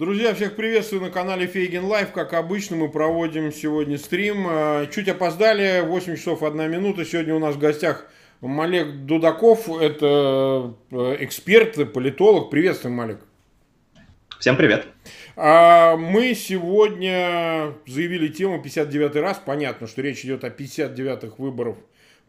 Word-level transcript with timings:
Друзья, 0.00 0.32
всех 0.32 0.56
приветствую 0.56 1.02
на 1.02 1.10
канале 1.10 1.46
Фейгин 1.46 1.84
Live. 1.84 2.12
Как 2.12 2.32
обычно, 2.32 2.74
мы 2.74 2.88
проводим 2.88 3.52
сегодня 3.52 3.98
стрим. 3.98 4.46
Э, 4.48 4.86
чуть 4.90 5.08
опоздали, 5.08 5.82
8 5.82 6.16
часов 6.16 6.42
1 6.42 6.70
минута. 6.70 7.04
Сегодня 7.04 7.34
у 7.34 7.38
нас 7.38 7.54
в 7.54 7.58
гостях 7.58 8.06
Малек 8.40 9.04
Дудаков. 9.04 9.68
Это 9.68 10.74
э, 10.90 11.16
эксперт, 11.20 11.92
политолог. 11.92 12.48
Приветствуем, 12.48 12.96
Малек. 12.96 13.20
Всем 14.38 14.56
привет. 14.56 14.86
А, 15.36 15.98
мы 15.98 16.32
сегодня 16.32 17.74
заявили 17.86 18.28
тему 18.28 18.62
59 18.62 19.16
раз. 19.16 19.42
Понятно, 19.44 19.86
что 19.86 20.00
речь 20.00 20.24
идет 20.24 20.44
о 20.44 20.48
59-х 20.48 21.34
выборах 21.36 21.76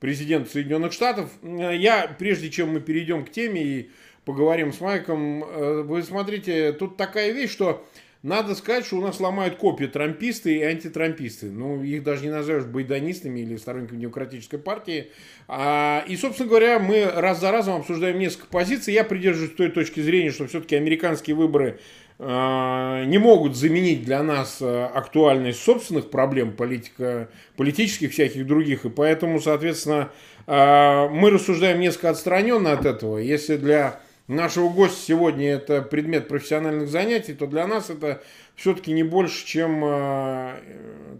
президента 0.01 0.51
Соединенных 0.51 0.91
Штатов. 0.91 1.29
Я, 1.41 2.13
прежде 2.19 2.49
чем 2.49 2.73
мы 2.73 2.81
перейдем 2.81 3.23
к 3.23 3.31
теме 3.31 3.63
и 3.63 3.91
поговорим 4.25 4.73
с 4.73 4.81
Майком. 4.81 5.43
Э, 5.43 5.81
вы 5.81 6.03
смотрите, 6.03 6.73
тут 6.73 6.97
такая 6.97 7.31
вещь, 7.31 7.51
что 7.51 7.85
надо 8.23 8.53
сказать, 8.53 8.85
что 8.85 8.97
у 8.97 9.01
нас 9.01 9.19
ломают 9.19 9.55
копии 9.55 9.85
трамписты 9.85 10.55
и 10.57 10.61
антитрамписты. 10.61 11.47
Ну, 11.47 11.81
их 11.81 12.03
даже 12.03 12.23
не 12.23 12.29
назовешь 12.29 12.65
байдонистами 12.65 13.39
или 13.39 13.57
сторонниками 13.57 13.99
демократической 13.99 14.57
партии. 14.57 15.07
А, 15.47 16.05
и, 16.07 16.15
собственно 16.15 16.47
говоря, 16.47 16.77
мы 16.77 17.05
раз 17.05 17.39
за 17.39 17.49
разом 17.51 17.77
обсуждаем 17.77 18.19
несколько 18.19 18.45
позиций. 18.45 18.93
Я 18.93 19.03
придерживаюсь 19.03 19.55
той 19.55 19.69
точки 19.69 20.01
зрения, 20.01 20.29
что 20.29 20.45
все-таки 20.45 20.75
американские 20.75 21.35
выборы 21.35 21.79
а, 22.19 23.03
не 23.05 23.17
могут 23.17 23.55
заменить 23.55 24.03
для 24.03 24.21
нас 24.21 24.59
э, 24.61 24.83
актуальность 24.93 25.63
собственных 25.63 26.11
проблем 26.11 26.55
политика, 26.55 27.27
политических 27.57 28.11
всяких 28.11 28.45
других. 28.45 28.85
И 28.85 28.89
поэтому, 28.89 29.39
соответственно, 29.39 30.11
мы 30.47 31.29
рассуждаем 31.29 31.79
несколько 31.79 32.09
отстраненно 32.09 32.73
от 32.73 32.85
этого. 32.85 33.19
Если 33.19 33.57
для 33.57 34.01
нашего 34.27 34.69
гостя 34.69 34.99
сегодня 34.99 35.51
это 35.51 35.81
предмет 35.81 36.27
профессиональных 36.27 36.89
занятий, 36.89 37.33
то 37.33 37.47
для 37.47 37.67
нас 37.67 37.89
это 37.89 38.21
все-таки 38.55 38.91
не 38.91 39.03
больше, 39.03 39.45
чем, 39.45 39.83
э, 39.83 40.55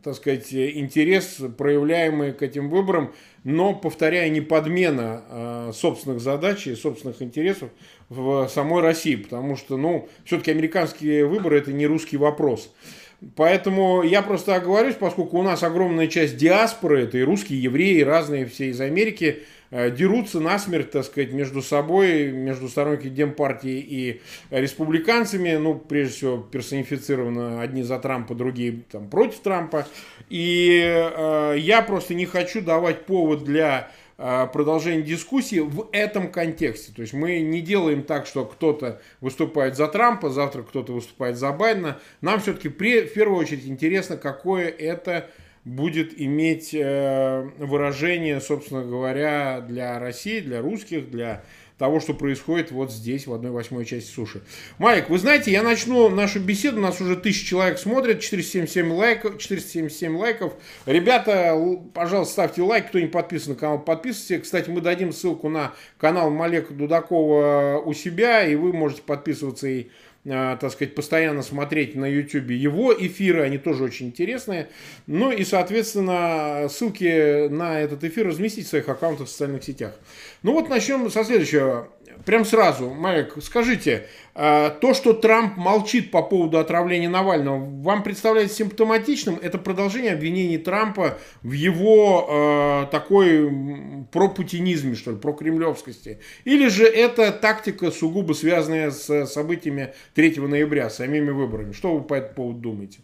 так 0.03 0.15
сказать, 0.15 0.53
интерес, 0.53 1.41
проявляемый 1.57 2.33
к 2.33 2.41
этим 2.41 2.69
выборам, 2.69 3.13
но, 3.43 3.73
повторяю, 3.73 4.31
не 4.31 4.41
подмена 4.41 5.23
э, 5.29 5.71
собственных 5.73 6.21
задач 6.21 6.67
и 6.67 6.75
собственных 6.75 7.21
интересов 7.21 7.69
в 8.09 8.47
самой 8.47 8.81
России, 8.81 9.15
потому 9.15 9.55
что, 9.55 9.77
ну, 9.77 10.07
все-таки 10.23 10.51
американские 10.51 11.25
выборы 11.25 11.57
это 11.57 11.73
не 11.73 11.87
русский 11.87 12.17
вопрос. 12.17 12.73
Поэтому 13.35 14.01
я 14.01 14.23
просто 14.23 14.55
оговорюсь, 14.55 14.95
поскольку 14.95 15.37
у 15.37 15.43
нас 15.43 15.61
огромная 15.61 16.07
часть 16.07 16.37
диаспоры, 16.37 17.03
это 17.03 17.19
и 17.19 17.23
русские, 17.23 17.61
евреи, 17.61 18.01
разные 18.01 18.47
все 18.47 18.69
из 18.69 18.81
Америки, 18.81 19.43
Э, 19.43 19.60
дерутся 19.71 20.39
насмерть, 20.39 20.91
так 20.91 21.05
сказать, 21.05 21.31
между 21.31 21.61
собой, 21.61 22.31
между 22.31 22.67
сторонниками 22.67 23.09
Демпартии 23.09 23.79
и 23.79 24.21
республиканцами, 24.49 25.55
ну, 25.55 25.75
прежде 25.75 26.13
всего, 26.13 26.37
персонифицировано 26.37 27.61
одни 27.61 27.83
за 27.83 27.97
Трампа, 27.97 28.35
другие 28.35 28.83
там 28.91 29.09
против 29.09 29.39
Трампа. 29.39 29.87
И 30.29 30.81
э, 30.83 31.55
я 31.57 31.81
просто 31.81 32.13
не 32.13 32.25
хочу 32.25 32.61
давать 32.61 33.05
повод 33.05 33.43
для 33.43 33.91
э, 34.17 34.47
продолжения 34.51 35.03
дискуссии 35.03 35.59
в 35.59 35.87
этом 35.93 36.31
контексте. 36.31 36.91
То 36.93 37.01
есть 37.01 37.13
мы 37.13 37.39
не 37.39 37.61
делаем 37.61 38.03
так, 38.03 38.25
что 38.25 38.45
кто-то 38.45 39.01
выступает 39.21 39.77
за 39.77 39.87
Трампа, 39.87 40.29
завтра 40.29 40.63
кто-то 40.63 40.93
выступает 40.93 41.37
за 41.37 41.51
Байдена. 41.51 41.99
Нам 42.19 42.41
все-таки 42.41 42.69
в 42.69 43.13
первую 43.13 43.39
очередь 43.39 43.65
интересно, 43.65 44.17
какое 44.17 44.67
это 44.67 45.29
будет 45.63 46.19
иметь 46.19 46.73
э, 46.73 47.49
выражение, 47.57 48.41
собственно 48.41 48.83
говоря, 48.83 49.61
для 49.61 49.99
России, 49.99 50.39
для 50.39 50.61
русских, 50.61 51.09
для 51.09 51.43
того, 51.81 51.99
что 51.99 52.13
происходит 52.13 52.69
вот 52.69 52.91
здесь, 52.91 53.25
в 53.25 53.33
одной 53.33 53.49
восьмой 53.49 53.85
части 53.85 54.11
суши. 54.11 54.43
Майк, 54.77 55.09
вы 55.09 55.17
знаете, 55.17 55.51
я 55.51 55.63
начну 55.63 56.09
нашу 56.09 56.39
беседу, 56.39 56.79
нас 56.79 57.01
уже 57.01 57.15
тысяча 57.15 57.43
человек 57.43 57.79
смотрят, 57.79 58.19
477 58.19 58.91
лайков, 58.91 59.39
477 59.39 60.15
лайков. 60.15 60.53
Ребята, 60.85 61.59
пожалуйста, 61.95 62.33
ставьте 62.33 62.61
лайк, 62.61 62.89
кто 62.89 62.99
не 62.99 63.07
подписан 63.07 63.53
на 63.53 63.59
канал, 63.59 63.79
подписывайтесь. 63.79 64.43
Кстати, 64.43 64.69
мы 64.69 64.81
дадим 64.81 65.11
ссылку 65.11 65.49
на 65.49 65.73
канал 65.97 66.29
Малека 66.29 66.71
Дудакова 66.71 67.81
у 67.83 67.93
себя, 67.93 68.45
и 68.45 68.53
вы 68.53 68.73
можете 68.73 69.01
подписываться 69.01 69.67
и 69.67 69.87
так 70.23 70.71
сказать, 70.71 70.93
постоянно 70.93 71.41
смотреть 71.41 71.95
на 71.95 72.05
YouTube 72.05 72.51
его 72.51 72.93
эфиры, 72.93 73.41
они 73.41 73.57
тоже 73.57 73.83
очень 73.83 74.07
интересные. 74.07 74.69
Ну 75.07 75.31
и, 75.31 75.43
соответственно, 75.43 76.67
ссылки 76.69 77.47
на 77.47 77.79
этот 77.81 78.03
эфир 78.03 78.27
разместить 78.27 78.67
в 78.67 78.69
своих 78.69 78.87
аккаунтах 78.87 79.27
в 79.27 79.31
социальных 79.31 79.63
сетях. 79.63 79.93
Ну 80.43 80.53
вот 80.53 80.69
начнем 80.69 81.09
со 81.09 81.23
следующего. 81.23 81.89
Прям 82.25 82.45
сразу, 82.45 82.91
Майк, 82.91 83.33
скажите, 83.41 84.05
то, 84.33 84.93
что 84.93 85.13
Трамп 85.13 85.57
молчит 85.57 86.11
по 86.11 86.23
поводу 86.23 86.57
отравления 86.57 87.09
Навального, 87.09 87.57
вам 87.81 88.03
представляется 88.03 88.57
симптоматичным? 88.57 89.37
Это 89.41 89.57
продолжение 89.57 90.13
обвинений 90.13 90.57
Трампа 90.57 91.17
в 91.41 91.51
его 91.51 92.27
э, 92.29 92.91
такой 92.91 93.51
пропутинизме, 94.11 94.95
что 94.95 95.11
ли, 95.11 95.17
прокремлевскости? 95.17 96.19
Или 96.45 96.67
же 96.69 96.85
это 96.85 97.31
тактика 97.31 97.91
сугубо 97.91 98.33
связанная 98.33 98.91
с 98.91 99.25
событиями 99.25 99.93
3 100.15 100.37
ноября, 100.37 100.89
самими 100.89 101.31
выборами? 101.31 101.73
Что 101.73 101.95
вы 101.95 102.01
по 102.01 102.13
этому 102.13 102.35
поводу 102.35 102.59
думаете? 102.59 102.99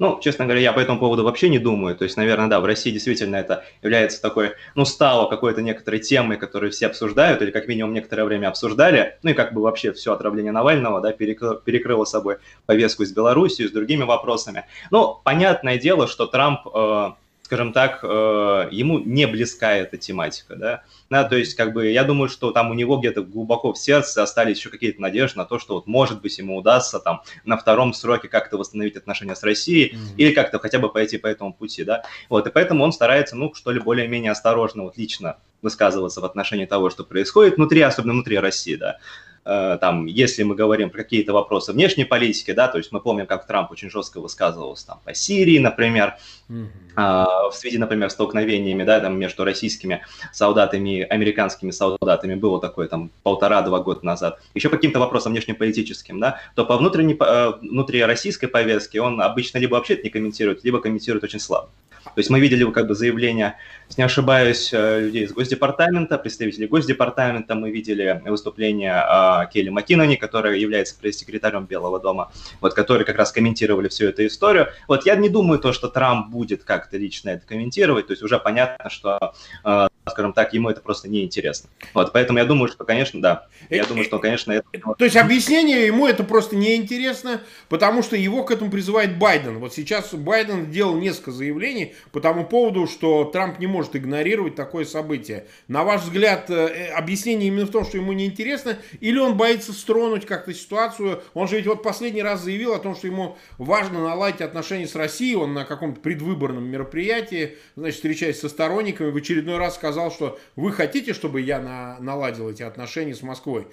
Ну, 0.00 0.18
честно 0.18 0.46
говоря, 0.46 0.62
я 0.62 0.72
по 0.72 0.80
этому 0.80 0.98
поводу 0.98 1.24
вообще 1.24 1.50
не 1.50 1.58
думаю. 1.58 1.94
То 1.94 2.04
есть, 2.04 2.16
наверное, 2.16 2.48
да, 2.48 2.60
в 2.60 2.64
России 2.64 2.90
действительно 2.90 3.36
это 3.36 3.64
является 3.82 4.22
такой, 4.22 4.52
ну, 4.74 4.86
стало 4.86 5.28
какой-то 5.28 5.60
некоторой 5.60 6.00
темой, 6.00 6.38
которую 6.38 6.72
все 6.72 6.86
обсуждают, 6.86 7.42
или 7.42 7.50
как 7.50 7.68
минимум 7.68 7.92
некоторое 7.92 8.24
время 8.24 8.48
обсуждали. 8.48 9.18
Ну 9.22 9.30
и 9.30 9.34
как 9.34 9.52
бы 9.52 9.60
вообще 9.60 9.92
все 9.92 10.14
отравление 10.14 10.52
Навального, 10.52 11.02
да, 11.02 11.12
перекрыло, 11.12 11.56
перекрыло 11.56 12.06
собой 12.06 12.38
повестку 12.64 13.04
с 13.04 13.12
Белоруссией, 13.12 13.68
с 13.68 13.72
другими 13.72 14.04
вопросами. 14.04 14.64
Ну, 14.90 15.20
понятное 15.22 15.78
дело, 15.78 16.08
что 16.08 16.26
Трамп... 16.26 16.66
Э, 16.74 17.10
скажем 17.50 17.72
так, 17.72 17.98
э, 18.04 18.68
ему 18.70 19.00
не 19.00 19.26
близка 19.26 19.72
эта 19.72 19.96
тематика, 19.96 20.54
да, 20.54 20.84
да, 21.10 21.24
то 21.24 21.34
есть, 21.34 21.56
как 21.56 21.72
бы, 21.72 21.88
я 21.88 22.04
думаю, 22.04 22.28
что 22.28 22.52
там 22.52 22.70
у 22.70 22.74
него 22.74 22.96
где-то 22.96 23.22
глубоко 23.22 23.72
в 23.72 23.78
сердце 23.78 24.22
остались 24.22 24.58
еще 24.58 24.70
какие-то 24.70 25.02
надежды 25.02 25.36
на 25.36 25.44
то, 25.46 25.58
что 25.58 25.74
вот, 25.74 25.88
может 25.88 26.22
быть, 26.22 26.38
ему 26.38 26.56
удастся 26.56 27.00
там 27.00 27.22
на 27.44 27.56
втором 27.56 27.92
сроке 27.92 28.28
как-то 28.28 28.56
восстановить 28.56 28.96
отношения 28.96 29.34
с 29.34 29.42
Россией 29.42 29.92
mm-hmm. 29.92 30.16
или 30.16 30.32
как-то 30.32 30.60
хотя 30.60 30.78
бы 30.78 30.92
пойти 30.92 31.18
по 31.18 31.26
этому 31.26 31.52
пути, 31.52 31.82
да, 31.82 32.04
вот, 32.28 32.46
и 32.46 32.50
поэтому 32.52 32.84
он 32.84 32.92
старается, 32.92 33.34
ну, 33.34 33.52
что 33.52 33.72
ли, 33.72 33.80
более-менее 33.80 34.30
осторожно, 34.30 34.84
вот, 34.84 34.96
лично 34.96 35.38
высказываться 35.60 36.20
в 36.20 36.24
отношении 36.24 36.66
того, 36.66 36.88
что 36.88 37.02
происходит 37.02 37.56
внутри, 37.56 37.80
особенно 37.80 38.12
внутри 38.12 38.38
России, 38.38 38.76
да, 38.76 38.98
там, 39.44 40.06
если 40.06 40.42
мы 40.42 40.54
говорим 40.54 40.90
про 40.90 40.98
какие-то 40.98 41.32
вопросы 41.32 41.72
внешней 41.72 42.04
политики, 42.04 42.52
да, 42.52 42.68
то 42.68 42.78
есть 42.78 42.92
мы 42.92 43.00
помним, 43.00 43.26
как 43.26 43.46
Трамп 43.46 43.70
очень 43.72 43.90
жестко 43.90 44.20
высказывался 44.20 44.86
там 44.88 45.00
по 45.04 45.14
Сирии, 45.14 45.58
например, 45.58 46.16
mm-hmm. 46.48 47.50
в 47.50 47.52
связи, 47.52 47.78
например, 47.78 48.10
столкновениями, 48.10 48.84
да, 48.84 49.00
там 49.00 49.18
между 49.18 49.44
российскими 49.44 50.02
солдатами 50.32 50.98
и 50.98 51.02
американскими 51.02 51.70
солдатами 51.70 52.34
было 52.34 52.60
такое 52.60 52.88
там 52.88 53.10
полтора-два 53.22 53.80
года 53.80 54.04
назад, 54.04 54.40
еще 54.54 54.68
каким-то 54.68 54.98
вопросом 54.98 55.32
внешнеполитическим, 55.32 56.20
да, 56.20 56.38
то 56.54 56.64
по 56.64 56.76
внутренней, 56.76 57.16
э, 57.18 57.52
внутри 57.62 58.04
российской 58.04 58.46
повестке 58.46 59.00
он 59.00 59.20
обычно 59.20 59.58
либо 59.58 59.74
вообще 59.74 59.98
не 60.02 60.10
комментирует, 60.10 60.64
либо 60.64 60.80
комментирует 60.80 61.24
очень 61.24 61.40
слабо. 61.40 61.70
То 62.02 62.18
есть 62.18 62.30
мы 62.30 62.40
видели 62.40 62.68
как 62.70 62.86
бы 62.86 62.94
заявления, 62.94 63.56
если 63.88 64.00
не 64.00 64.04
ошибаюсь, 64.04 64.70
э, 64.72 65.00
людей 65.00 65.24
из 65.24 65.32
Госдепартамента, 65.32 66.18
представителей 66.18 66.66
Госдепартамента, 66.66 67.54
мы 67.54 67.70
видели 67.70 68.22
выступление 68.24 68.94
э, 68.94 69.29
Келли 69.52 69.68
Маккинони, 69.70 70.16
которая 70.16 70.56
является 70.56 70.98
пресс-секретарем 70.98 71.66
Белого 71.66 72.00
дома, 72.00 72.30
вот, 72.60 72.74
которые 72.74 73.04
как 73.04 73.16
раз 73.16 73.32
комментировали 73.32 73.88
всю 73.88 74.06
эту 74.06 74.26
историю. 74.26 74.68
Вот 74.88 75.06
я 75.06 75.16
не 75.16 75.28
думаю 75.28 75.58
то, 75.58 75.72
что 75.72 75.88
Трамп 75.88 76.30
будет 76.30 76.64
как-то 76.64 76.96
лично 76.96 77.30
это 77.30 77.46
комментировать, 77.46 78.06
то 78.06 78.12
есть 78.12 78.22
уже 78.22 78.38
понятно, 78.38 78.90
что 78.90 79.34
э, 79.64 79.88
скажем 80.10 80.32
так, 80.32 80.52
ему 80.52 80.68
это 80.68 80.80
просто 80.80 81.08
неинтересно. 81.08 81.70
Вот, 81.94 82.12
поэтому 82.12 82.38
я 82.38 82.44
думаю, 82.44 82.68
что, 82.68 82.84
конечно, 82.84 83.20
да, 83.20 83.46
я 83.68 83.84
думаю, 83.84 84.04
что, 84.04 84.18
конечно, 84.18 84.52
это... 84.52 84.64
То 84.98 85.04
есть 85.04 85.16
объяснение 85.16 85.86
ему 85.86 86.06
это 86.06 86.24
просто 86.24 86.56
неинтересно, 86.56 87.40
потому 87.68 88.02
что 88.02 88.16
его 88.16 88.44
к 88.44 88.50
этому 88.50 88.70
призывает 88.70 89.18
Байден. 89.18 89.58
Вот 89.58 89.74
сейчас 89.74 90.12
Байден 90.14 90.66
сделал 90.66 90.96
несколько 90.96 91.30
заявлений 91.30 91.94
по 92.12 92.20
тому 92.20 92.44
поводу, 92.44 92.86
что 92.86 93.24
Трамп 93.24 93.58
не 93.58 93.66
может 93.66 93.96
игнорировать 93.96 94.54
такое 94.54 94.84
событие. 94.84 95.46
На 95.68 95.84
ваш 95.84 96.02
взгляд, 96.02 96.50
э, 96.50 96.88
объяснение 96.88 97.48
именно 97.48 97.66
в 97.66 97.70
том, 97.70 97.84
что 97.84 97.96
ему 97.96 98.12
неинтересно, 98.12 98.78
или 99.00 99.18
он 99.18 99.36
боится 99.36 99.72
стронуть 99.72 100.26
как-то 100.26 100.52
ситуацию? 100.54 101.22
Он 101.34 101.48
же 101.48 101.56
ведь 101.56 101.66
вот 101.66 101.82
последний 101.82 102.22
раз 102.22 102.42
заявил 102.42 102.74
о 102.74 102.78
том, 102.78 102.96
что 102.96 103.06
ему 103.06 103.36
важно 103.58 104.02
наладить 104.02 104.40
отношения 104.40 104.86
с 104.86 104.94
Россией, 104.94 105.36
он 105.36 105.54
на 105.54 105.64
каком-то 105.64 106.00
предвыборном 106.00 106.64
мероприятии, 106.64 107.56
значит, 107.76 107.96
встречаясь 107.96 108.40
со 108.40 108.48
сторонниками, 108.48 109.10
в 109.10 109.16
очередной 109.16 109.58
раз 109.58 109.74
сказал, 109.74 109.99
сказал, 110.00 110.10
что 110.10 110.38
вы 110.56 110.72
хотите, 110.72 111.12
чтобы 111.12 111.40
я 111.40 111.60
на, 111.60 111.98
наладил 112.00 112.48
эти 112.48 112.62
отношения 112.62 113.14
с 113.14 113.22
Москвой. 113.22 113.66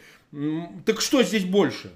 Так 0.85 1.01
что 1.01 1.23
здесь 1.23 1.45
больше? 1.45 1.91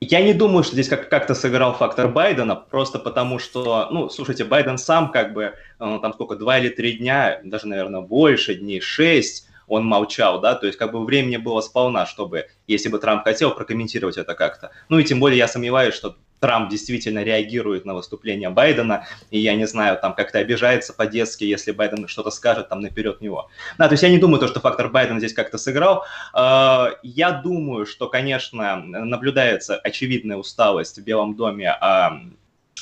Я 0.00 0.22
не 0.22 0.34
думаю, 0.34 0.64
что 0.64 0.74
здесь 0.74 0.88
как- 0.88 1.08
как-то 1.08 1.34
сыграл 1.34 1.74
фактор 1.74 2.08
Байдена, 2.08 2.56
просто 2.56 2.98
потому 2.98 3.38
что, 3.38 3.88
ну, 3.90 4.08
слушайте, 4.10 4.44
Байден 4.44 4.76
сам 4.76 5.10
как 5.10 5.32
бы, 5.32 5.54
ну, 5.78 5.98
там 5.98 6.12
сколько, 6.12 6.36
два 6.36 6.58
или 6.58 6.68
три 6.68 6.98
дня, 6.98 7.40
даже, 7.42 7.66
наверное, 7.66 8.02
больше 8.02 8.54
дней, 8.54 8.80
шесть, 8.80 9.48
он 9.66 9.86
молчал, 9.86 10.40
да, 10.40 10.56
то 10.56 10.66
есть 10.66 10.78
как 10.78 10.92
бы 10.92 11.02
времени 11.02 11.38
было 11.38 11.62
сполна, 11.62 12.04
чтобы, 12.04 12.48
если 12.66 12.90
бы 12.90 12.98
Трамп 12.98 13.24
хотел, 13.24 13.54
прокомментировать 13.54 14.18
это 14.18 14.34
как-то. 14.34 14.72
Ну 14.90 14.98
и 14.98 15.04
тем 15.04 15.20
более 15.20 15.38
я 15.38 15.48
сомневаюсь, 15.48 15.94
что 15.94 16.16
Трамп 16.44 16.68
действительно 16.68 17.22
реагирует 17.22 17.86
на 17.86 17.94
выступление 17.94 18.50
Байдена, 18.50 19.06
и 19.30 19.38
я 19.38 19.54
не 19.54 19.66
знаю, 19.66 19.96
там 19.96 20.14
как-то 20.14 20.40
обижается 20.40 20.92
по-детски, 20.92 21.44
если 21.44 21.72
Байден 21.72 22.06
что-то 22.06 22.30
скажет 22.30 22.68
там 22.68 22.82
наперед 22.82 23.22
него. 23.22 23.48
Да, 23.78 23.88
то 23.88 23.94
есть 23.94 24.02
я 24.02 24.10
не 24.10 24.18
думаю, 24.18 24.40
то, 24.40 24.46
что 24.46 24.60
фактор 24.60 24.90
Байдена 24.90 25.20
здесь 25.20 25.32
как-то 25.32 25.56
сыграл. 25.56 26.04
А, 26.34 26.90
я 27.02 27.30
думаю, 27.30 27.86
что, 27.86 28.10
конечно, 28.10 28.76
наблюдается 28.76 29.76
очевидная 29.76 30.36
усталость 30.36 30.98
в 30.98 31.02
Белом 31.02 31.34
доме 31.34 31.70
а, 31.70 32.20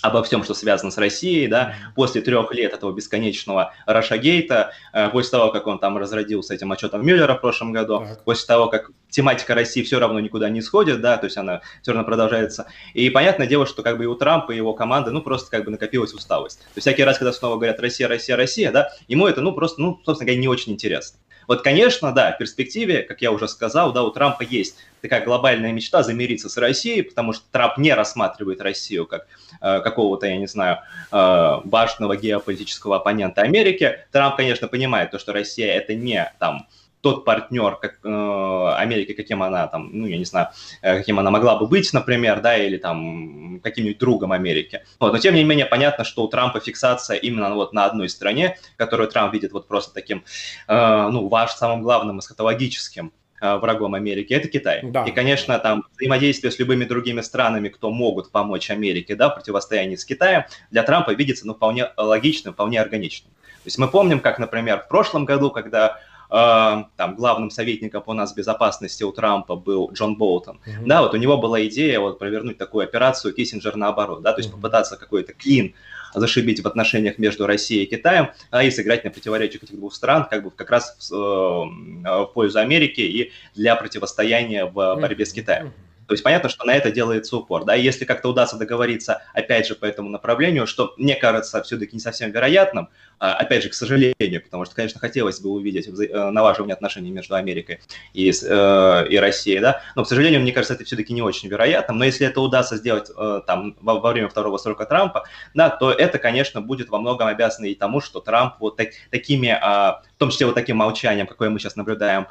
обо 0.03 0.23
всем, 0.23 0.45
что 0.45 0.53
связано 0.53 0.91
с 0.91 0.99
Россией, 0.99 1.47
да, 1.47 1.75
после 1.95 2.21
трех 2.21 2.53
лет 2.53 2.75
этого 2.75 2.93
бесконечного 2.93 3.73
Рашагейта, 3.87 4.73
э, 4.93 5.09
после 5.09 5.31
того, 5.31 5.53
как 5.53 5.67
он 5.67 5.79
там 5.79 5.97
разродился 5.97 6.55
этим 6.55 6.71
отчетом 6.73 7.07
Мюллера 7.07 7.35
в 7.35 7.41
прошлом 7.41 7.73
году, 7.73 8.01
так. 8.01 8.25
после 8.25 8.47
того, 8.47 8.67
как 8.67 8.91
тематика 9.09 9.55
России 9.55 9.83
все 9.83 9.99
равно 9.99 10.19
никуда 10.21 10.51
не 10.51 10.61
сходит, 10.61 11.01
да, 11.01 11.17
то 11.17 11.27
есть 11.27 11.37
она 11.37 11.63
все 11.83 11.93
равно 11.93 12.05
продолжается. 12.05 12.67
И 12.95 13.09
понятное 13.11 13.47
дело, 13.47 13.65
что 13.65 13.83
как 13.83 13.97
бы 13.97 14.05
и 14.05 14.07
у 14.07 14.15
Трампа, 14.17 14.53
и 14.53 14.57
его 14.57 14.75
команды, 14.75 15.13
ну, 15.13 15.23
просто 15.23 15.51
как 15.51 15.65
бы 15.65 15.71
накопилась 15.71 16.13
усталость. 16.13 16.59
То 16.59 16.65
есть 16.77 16.87
всякий 16.87 17.05
раз, 17.05 17.19
когда 17.19 17.33
снова 17.33 17.57
говорят 17.57 17.79
«Россия, 17.81 18.09
Россия, 18.09 18.37
Россия», 18.37 18.73
да, 18.73 18.91
ему 19.07 19.29
это, 19.29 19.41
ну, 19.41 19.53
просто, 19.53 19.81
ну, 19.81 20.01
собственно 20.05 20.27
говоря, 20.27 20.41
не 20.41 20.49
очень 20.49 20.73
интересно. 20.73 21.19
Вот, 21.53 21.61
конечно, 21.61 22.13
да, 22.13 22.33
в 22.33 22.39
перспективе, 22.39 23.03
как 23.03 23.21
я 23.21 23.31
уже 23.31 23.47
сказал, 23.47 23.93
да, 23.93 24.05
у 24.05 24.11
Трампа 24.11 24.43
есть 24.43 24.79
такая 25.03 25.23
глобальная 25.23 25.71
мечта 25.71 26.03
замириться 26.03 26.49
с 26.49 26.57
Россией, 26.57 27.03
потому 27.03 27.35
что 27.35 27.45
Трамп 27.53 27.77
не 27.77 27.93
рассматривает 27.93 28.63
Россию 28.63 29.05
как 29.05 29.27
э, 29.61 29.81
какого-то, 29.81 30.27
я 30.27 30.39
не 30.39 30.47
знаю, 30.47 30.79
э, 31.11 31.61
важного 31.65 32.17
геополитического 32.17 32.97
оппонента 32.97 33.43
Америки. 33.43 33.99
Трамп, 34.13 34.37
конечно, 34.37 34.67
понимает 34.67 35.11
то, 35.11 35.19
что 35.19 35.35
Россия 35.35 35.75
это 35.75 35.95
не 35.95 36.33
там 36.39 36.69
тот 37.03 37.25
партнер 37.25 37.77
как, 37.77 37.99
э, 38.05 38.75
Америки, 38.77 39.13
каким 39.13 39.43
она 39.43 39.67
там, 39.67 39.91
ну, 39.93 40.07
я 40.07 40.17
не 40.17 40.25
знаю, 40.25 40.49
э, 40.83 40.99
каким 40.99 41.19
она 41.19 41.31
могла 41.31 41.57
бы 41.57 41.67
быть, 41.67 41.93
например, 41.93 42.41
да, 42.41 42.57
или 42.57 42.79
там 42.79 43.61
каким-нибудь 43.61 43.99
другом 43.99 44.33
Америки. 44.33 44.85
Вот, 45.01 45.13
но 45.13 45.19
тем 45.19 45.35
не 45.35 45.45
менее 45.45 45.67
понятно, 45.67 46.05
что 46.05 46.23
у 46.23 46.29
Трампа 46.29 46.61
фиксация 46.61 47.17
именно 47.17 47.53
вот 47.55 47.73
на 47.73 47.85
одной 47.87 48.09
стране, 48.09 48.57
которую 48.77 49.09
Трамп 49.09 49.35
видит 49.35 49.53
вот 49.53 49.67
просто 49.67 49.93
таким, 49.93 50.25
э, 50.69 51.09
ну, 51.11 51.29
ваш 51.29 51.53
самым 51.53 51.83
главным 51.83 52.21
эсхатологическим 52.21 53.13
э, 53.41 53.57
врагом 53.57 53.95
Америки, 53.95 54.33
это 54.33 54.47
Китай. 54.47 54.81
Да. 54.85 55.05
И, 55.05 55.11
конечно, 55.11 55.59
там 55.59 55.85
взаимодействие 55.97 56.53
с 56.53 56.59
любыми 56.61 56.85
другими 56.85 57.21
странами, 57.21 57.69
кто 57.69 57.91
могут 57.91 58.31
помочь 58.31 58.71
Америке, 58.71 59.17
да, 59.17 59.29
в 59.29 59.35
противостоянии 59.35 59.97
с 59.97 60.05
Китаем, 60.05 60.45
для 60.71 60.85
Трампа 60.85 61.11
видится, 61.11 61.49
ну, 61.49 61.55
вполне 61.55 61.91
логичным, 61.97 62.55
вполне 62.55 62.81
органичным. 62.81 63.33
То 63.33 63.67
есть 63.67 63.79
мы 63.79 63.89
помним, 63.89 64.19
как, 64.19 64.39
например, 64.41 64.81
в 64.81 64.89
прошлом 64.89 65.25
году, 65.25 65.51
когда 65.51 66.01
там 66.32 67.14
главным 67.17 67.50
советником 67.50 68.02
по 68.02 68.14
нас 68.14 68.32
безопасности 68.32 69.02
у 69.02 69.12
Трампа 69.12 69.55
был 69.55 69.93
Джон 69.93 70.17
Болтон, 70.17 70.61
mm-hmm. 70.64 70.87
да, 70.87 71.02
вот 71.02 71.12
у 71.12 71.19
него 71.19 71.37
была 71.37 71.67
идея 71.67 72.00
вот 72.00 72.19
провернуть 72.19 72.56
такую 72.56 72.84
операцию 72.84 73.34
Киссинджер 73.34 73.76
наоборот, 73.76 74.23
да, 74.23 74.32
то 74.32 74.40
есть 74.40 74.49
mm-hmm. 74.49 74.55
попытаться 74.55 74.96
какой-то 74.96 75.34
клин 75.34 75.75
зашибить 76.14 76.62
в 76.62 76.67
отношениях 76.67 77.19
между 77.19 77.46
Россией 77.46 77.84
и 77.84 77.87
Китаем, 77.87 78.31
а 78.50 78.62
и 78.62 78.70
сыграть 78.70 79.05
на 79.05 79.11
противоречиях 79.11 79.64
этих 79.64 79.76
двух 79.76 79.94
стран, 79.94 80.26
как 80.31 80.44
бы 80.44 80.50
как 80.50 80.70
раз 80.70 80.96
в, 81.11 81.14
э, 81.14 82.25
в 82.25 82.31
пользу 82.34 82.58
Америки 82.58 83.00
и 83.00 83.32
для 83.55 83.76
противостояния 83.76 84.64
в 84.64 84.73
борьбе 84.73 85.26
с 85.26 85.32
Китаем. 85.32 85.73
То 86.12 86.14
есть 86.14 86.25
понятно, 86.25 86.50
что 86.50 86.67
на 86.67 86.75
это 86.75 86.91
делается 86.91 87.38
упор. 87.38 87.64
Да? 87.64 87.73
Если 87.75 88.05
как-то 88.05 88.29
удастся 88.29 88.59
договориться, 88.59 89.23
опять 89.32 89.67
же, 89.67 89.75
по 89.75 89.87
этому 89.87 90.11
направлению, 90.11 90.67
что 90.67 90.93
мне 90.99 91.17
кажется 91.17 91.62
все-таки 91.62 91.97
не 91.97 92.00
совсем 92.00 92.31
вероятным, 92.32 92.91
а, 93.19 93.32
опять 93.32 93.62
же, 93.62 93.70
к 93.70 93.75
сожалению, 93.75 94.43
потому 94.43 94.67
что, 94.67 94.75
конечно, 94.75 95.00
хотелось 95.00 95.41
бы 95.41 95.49
увидеть 95.49 95.88
э, 95.88 96.31
налаживание 96.31 96.75
отношений 96.75 97.11
между 97.11 97.35
Америкой 97.35 97.81
и, 98.12 98.31
э, 98.31 99.06
и 99.09 99.17
Россией, 99.17 99.61
да, 99.61 99.81
но, 99.94 100.05
к 100.05 100.09
сожалению, 100.09 100.43
мне 100.43 100.53
кажется, 100.53 100.75
это 100.75 100.85
все-таки 100.85 101.14
не 101.14 101.23
очень 101.23 101.49
вероятным, 101.49 101.97
но 101.97 102.05
если 102.05 102.26
это 102.26 102.43
удастся 102.43 102.76
сделать 102.76 103.11
э, 103.17 103.41
там 103.47 103.75
во, 103.81 104.00
во 104.00 104.12
время 104.12 104.29
второго 104.29 104.58
срока 104.58 104.85
Трампа, 104.85 105.25
да, 105.55 105.70
то 105.70 105.93
это, 105.93 106.19
конечно, 106.19 106.61
будет 106.61 106.91
во 106.91 106.99
многом 106.99 107.29
обязано 107.29 107.67
и 107.67 107.75
тому, 107.75 108.03
что 108.03 108.20
Трамп 108.20 108.56
вот 108.58 108.76
так, 108.76 108.88
такими, 109.11 109.49
а, 109.49 110.03
в 110.17 110.19
том 110.19 110.31
числе 110.31 110.44
вот 110.44 110.56
таким 110.56 110.76
молчанием, 110.76 111.26
какое 111.26 111.49
мы 111.49 111.58
сейчас 111.58 111.76
наблюдаем, 111.76 112.26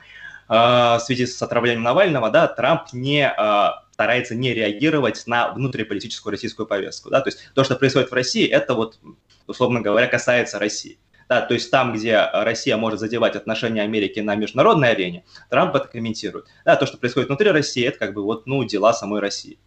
в 0.52 1.00
связи 1.06 1.26
с 1.26 1.42
отравлением 1.42 1.84
Навального, 1.84 2.30
да, 2.30 2.46
Трамп 2.48 2.92
не 2.92 3.26
а, 3.26 3.86
старается 3.94 4.36
не 4.36 4.54
реагировать 4.54 5.24
на 5.28 5.54
внутриполитическую 5.54 6.32
российскую 6.32 6.66
повестку. 6.66 7.10
Да? 7.10 7.22
То 7.22 7.30
есть 7.30 7.40
то, 7.54 7.64
что 7.64 7.76
происходит 7.76 8.12
в 8.12 8.14
России, 8.14 8.48
это 8.48 8.74
вот, 8.74 9.00
условно 9.48 9.80
говоря, 9.80 10.08
касается 10.08 10.60
России. 10.60 11.00
Да, 11.30 11.40
то 11.42 11.54
есть 11.54 11.72
там, 11.72 11.94
где 11.94 12.20
Россия 12.34 12.76
может 12.76 13.00
задевать 13.00 13.38
отношения 13.38 13.84
Америки 13.84 14.20
на 14.20 14.36
международной 14.36 14.90
арене, 14.90 15.24
Трамп 15.50 15.74
это 15.76 15.88
комментирует. 15.88 16.48
Да, 16.66 16.76
то, 16.76 16.86
что 16.86 16.98
происходит 16.98 17.30
внутри 17.30 17.52
России, 17.52 17.86
это 17.86 18.00
как 18.00 18.14
бы 18.14 18.22
вот, 18.24 18.48
ну, 18.48 18.66
дела 18.66 18.92
самой 18.92 19.22
России. 19.22 19.58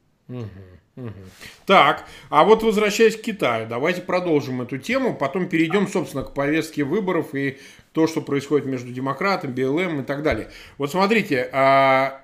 Так, 1.65 2.05
а 2.29 2.45
вот 2.45 2.63
возвращаясь 2.63 3.17
к 3.17 3.23
Китаю, 3.23 3.67
давайте 3.67 4.03
продолжим 4.03 4.63
эту 4.63 4.79
тему, 4.79 5.17
потом 5.17 5.49
перейдем, 5.49 5.89
собственно, 5.89 6.23
к 6.23 6.35
повестке 6.35 6.85
выборов 6.85 7.35
и 7.35 7.59
то, 7.95 8.09
что 8.09 8.21
происходит 8.21 8.67
между 8.67 8.93
демократом, 8.93 9.55
БЛМ 9.55 10.01
и 10.01 10.05
так 10.05 10.23
далее. 10.23 10.51
Вот 10.79 10.91
смотрите, 10.91 11.49
а, 11.53 12.21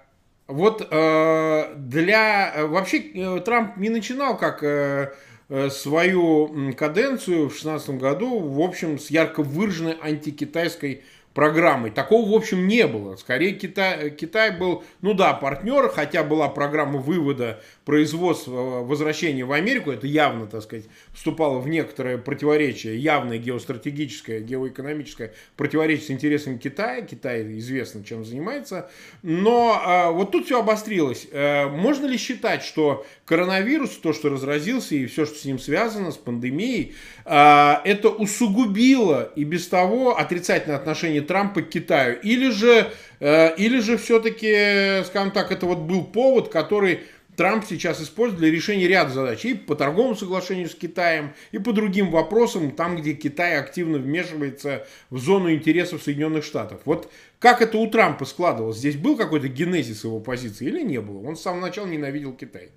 вот 0.49 0.87
а, 0.91 1.73
для... 1.77 2.67
Вообще 2.67 2.99
э, 2.99 3.41
Трамп 3.41 3.77
не 3.77 3.89
начинал 3.89 4.37
как 4.37 4.65
э, 4.65 5.13
э, 5.49 5.71
свою 5.71 6.75
каденцию 6.77 7.45
в 7.45 7.55
2016 7.55 7.91
году, 7.91 8.41
в 8.41 8.61
общем, 8.61 8.99
с 8.99 9.11
ярко 9.11 9.45
выраженной 9.45 9.97
антикитайской 10.03 11.05
программой. 11.35 11.93
Такого, 11.93 12.29
в 12.29 12.35
общем, 12.35 12.67
не 12.67 12.89
было. 12.89 13.15
Скорее, 13.15 13.53
Китай, 13.53 14.11
Китай 14.11 14.51
был, 14.51 14.83
ну 15.03 15.15
да, 15.15 15.35
партнер, 15.35 15.89
хотя 15.89 16.25
была 16.25 16.49
программа 16.49 16.99
вывода 16.99 17.63
производства, 17.91 18.53
возвращения 18.85 19.45
в 19.45 19.51
Америку. 19.51 19.91
Это 19.91 20.07
явно, 20.07 20.47
так 20.47 20.63
сказать, 20.63 20.85
вступало 21.13 21.59
в 21.59 21.69
некоторое 21.69 22.19
противоречие, 22.19 22.97
явное 22.97 23.37
геостратегическое, 23.37 24.39
геоэкономическое 24.39 25.35
противоречие 25.57 26.07
с 26.07 26.11
интересами 26.13 26.57
Китая. 26.57 27.01
Китай 27.03 27.43
известно, 27.59 28.05
чем 28.05 28.25
занимается. 28.25 28.89
Но 29.25 29.83
а, 29.85 30.13
вот 30.13 30.31
тут 30.31 30.47
все 30.47 30.61
обострилось. 30.61 31.27
А, 31.33 31.69
можно 31.69 32.07
ли 32.07 32.17
считать, 32.17 32.63
что 32.63 33.05
коронавирус, 33.25 33.91
то, 33.97 34.13
что 34.13 34.29
разразился 34.29 34.95
и 34.95 35.07
все, 35.07 35.27
что 35.27 35.35
с 35.37 35.45
ним 35.45 35.59
связано, 35.59 36.13
с 36.13 36.17
пандемией, 36.17 36.95
а, 37.25 37.83
это 37.85 38.09
усугубило 38.09 39.33
и 39.35 39.43
без 39.43 39.67
того 39.67 40.17
отрицательное 40.17 40.77
отношение 40.77 41.23
Трампа 41.23 41.63
к 41.63 41.71
Китаю? 41.71 42.21
Или 42.23 42.51
же, 42.51 42.93
а, 43.19 43.49
или 43.49 43.81
же 43.81 43.99
все-таки, 43.99 45.03
скажем 45.07 45.33
так, 45.33 45.51
это 45.51 45.67
вот 45.67 45.79
был 45.79 46.05
повод, 46.05 46.51
который 46.51 47.01
Трамп 47.41 47.65
сейчас 47.67 48.03
использует 48.03 48.43
для 48.43 48.51
решения 48.51 48.87
ряда 48.87 49.15
задач. 49.15 49.47
И 49.47 49.55
по 49.55 49.75
торговому 49.75 50.15
соглашению 50.15 50.69
с 50.69 50.75
Китаем, 50.75 51.33
и 51.53 51.59
по 51.59 51.73
другим 51.73 52.11
вопросам, 52.11 52.71
там, 52.71 52.97
где 52.97 53.15
Китай 53.15 53.57
активно 53.57 53.97
вмешивается 53.97 54.87
в 55.09 55.17
зону 55.17 55.51
интересов 55.51 56.03
Соединенных 56.03 56.45
Штатов. 56.45 56.83
Вот 56.85 57.11
как 57.39 57.63
это 57.63 57.79
у 57.79 57.87
Трампа 57.87 58.27
складывалось? 58.27 58.77
Здесь 58.77 58.97
был 58.97 59.17
какой-то 59.17 59.49
генезис 59.49 60.05
его 60.05 60.21
позиции 60.21 60.67
или 60.67 60.83
не 60.83 61.01
было? 61.01 61.27
Он 61.27 61.35
с 61.35 61.41
самого 61.41 61.63
начала 61.63 61.87
ненавидел 61.87 62.35
Китай. 62.35 62.73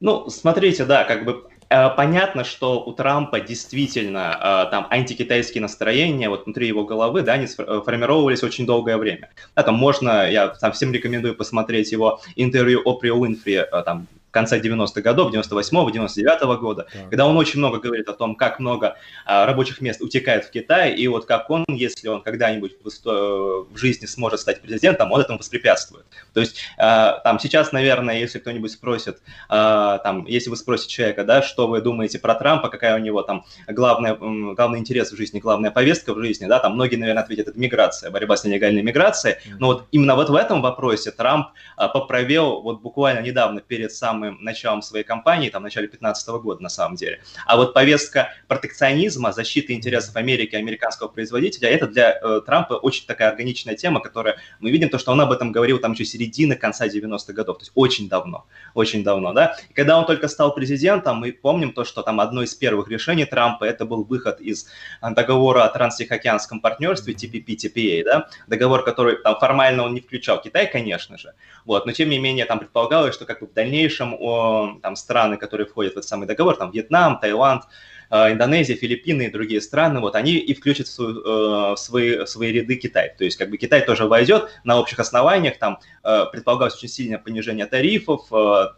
Ну, 0.00 0.28
смотрите, 0.30 0.84
да, 0.84 1.04
как 1.04 1.24
бы 1.24 1.44
понятно, 1.68 2.44
что 2.44 2.82
у 2.82 2.92
Трампа 2.92 3.40
действительно 3.40 4.66
э, 4.66 4.70
там 4.70 4.86
антикитайские 4.90 5.62
настроения 5.62 6.28
вот 6.28 6.44
внутри 6.44 6.66
его 6.66 6.84
головы, 6.84 7.22
да, 7.22 7.34
они 7.34 7.46
э, 7.46 7.82
формировались 7.84 8.42
очень 8.42 8.66
долгое 8.66 8.96
время. 8.96 9.30
Там 9.54 9.74
можно, 9.74 10.30
я 10.30 10.48
там 10.48 10.72
всем 10.72 10.92
рекомендую 10.92 11.34
посмотреть 11.36 11.92
его 11.92 12.20
интервью 12.36 12.82
Опри 12.84 13.10
Уинфри, 13.10 13.64
там 13.84 14.06
конца 14.34 14.58
90-х 14.58 15.00
годов, 15.00 15.32
98-го, 15.32 15.88
99-го 15.90 16.56
года, 16.56 16.86
да. 16.92 17.00
когда 17.08 17.26
он 17.26 17.36
очень 17.36 17.60
много 17.60 17.78
говорит 17.78 18.08
о 18.08 18.12
том, 18.12 18.34
как 18.34 18.58
много 18.58 18.96
а, 19.24 19.46
рабочих 19.46 19.80
мест 19.80 20.02
утекает 20.02 20.44
в 20.44 20.50
Китай, 20.50 20.92
и 20.92 21.06
вот 21.08 21.24
как 21.24 21.48
он, 21.48 21.64
если 21.68 22.08
он 22.08 22.20
когда-нибудь 22.20 22.72
в, 22.82 22.88
в 23.04 23.76
жизни 23.76 24.06
сможет 24.06 24.40
стать 24.40 24.60
президентом, 24.60 25.12
он 25.12 25.20
этому 25.20 25.38
воспрепятствует. 25.38 26.04
То 26.34 26.40
есть 26.40 26.60
а, 26.76 27.20
там 27.20 27.38
сейчас, 27.38 27.72
наверное, 27.72 28.18
если 28.18 28.40
кто-нибудь 28.40 28.72
спросит, 28.72 29.22
а, 29.48 29.98
там, 29.98 30.26
если 30.26 30.50
вы 30.50 30.56
спросите 30.56 30.92
человека, 30.92 31.24
да, 31.24 31.40
что 31.40 31.68
вы 31.68 31.80
думаете 31.80 32.18
про 32.18 32.34
Трампа, 32.34 32.68
какая 32.68 32.96
у 32.96 32.98
него 32.98 33.22
там 33.22 33.44
главная, 33.68 34.16
главный 34.16 34.80
интерес 34.80 35.12
в 35.12 35.16
жизни, 35.16 35.38
главная 35.38 35.70
повестка 35.70 36.12
в 36.12 36.20
жизни, 36.20 36.46
да, 36.46 36.58
там 36.58 36.74
многие, 36.74 36.96
наверное, 36.96 37.22
ответят, 37.22 37.48
это 37.48 37.58
миграция, 37.58 38.10
борьба 38.10 38.36
с 38.36 38.44
нелегальной 38.44 38.82
миграцией, 38.82 39.36
но 39.60 39.68
вот 39.68 39.84
именно 39.92 40.16
вот 40.16 40.28
в 40.28 40.34
этом 40.34 40.60
вопросе 40.60 41.12
Трамп 41.12 41.48
а, 41.76 41.88
поправил 41.88 42.60
вот 42.62 42.80
буквально 42.80 43.20
недавно 43.20 43.60
перед 43.60 43.92
самым 43.92 44.23
самым 44.24 44.42
началом 44.42 44.82
своей 44.82 45.04
кампании, 45.04 45.50
там, 45.50 45.62
в 45.62 45.64
начале 45.64 45.86
2015 45.86 46.28
года, 46.42 46.62
на 46.62 46.68
самом 46.68 46.96
деле. 46.96 47.20
А 47.46 47.56
вот 47.56 47.74
повестка 47.74 48.32
протекционизма, 48.48 49.32
защиты 49.32 49.72
интересов 49.72 50.16
Америки, 50.16 50.56
американского 50.56 51.08
производителя, 51.08 51.68
это 51.68 51.86
для 51.86 52.18
э, 52.20 52.40
Трампа 52.44 52.74
очень 52.74 53.06
такая 53.06 53.30
органичная 53.30 53.76
тема, 53.76 54.00
которая 54.00 54.36
мы 54.60 54.70
видим 54.70 54.88
то, 54.88 54.98
что 54.98 55.12
он 55.12 55.20
об 55.20 55.32
этом 55.32 55.52
говорил 55.52 55.78
там 55.78 55.92
еще 55.92 56.04
середины, 56.04 56.56
конца 56.56 56.86
90-х 56.86 57.32
годов, 57.32 57.58
то 57.58 57.62
есть 57.62 57.72
очень 57.74 58.08
давно, 58.08 58.46
очень 58.74 59.04
давно, 59.04 59.32
да. 59.32 59.56
И 59.70 59.74
когда 59.74 59.98
он 59.98 60.06
только 60.06 60.28
стал 60.28 60.54
президентом, 60.54 61.18
мы 61.18 61.32
помним 61.32 61.72
то, 61.72 61.84
что 61.84 62.02
там 62.02 62.20
одно 62.20 62.42
из 62.42 62.54
первых 62.54 62.88
решений 62.88 63.24
Трампа, 63.24 63.64
это 63.64 63.84
был 63.84 64.04
выход 64.04 64.40
из 64.40 64.66
договора 65.02 65.64
о 65.64 65.68
транстихоокеанском 65.68 66.60
партнерстве, 66.60 67.14
TPP, 67.14 67.56
TPA, 67.56 68.04
да, 68.04 68.28
договор, 68.46 68.84
который 68.84 69.16
там 69.16 69.38
формально 69.38 69.84
он 69.84 69.94
не 69.94 70.00
включал 70.00 70.40
Китай, 70.40 70.70
конечно 70.70 71.18
же, 71.18 71.34
вот, 71.64 71.86
но 71.86 71.92
тем 71.92 72.08
не 72.08 72.18
менее 72.18 72.44
там 72.44 72.58
предполагалось, 72.58 73.14
что 73.14 73.24
как 73.24 73.40
бы 73.40 73.46
в 73.46 73.52
дальнейшем 73.52 74.13
о, 74.20 74.78
там 74.82 74.96
страны, 74.96 75.36
которые 75.36 75.66
входят 75.66 75.94
в 75.94 75.98
этот 75.98 76.08
самый 76.08 76.26
договор, 76.26 76.56
там 76.56 76.70
Вьетнам, 76.70 77.18
Таиланд, 77.18 77.64
э, 78.10 78.32
Индонезия, 78.32 78.76
Филиппины 78.76 79.22
и 79.22 79.30
другие 79.30 79.60
страны, 79.60 80.00
вот 80.00 80.14
они 80.14 80.32
и 80.32 80.54
включат 80.54 80.86
в, 80.86 80.90
свою, 80.90 81.20
э, 81.20 81.74
в, 81.74 81.76
свои, 81.76 82.18
в 82.18 82.26
свои 82.26 82.52
ряды 82.52 82.76
Китай. 82.76 83.14
То 83.16 83.24
есть 83.24 83.36
как 83.36 83.50
бы 83.50 83.56
Китай 83.56 83.84
тоже 83.84 84.06
войдет 84.06 84.50
на 84.64 84.78
общих 84.78 84.98
основаниях, 84.98 85.58
там 85.58 85.78
э, 86.02 86.24
предполагалось 86.32 86.74
очень 86.76 86.88
сильное 86.88 87.18
понижение 87.18 87.66
тарифов, 87.66 88.28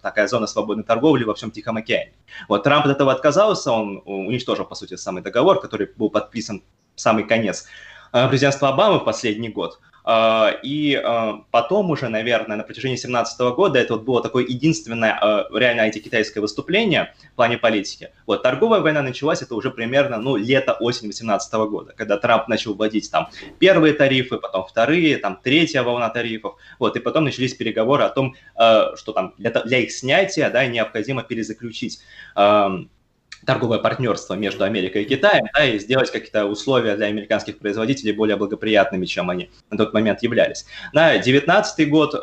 такая 0.03 0.27
зона 0.29 0.47
свободной 0.47 0.85
торговли 0.85 1.25
во 1.25 1.35
всем 1.35 1.51
Тихом 1.51 1.77
океане. 1.77 2.13
Вот 2.49 2.63
Трамп 2.63 2.87
от 2.87 2.93
этого 2.93 3.13
отказался, 3.13 3.73
он 3.73 4.03
уничтожил, 4.05 4.65
по 4.65 4.75
сути, 4.75 4.97
самый 4.97 5.23
договор, 5.23 5.61
который 5.61 5.89
был 5.97 6.11
подписан 6.11 6.63
в 6.95 7.01
самый 7.01 7.25
конец 7.25 7.67
президентства 8.13 8.69
Обамы 8.69 9.01
в 9.01 9.05
последний 9.05 9.49
год. 9.49 9.79
А, 10.09 10.57
и 10.63 10.95
а, 10.95 11.43
потом 11.51 11.91
уже, 11.91 12.09
наверное, 12.09 12.57
на 12.57 12.63
протяжении 12.63 12.95
2017 12.95 13.41
года 13.57 13.81
это 13.81 13.95
вот 13.95 14.05
было 14.05 14.23
такое 14.23 14.45
единственное 14.45 15.19
а, 15.21 15.49
реально 15.53 15.83
антикитайское 15.83 16.41
выступление 16.41 17.13
в 17.33 17.35
плане 17.35 17.59
политики. 17.59 18.11
Вот 18.25 18.45
торговая 18.45 18.81
война 18.81 19.03
началась, 19.03 19.43
это 19.43 19.57
уже 19.57 19.73
примерно, 19.73 20.19
ну, 20.19 20.37
лето-осень 20.37 21.09
2018 21.09 21.55
года, 21.69 21.93
когда 21.97 22.19
Трамп 22.19 22.47
начал 22.47 22.75
вводить 22.75 23.11
там 23.11 23.31
первые 23.59 23.95
тарифы, 23.95 24.39
потом 24.39 24.65
вторые, 24.65 25.19
там 25.19 25.41
третья 25.43 25.83
волна 25.83 26.09
тарифов, 26.09 26.55
вот, 26.79 26.97
и 26.97 27.01
потом 27.01 27.25
начались 27.25 27.55
переговоры 27.55 28.05
о 28.05 28.09
том, 28.09 28.37
что 28.55 29.13
там 29.13 29.35
для, 29.39 29.51
для 29.51 29.79
их 29.79 29.91
снятия, 29.91 30.51
да, 30.51 30.65
необходимо 30.67 31.25
перезаключить 31.25 32.01
торговое 33.47 33.79
партнерство 33.79 34.35
между 34.35 34.65
Америкой 34.65 35.05
и 35.05 35.05
Китаем, 35.07 35.47
да, 35.55 35.65
и 35.65 35.79
сделать 35.79 36.11
какие-то 36.11 36.45
условия 36.47 36.97
для 36.97 37.07
американских 37.07 37.59
производителей 37.59 38.13
более 38.13 38.37
благоприятными, 38.37 39.07
чем 39.07 39.31
они 39.31 39.51
на 39.71 39.79
тот 39.79 39.95
момент 39.95 40.23
являлись. 40.23 40.67
На 40.93 41.13
2019 41.13 41.89
год 41.89 42.15
э, 42.15 42.19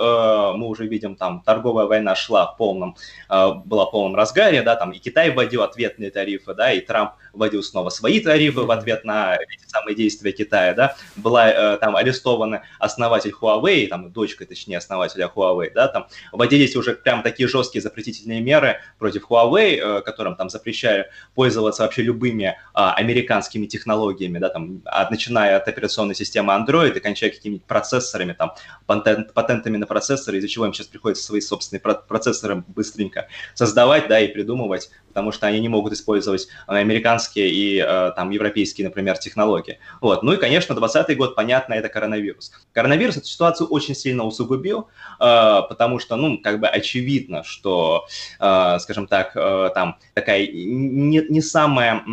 мы 0.57 0.67
уже 0.67 0.85
видим, 0.85 1.15
там 1.15 1.41
торговая 1.41 1.85
война 1.85 2.15
шла 2.15 2.47
в 2.47 2.57
полном, 2.57 2.97
э, 3.29 3.51
была 3.65 3.85
в 3.85 3.91
полном 3.91 4.15
разгаре, 4.15 4.61
да, 4.61 4.75
там 4.75 4.91
и 4.91 4.99
Китай 4.99 5.31
вводил 5.31 5.63
ответные 5.63 6.11
тарифы, 6.11 6.53
да, 6.53 6.71
и 6.71 6.81
Трамп 6.81 7.13
вводил 7.33 7.63
снова 7.63 7.89
свои 7.89 8.19
тарифы 8.19 8.61
в 8.61 8.71
ответ 8.71 9.03
на 9.03 9.35
эти 9.35 9.67
самые 9.67 9.95
действия 9.95 10.31
Китая, 10.31 10.73
да, 10.73 10.95
была 11.15 11.49
э, 11.49 11.77
там 11.77 11.95
арестована 11.95 12.63
основатель 12.79 13.33
Huawei, 13.39 13.87
там 13.87 14.11
дочка, 14.11 14.45
точнее, 14.45 14.77
основателя 14.77 15.29
Huawei, 15.33 15.71
да, 15.73 15.87
там 15.87 16.07
вводились 16.31 16.75
уже 16.75 16.93
прям 16.93 17.23
такие 17.23 17.49
жесткие 17.49 17.81
запретительные 17.81 18.39
меры 18.39 18.79
против 18.99 19.29
Huawei, 19.29 19.79
э, 19.79 20.01
которым 20.01 20.35
там 20.35 20.49
запрещали 20.49 21.09
пользоваться 21.35 21.83
вообще 21.83 22.03
любыми 22.03 22.55
а, 22.73 22.93
американскими 22.93 23.65
технологиями, 23.65 24.37
да, 24.39 24.49
там, 24.49 24.81
от, 24.85 25.11
начиная 25.11 25.57
от 25.57 25.67
операционной 25.67 26.15
системы 26.15 26.53
Android 26.53 26.95
и 26.95 26.99
кончая 26.99 27.31
какими-нибудь 27.31 27.65
процессорами, 27.65 28.33
там, 28.33 28.53
патент, 28.85 29.33
патентами 29.33 29.77
на 29.77 29.87
процессоры, 29.87 30.37
из-за 30.37 30.47
чего 30.47 30.65
им 30.65 30.73
сейчас 30.73 30.87
приходится 30.87 31.23
свои 31.23 31.41
собственные 31.41 31.81
процессоры 31.81 32.63
быстренько 32.67 33.27
создавать, 33.55 34.07
да, 34.07 34.19
и 34.19 34.27
придумывать, 34.27 34.91
потому 35.07 35.31
что 35.31 35.47
они 35.47 35.59
не 35.59 35.69
могут 35.69 35.93
использовать 35.93 36.47
американские 36.67 37.22
и 37.35 37.77
э, 37.77 38.11
там 38.15 38.31
европейские, 38.31 38.87
например, 38.87 39.17
технологии. 39.17 39.79
Вот. 40.01 40.23
Ну 40.23 40.33
и, 40.33 40.37
конечно, 40.37 40.75
2020 40.75 41.17
год, 41.17 41.35
понятно, 41.35 41.73
это 41.73 41.89
коронавирус. 41.89 42.51
Коронавирус 42.71 43.17
эту 43.17 43.27
ситуацию 43.27 43.67
очень 43.67 43.95
сильно 43.95 44.23
усугубил, 44.23 44.89
э, 45.19 45.61
потому 45.69 45.99
что, 45.99 46.15
ну, 46.15 46.39
как 46.39 46.59
бы 46.59 46.67
очевидно, 46.67 47.43
что, 47.43 48.05
э, 48.39 48.77
скажем 48.79 49.07
так, 49.07 49.33
там 49.33 49.97
такая 50.13 50.47
не, 50.47 51.25
не 51.29 51.41
самая 51.41 52.03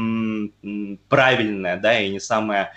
правильная, 1.09 1.76
да, 1.76 2.00
и 2.00 2.09
не 2.09 2.21
самая 2.21 2.73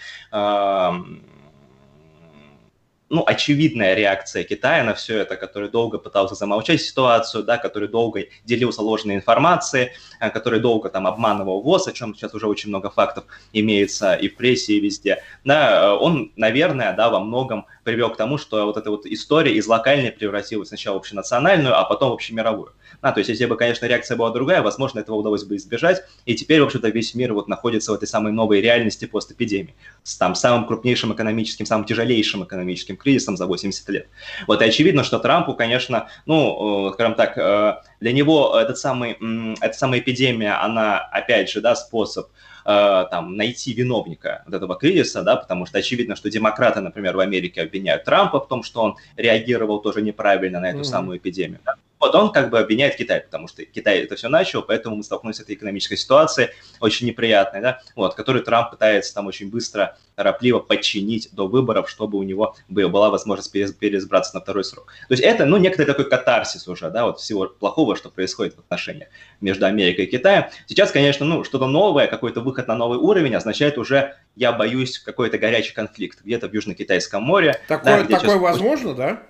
ну, 3.13 3.23
очевидная 3.27 3.93
реакция 3.93 4.43
Китая 4.43 4.83
на 4.83 4.95
все 4.95 5.19
это, 5.19 5.35
который 5.35 5.69
долго 5.69 5.99
пытался 5.99 6.33
замолчать 6.33 6.81
ситуацию, 6.81 7.43
да, 7.43 7.57
который 7.57 7.87
долго 7.87 8.25
делился 8.43 8.81
ложной 8.81 9.15
информацией, 9.15 9.91
э, 10.19 10.31
который 10.31 10.59
долго 10.59 10.89
там 10.89 11.05
обманывал 11.05 11.61
ВОЗ, 11.61 11.87
о 11.89 11.91
чем 11.93 12.15
сейчас 12.15 12.33
уже 12.33 12.47
очень 12.47 12.69
много 12.69 12.89
фактов 12.89 13.25
имеется 13.53 14.15
и 14.15 14.29
в 14.29 14.35
прессе, 14.35 14.73
и 14.73 14.79
везде, 14.79 15.21
да, 15.43 15.85
э, 15.85 15.91
он, 15.91 16.31
наверное, 16.35 16.93
да, 16.93 17.11
во 17.11 17.19
многом 17.19 17.67
привел 17.83 18.09
к 18.09 18.17
тому, 18.17 18.39
что 18.39 18.65
вот 18.65 18.77
эта 18.77 18.89
вот 18.89 19.05
история 19.05 19.53
из 19.53 19.67
локальной 19.67 20.11
превратилась 20.11 20.69
сначала 20.69 20.95
в 20.95 20.97
общенациональную, 20.97 21.77
а 21.77 21.83
потом 21.83 22.09
в 22.09 22.13
общемировую. 22.13 22.73
А, 23.03 23.11
то 23.11 23.19
есть, 23.19 23.29
если 23.29 23.45
бы, 23.45 23.57
конечно, 23.57 23.85
реакция 23.85 24.15
была 24.15 24.31
другая, 24.31 24.61
возможно, 24.61 24.99
этого 24.99 25.17
удалось 25.17 25.43
бы 25.43 25.57
избежать. 25.57 26.03
И 26.25 26.35
теперь, 26.35 26.61
в 26.61 26.63
общем-то, 26.63 26.87
весь 26.87 27.13
мир 27.15 27.33
вот 27.33 27.49
находится 27.49 27.91
в 27.91 27.95
этой 27.95 28.07
самой 28.07 28.31
новой 28.31 28.61
реальности 28.61 29.03
постэпидемии. 29.05 29.75
С 30.03 30.15
там 30.15 30.35
самым 30.35 30.65
крупнейшим 30.65 31.13
экономическим, 31.13 31.65
самым 31.65 31.85
тяжелейшим 31.85 32.45
экономическим 32.45 32.95
кризисом 32.95 33.35
за 33.35 33.45
80 33.45 33.89
лет. 33.89 34.07
Вот 34.47 34.61
и 34.61 34.65
очевидно, 34.65 35.03
что 35.03 35.19
Трампу, 35.19 35.53
конечно, 35.53 36.07
ну, 36.25 36.87
э, 36.87 36.93
скажем 36.93 37.15
так, 37.15 37.37
э, 37.37 37.81
для 37.99 38.13
него 38.13 38.57
этот 38.57 38.77
самый, 38.77 39.17
эта 39.59 39.77
самая 39.77 39.99
эпидемия, 39.99 40.53
она, 40.53 40.99
опять 40.99 41.49
же, 41.49 41.59
да, 41.59 41.75
способ 41.75 42.29
э, 42.65 43.05
там, 43.11 43.35
найти 43.35 43.73
виновника 43.73 44.43
вот 44.45 44.55
этого 44.55 44.75
кризиса, 44.75 45.23
да, 45.23 45.35
потому 45.35 45.65
что 45.65 45.77
очевидно, 45.77 46.15
что 46.15 46.29
демократы, 46.29 46.79
например, 46.79 47.17
в 47.17 47.19
Америке 47.19 47.63
обвиняют 47.63 48.05
Трампа 48.05 48.39
в 48.39 48.47
том, 48.47 48.63
что 48.63 48.81
он 48.81 48.95
реагировал 49.17 49.81
тоже 49.81 50.01
неправильно 50.01 50.61
на 50.61 50.69
эту 50.69 50.79
mm-hmm. 50.79 50.83
самую 50.85 51.17
эпидемию. 51.17 51.59
Да? 51.65 51.75
Вот 52.03 52.15
он 52.15 52.33
как 52.33 52.49
бы 52.49 52.59
обвиняет 52.59 52.97
Китай, 52.97 53.21
потому 53.21 53.47
что 53.47 53.63
Китай 53.63 53.99
это 53.99 54.17
все 54.17 54.27
начал, 54.27 54.61
поэтому 54.61 54.97
мы 54.97 55.03
столкнулись 55.03 55.37
с 55.37 55.39
этой 55.39 55.55
экономической 55.55 55.95
ситуацией, 55.95 56.49
очень 56.81 57.07
неприятной, 57.07 57.61
да, 57.61 57.79
вот, 57.95 58.13
которую 58.13 58.43
Трамп 58.43 58.71
пытается 58.71 59.13
там 59.13 59.27
очень 59.27 59.49
быстро, 59.49 59.97
торопливо 60.15 60.59
подчинить 60.59 61.29
до 61.31 61.47
выборов, 61.47 61.89
чтобы 61.89 62.17
у 62.17 62.23
него 62.23 62.57
была 62.67 63.09
возможность 63.09 63.53
переизбраться 63.53 64.35
на 64.35 64.41
второй 64.41 64.65
срок. 64.65 64.91
То 65.07 65.13
есть 65.13 65.23
это, 65.23 65.45
ну, 65.45 65.55
некоторый 65.55 65.85
такой 65.85 66.09
катарсис 66.09 66.67
уже, 66.67 66.89
да, 66.89 67.05
вот 67.05 67.21
всего 67.21 67.47
плохого, 67.47 67.95
что 67.95 68.09
происходит 68.09 68.55
в 68.57 68.59
отношениях 68.59 69.07
между 69.39 69.65
Америкой 69.65 70.03
и 70.03 70.11
Китаем. 70.11 70.47
Сейчас, 70.67 70.91
конечно, 70.91 71.25
ну, 71.25 71.45
что-то 71.45 71.67
новое, 71.67 72.07
какой-то 72.07 72.41
выход 72.41 72.67
на 72.67 72.75
новый 72.75 72.97
уровень 72.97 73.33
означает 73.33 73.77
уже, 73.77 74.17
я 74.35 74.51
боюсь, 74.51 74.99
какой-то 74.99 75.37
горячий 75.37 75.73
конфликт 75.73 76.19
где-то 76.21 76.49
в 76.49 76.53
Южно-Китайском 76.53 77.21
море. 77.21 77.61
Такое, 77.69 78.03
да, 78.03 78.19
такое 78.19 78.37
возможно, 78.37 78.93
да? 78.93 79.23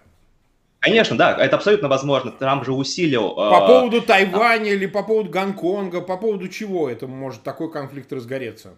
Конечно, 0.84 1.18
да, 1.18 1.38
это 1.38 1.56
абсолютно 1.56 1.88
возможно. 1.88 2.30
Трамп 2.30 2.66
же 2.66 2.74
усилил... 2.74 3.36
По 3.36 3.64
э, 3.64 3.68
поводу 3.68 4.02
Тайваня 4.02 4.74
или 4.74 4.86
по 4.86 5.02
поводу 5.02 5.30
Гонконга, 5.30 6.02
по 6.02 6.18
поводу 6.18 6.50
чего 6.50 6.90
это 6.90 7.08
может 7.08 7.42
такой 7.42 7.72
конфликт 7.72 8.12
разгореться? 8.12 8.78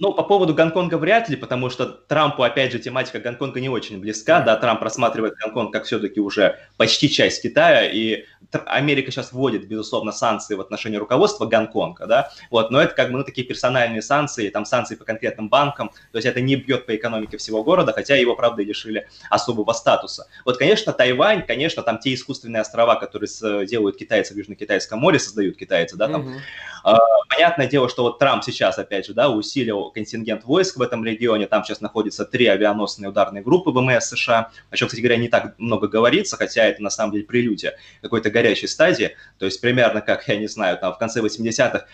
Ну, 0.00 0.14
по 0.14 0.22
поводу 0.22 0.54
Гонконга 0.54 0.96
вряд 0.96 1.28
ли, 1.28 1.34
потому 1.34 1.70
что 1.70 1.86
Трампу, 1.86 2.44
опять 2.44 2.70
же, 2.70 2.78
тематика 2.78 3.18
Гонконга 3.18 3.58
не 3.58 3.68
очень 3.68 3.98
близка. 3.98 4.40
Да, 4.40 4.54
Трамп 4.56 4.80
рассматривает 4.80 5.34
Гонконг 5.42 5.72
как 5.72 5.84
все-таки 5.84 6.20
уже 6.20 6.56
почти 6.76 7.10
часть 7.10 7.42
Китая, 7.42 7.84
и 7.90 8.24
Америка 8.66 9.10
сейчас 9.10 9.32
вводит, 9.32 9.66
безусловно, 9.66 10.12
санкции 10.12 10.54
в 10.54 10.60
отношении 10.60 10.96
руководства 10.96 11.46
Гонконга, 11.46 12.06
да, 12.06 12.30
вот, 12.50 12.70
но 12.70 12.80
это 12.80 12.94
как 12.94 13.10
бы, 13.10 13.18
ну, 13.18 13.24
такие 13.24 13.46
персональные 13.46 14.00
санкции, 14.00 14.48
там, 14.48 14.64
санкции 14.64 14.94
по 14.94 15.04
конкретным 15.04 15.48
банкам, 15.48 15.90
то 16.12 16.18
есть 16.18 16.26
это 16.26 16.40
не 16.40 16.56
бьет 16.56 16.86
по 16.86 16.94
экономике 16.94 17.36
всего 17.36 17.64
города, 17.64 17.92
хотя 17.92 18.14
его, 18.16 18.36
правда, 18.36 18.62
и 18.62 18.64
лишили 18.64 19.08
особого 19.28 19.72
статуса. 19.72 20.28
Вот, 20.44 20.56
конечно, 20.56 20.92
Тайвань, 20.92 21.44
конечно, 21.44 21.82
там 21.82 21.98
те 21.98 22.14
искусственные 22.14 22.62
острова, 22.62 22.94
которые 22.94 23.28
делают 23.66 23.96
китайцы 23.96 24.32
в 24.32 24.36
Южно-Китайском 24.36 24.98
море, 24.98 25.18
создают 25.18 25.56
китайцы, 25.56 25.96
да, 25.96 26.08
там, 26.08 26.36
а, 26.84 26.98
понятное 27.28 27.66
дело, 27.66 27.88
что 27.88 28.04
вот 28.04 28.18
Трамп 28.18 28.44
сейчас, 28.44 28.78
опять 28.78 29.06
же, 29.06 29.12
да, 29.12 29.28
усилил 29.28 29.87
контингент 29.90 30.44
войск 30.44 30.76
в 30.76 30.82
этом 30.82 31.04
регионе. 31.04 31.46
Там 31.46 31.64
сейчас 31.64 31.80
находятся 31.80 32.24
три 32.24 32.46
авианосные 32.46 33.08
ударные 33.08 33.42
группы 33.42 33.70
ВМС 33.70 34.06
США, 34.06 34.50
о 34.70 34.76
чем, 34.76 34.88
кстати 34.88 35.00
говоря, 35.00 35.16
не 35.16 35.28
так 35.28 35.54
много 35.58 35.88
говорится, 35.88 36.36
хотя 36.36 36.64
это 36.64 36.82
на 36.82 36.90
самом 36.90 37.12
деле 37.12 37.24
прелюдия 37.24 37.76
какой-то 38.02 38.30
горячей 38.30 38.66
стадии. 38.66 39.16
То 39.38 39.46
есть 39.46 39.60
примерно 39.60 40.00
как, 40.00 40.26
я 40.28 40.36
не 40.36 40.48
знаю, 40.48 40.78
там 40.78 40.92
в 40.92 40.98
конце 40.98 41.20
80-х 41.20 41.86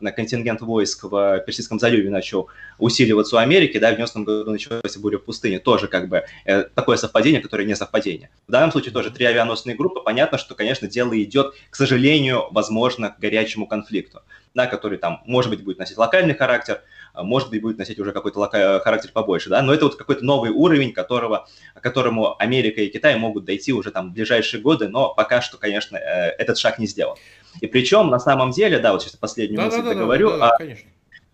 э, 0.00 0.10
контингент 0.12 0.60
войск 0.60 1.04
в 1.04 1.38
Персидском 1.40 1.78
заливе 1.78 2.10
начал 2.10 2.48
усиливаться 2.78 3.36
у 3.36 3.38
Америки, 3.38 3.78
да, 3.78 3.92
в 3.94 3.98
90-м 3.98 4.24
году 4.24 4.50
началась 4.50 4.96
буря 4.96 5.18
в 5.18 5.24
пустыне. 5.24 5.58
Тоже 5.58 5.88
как 5.88 6.08
бы 6.08 6.24
э, 6.44 6.64
такое 6.74 6.96
совпадение, 6.96 7.40
которое 7.40 7.64
не 7.64 7.76
совпадение. 7.76 8.30
В 8.48 8.52
данном 8.52 8.72
случае 8.72 8.92
тоже 8.92 9.10
три 9.10 9.26
авианосные 9.26 9.76
группы. 9.76 10.00
Понятно, 10.00 10.38
что, 10.38 10.54
конечно, 10.54 10.88
дело 10.88 11.20
идет, 11.22 11.54
к 11.70 11.76
сожалению, 11.76 12.48
возможно, 12.50 13.10
к 13.10 13.18
горячему 13.18 13.66
конфликту, 13.66 14.22
да, 14.54 14.66
который 14.66 14.98
там, 14.98 15.20
может 15.26 15.50
быть, 15.50 15.64
будет 15.64 15.78
носить 15.78 15.98
локальный 15.98 16.34
характер, 16.34 16.82
может 17.14 17.50
быть, 17.50 17.60
будет 17.60 17.78
носить 17.78 17.98
уже 17.98 18.12
какой-то 18.12 18.38
лока- 18.38 18.80
характер 18.80 19.10
побольше, 19.12 19.50
да, 19.50 19.62
но 19.62 19.74
это 19.74 19.86
вот 19.86 19.96
какой-то 19.96 20.24
новый 20.24 20.50
уровень, 20.50 20.92
которого, 20.92 21.46
к 21.74 21.80
которому 21.80 22.40
Америка 22.40 22.80
и 22.80 22.88
Китай 22.88 23.16
могут 23.16 23.44
дойти 23.44 23.72
уже 23.72 23.90
там 23.90 24.10
в 24.10 24.12
ближайшие 24.14 24.60
годы, 24.60 24.88
но 24.88 25.12
пока 25.12 25.40
что, 25.42 25.58
конечно, 25.58 25.96
этот 25.96 26.58
шаг 26.58 26.78
не 26.78 26.86
сделан. 26.86 27.16
И 27.60 27.66
причем, 27.66 28.08
на 28.08 28.18
самом 28.18 28.52
деле, 28.52 28.78
да, 28.78 28.92
вот 28.92 29.02
сейчас 29.02 29.16
последнюю 29.16 29.58
да, 29.58 29.64
мысль 29.66 29.82
да, 29.82 29.88
договорю, 29.90 30.30
да, 30.30 30.38
да, 30.38 30.50
да, 30.50 30.56
конечно. 30.56 30.90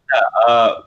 Да, 0.06 0.30
а, 0.46 0.86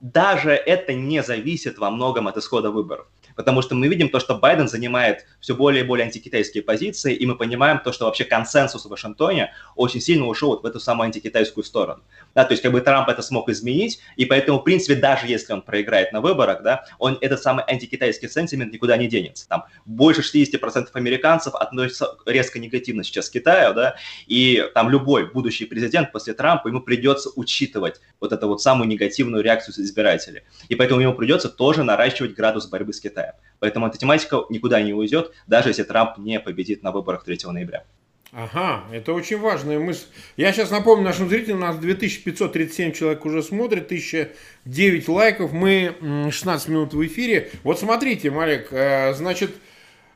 даже 0.00 0.52
это 0.52 0.94
не 0.94 1.22
зависит 1.22 1.78
во 1.78 1.90
многом 1.90 2.28
от 2.28 2.36
исхода 2.36 2.70
выборов 2.70 3.06
потому 3.36 3.62
что 3.62 3.74
мы 3.74 3.88
видим 3.88 4.08
то, 4.08 4.20
что 4.20 4.34
Байден 4.36 4.68
занимает 4.68 5.26
все 5.40 5.54
более 5.54 5.84
и 5.84 5.86
более 5.86 6.06
антикитайские 6.06 6.62
позиции, 6.62 7.14
и 7.14 7.26
мы 7.26 7.36
понимаем 7.36 7.78
то, 7.78 7.92
что 7.92 8.06
вообще 8.06 8.24
консенсус 8.24 8.84
в 8.84 8.88
Вашингтоне 8.88 9.52
очень 9.76 10.00
сильно 10.00 10.26
ушел 10.26 10.50
вот 10.50 10.62
в 10.62 10.66
эту 10.66 10.80
самую 10.80 11.06
антикитайскую 11.06 11.64
сторону. 11.64 12.02
Да, 12.34 12.44
то 12.44 12.52
есть 12.52 12.62
как 12.62 12.72
бы 12.72 12.80
Трамп 12.80 13.08
это 13.08 13.22
смог 13.22 13.48
изменить, 13.48 14.00
и 14.16 14.24
поэтому, 14.24 14.58
в 14.58 14.62
принципе, 14.62 14.94
даже 14.94 15.26
если 15.26 15.52
он 15.52 15.62
проиграет 15.62 16.12
на 16.12 16.20
выборах, 16.20 16.62
да, 16.62 16.84
он 16.98 17.18
этот 17.20 17.42
самый 17.42 17.64
антикитайский 17.66 18.28
сентимент 18.28 18.72
никуда 18.72 18.96
не 18.96 19.08
денется. 19.08 19.48
Там 19.48 19.64
больше 19.84 20.22
60% 20.22 20.88
американцев 20.94 21.54
относятся 21.54 22.16
резко 22.26 22.58
негативно 22.58 23.04
сейчас 23.04 23.28
к 23.28 23.32
Китаю, 23.32 23.74
да, 23.74 23.96
и 24.26 24.64
там 24.74 24.90
любой 24.90 25.30
будущий 25.30 25.66
президент 25.66 26.12
после 26.12 26.34
Трампа, 26.34 26.68
ему 26.68 26.80
придется 26.80 27.30
учитывать 27.34 28.00
вот 28.20 28.32
эту 28.32 28.48
вот 28.48 28.62
самую 28.62 28.88
негативную 28.88 29.42
реакцию 29.42 29.74
избирателей. 29.84 30.42
И 30.68 30.74
поэтому 30.74 31.00
ему 31.00 31.14
придется 31.14 31.48
тоже 31.48 31.82
наращивать 31.82 32.34
градус 32.34 32.66
борьбы 32.66 32.92
с 32.92 33.00
Китаем. 33.00 33.19
Поэтому 33.58 33.86
эта 33.86 33.98
тематика 33.98 34.44
никуда 34.48 34.80
не 34.82 34.94
уйдет, 34.94 35.32
даже 35.46 35.68
если 35.70 35.82
Трамп 35.82 36.18
не 36.18 36.40
победит 36.40 36.82
на 36.82 36.92
выборах 36.92 37.24
3 37.24 37.38
ноября. 37.44 37.84
Ага, 38.32 38.84
это 38.92 39.12
очень 39.12 39.40
важная 39.40 39.80
мысль. 39.80 40.06
Я 40.36 40.52
сейчас 40.52 40.70
напомню 40.70 41.04
нашим 41.04 41.28
зрителям, 41.28 41.60
нас 41.60 41.76
2537 41.76 42.92
человек 42.92 43.24
уже 43.26 43.42
смотрит, 43.42 43.86
1009 43.86 45.08
лайков, 45.08 45.52
мы 45.52 45.96
16 46.30 46.68
минут 46.68 46.94
в 46.94 47.04
эфире. 47.06 47.50
Вот 47.64 47.80
смотрите, 47.80 48.30
Малек, 48.30 48.68
э, 48.72 49.14
значит, 49.14 49.50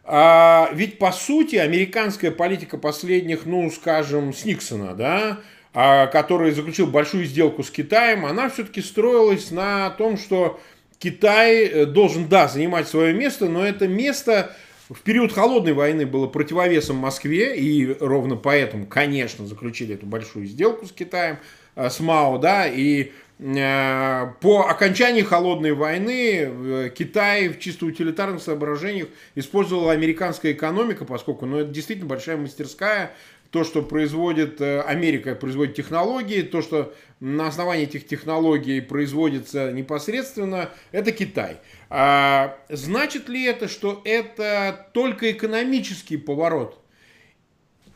а, 0.05 0.71
ведь 0.73 0.99
по 0.99 1.11
сути 1.11 1.57
американская 1.57 2.31
политика 2.31 2.79
последних, 2.79 3.47
ну, 3.47 3.69
скажем, 3.71 4.33
с 4.33 4.45
Никсона, 4.45 4.95
да, 4.95 5.41
а, 5.73 6.07
который 6.07 6.53
заключил 6.53 6.87
большую 6.87 7.25
сделку 7.25 7.65
с 7.65 7.71
Китаем, 7.71 8.27
она 8.27 8.49
все-таки 8.49 8.81
строилась 8.81 9.51
на 9.51 9.91
том, 9.91 10.19
что 10.19 10.61
Китай 10.99 11.65
э, 11.65 11.87
должен, 11.87 12.29
да, 12.29 12.49
занимать 12.49 12.89
свое 12.89 13.13
место, 13.13 13.49
но 13.49 13.65
это 13.65 13.89
место 13.89 14.55
в 14.89 15.01
период 15.01 15.33
холодной 15.33 15.73
войны 15.73 16.07
было 16.07 16.27
противовесом 16.27 16.97
Москве, 16.97 17.57
и 17.57 17.97
ровно 18.01 18.37
поэтому, 18.37 18.87
конечно, 18.87 19.47
заключили 19.47 19.95
эту 19.95 20.07
большую 20.07 20.47
сделку 20.47 20.87
с 20.87 20.93
Китаем, 20.93 21.39
э, 21.77 21.89
с 21.89 22.01
Мао, 22.01 22.39
да, 22.39 22.67
и 22.67 23.13
э, 23.39 24.27
по 24.41 24.69
окончании 24.69 25.23
холодной 25.23 25.73
войны 25.73 26.91
Китай 26.95 27.49
в 27.49 27.59
чисто 27.59 27.87
утилитарных 27.87 28.43
соображениях 28.43 29.09
использовала 29.35 29.93
американская 29.93 30.53
экономика, 30.53 31.05
поскольку 31.05 31.47
ну, 31.47 31.59
это 31.59 31.71
действительно 31.71 32.09
большая 32.09 32.37
мастерская, 32.37 33.13
то, 33.55 33.63
что 33.63 33.83
производит 33.83 34.61
Америка, 34.61 35.37
производит 35.37 35.77
технологии, 35.77 36.43
то, 36.43 36.61
что 36.61 36.93
на 37.21 37.47
основании 37.47 37.85
этих 37.85 38.05
технологий 38.05 38.81
производится 38.81 39.71
непосредственно, 39.71 40.71
это 40.91 41.13
Китай. 41.13 41.59
А 41.89 42.59
значит 42.69 43.29
ли 43.29 43.45
это, 43.45 43.69
что 43.69 44.03
это 44.05 44.89
только 44.93 45.31
экономический 45.31 46.17
поворот? 46.17 46.81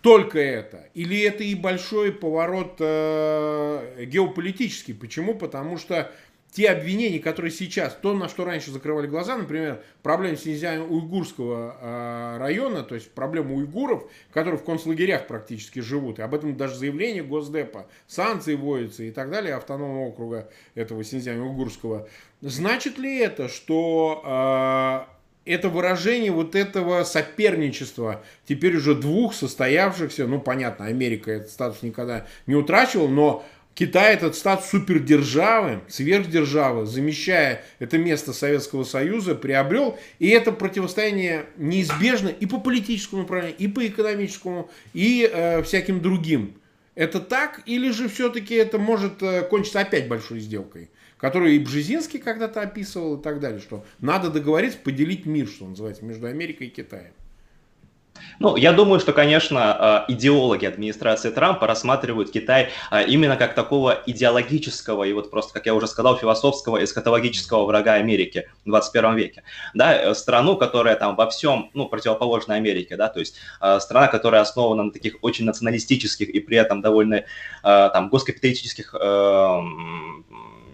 Только 0.01 0.39
это? 0.39 0.87
Или 0.95 1.21
это 1.23 1.43
и 1.43 1.57
большой 1.57 2.13
поворот 2.13 2.77
э, 2.79 4.05
геополитический? 4.05 4.95
Почему? 4.95 5.35
Потому 5.35 5.77
что 5.77 6.13
те 6.51 6.71
обвинения, 6.71 7.19
которые 7.19 7.51
сейчас, 7.51 7.97
то, 8.01 8.15
на 8.15 8.29
что 8.29 8.45
раньше 8.45 8.71
закрывали 8.71 9.07
глаза, 9.07 9.37
например, 9.37 9.83
проблема 10.03 10.37
Синьцзян-Уйгурского 10.37 11.77
э, 11.81 12.37
района, 12.39 12.83
то 12.83 12.95
есть 12.95 13.11
проблема 13.11 13.55
уйгуров, 13.55 14.11
которые 14.33 14.59
в 14.59 14.65
концлагерях 14.65 15.27
практически 15.27 15.81
живут, 15.81 16.19
и 16.19 16.23
об 16.23 16.35
этом 16.35 16.57
даже 16.57 16.77
заявление 16.77 17.23
Госдепа, 17.23 17.87
санкции 18.07 18.55
вводятся 18.55 19.03
и 19.05 19.11
так 19.11 19.31
далее, 19.31 19.55
автономного 19.55 20.07
округа 20.07 20.49
этого 20.75 21.05
Синьцзян-Уйгурского. 21.05 22.09
Значит 22.41 22.99
ли 22.99 23.19
это, 23.19 23.49
что 23.49 24.23
э, 24.25 25.19
это 25.49 25.71
выражение 25.71 26.31
вот 26.31 26.55
этого 26.55 27.05
соперничества, 27.05 28.23
теперь 28.47 28.77
уже 28.77 28.95
двух 28.95 29.35
состоявшихся, 29.35 30.27
ну, 30.27 30.41
понятно, 30.41 30.87
Америка 30.87 31.31
этот 31.31 31.51
статус 31.51 31.83
никогда 31.83 32.27
не 32.47 32.55
утрачивал, 32.55 33.09
но 33.09 33.45
Китай 33.79 34.15
этот 34.15 34.35
статус 34.35 34.71
супердержавы, 34.71 35.83
сверхдержавы, 35.87 36.85
замещая 36.85 37.63
это 37.79 37.97
место 37.97 38.33
Советского 38.33 38.83
Союза, 38.83 39.37
приобрел. 39.37 39.97
И 40.19 40.31
это 40.31 40.51
противостояние 40.51 41.47
неизбежно 41.57 42.27
и 42.27 42.47
по 42.47 42.59
политическому 42.59 43.23
направлению, 43.23 43.57
и 43.57 43.69
по 43.69 43.87
экономическому, 43.87 44.69
и 44.95 45.31
э, 45.33 45.63
всяким 45.63 46.03
другим. 46.03 46.55
Это 46.97 47.21
так 47.21 47.63
или 47.67 47.91
же 47.93 48.09
все-таки 48.09 48.57
это 48.57 48.81
может 48.81 49.23
э, 49.23 49.43
кончиться 49.43 49.79
опять 49.79 50.09
большой 50.09 50.41
сделкой? 50.41 50.91
которую 51.17 51.57
и 51.57 51.59
Бжезинский 51.59 52.21
когда-то 52.21 52.61
описывал 52.61 53.19
и 53.19 53.23
так 53.23 53.41
далее, 53.41 53.61
что 53.61 53.85
надо 54.01 54.31
договориться 54.31 54.79
поделить 54.79 55.27
мир, 55.27 55.49
что 55.49 55.67
называется, 55.67 56.05
между 56.05 56.29
Америкой 56.29 56.69
и 56.69 56.71
Китаем. 56.71 57.13
Ну, 58.39 58.57
я 58.57 58.73
думаю, 58.73 59.01
что, 59.01 59.13
конечно, 59.13 60.05
э, 60.09 60.13
идеологи 60.13 60.67
администрации 60.67 61.31
Трампа 61.31 61.67
рассматривают 61.67 62.31
Китай 62.31 62.71
э, 62.91 63.07
именно 63.07 63.37
как 63.37 63.55
такого 63.55 64.01
идеологического 64.07 65.05
и 65.05 65.13
вот 65.13 65.31
просто, 65.31 65.55
как 65.55 65.67
я 65.67 65.75
уже 65.75 65.87
сказал, 65.87 66.17
философского, 66.17 66.83
эскатологического 66.83 67.65
врага 67.65 67.95
Америки 67.95 68.49
в 68.65 68.69
21 68.69 69.17
веке. 69.17 69.43
Да, 69.75 69.95
э, 69.95 70.15
страну, 70.15 70.57
которая 70.57 70.97
там 70.97 71.17
во 71.17 71.29
всем, 71.29 71.71
ну, 71.75 71.89
противоположна 71.89 72.55
Америке, 72.55 72.97
да, 72.97 73.09
то 73.09 73.21
есть 73.21 73.37
страна, 73.81 74.09
которая 74.09 74.43
основана 74.43 74.85
на 74.85 74.91
таких 74.91 75.17
очень 75.23 75.45
националистических 75.45 76.29
и 76.29 76.41
при 76.41 76.57
этом 76.57 76.81
довольно 76.81 77.25
там 77.63 78.09
госкапиталистических 78.09 78.95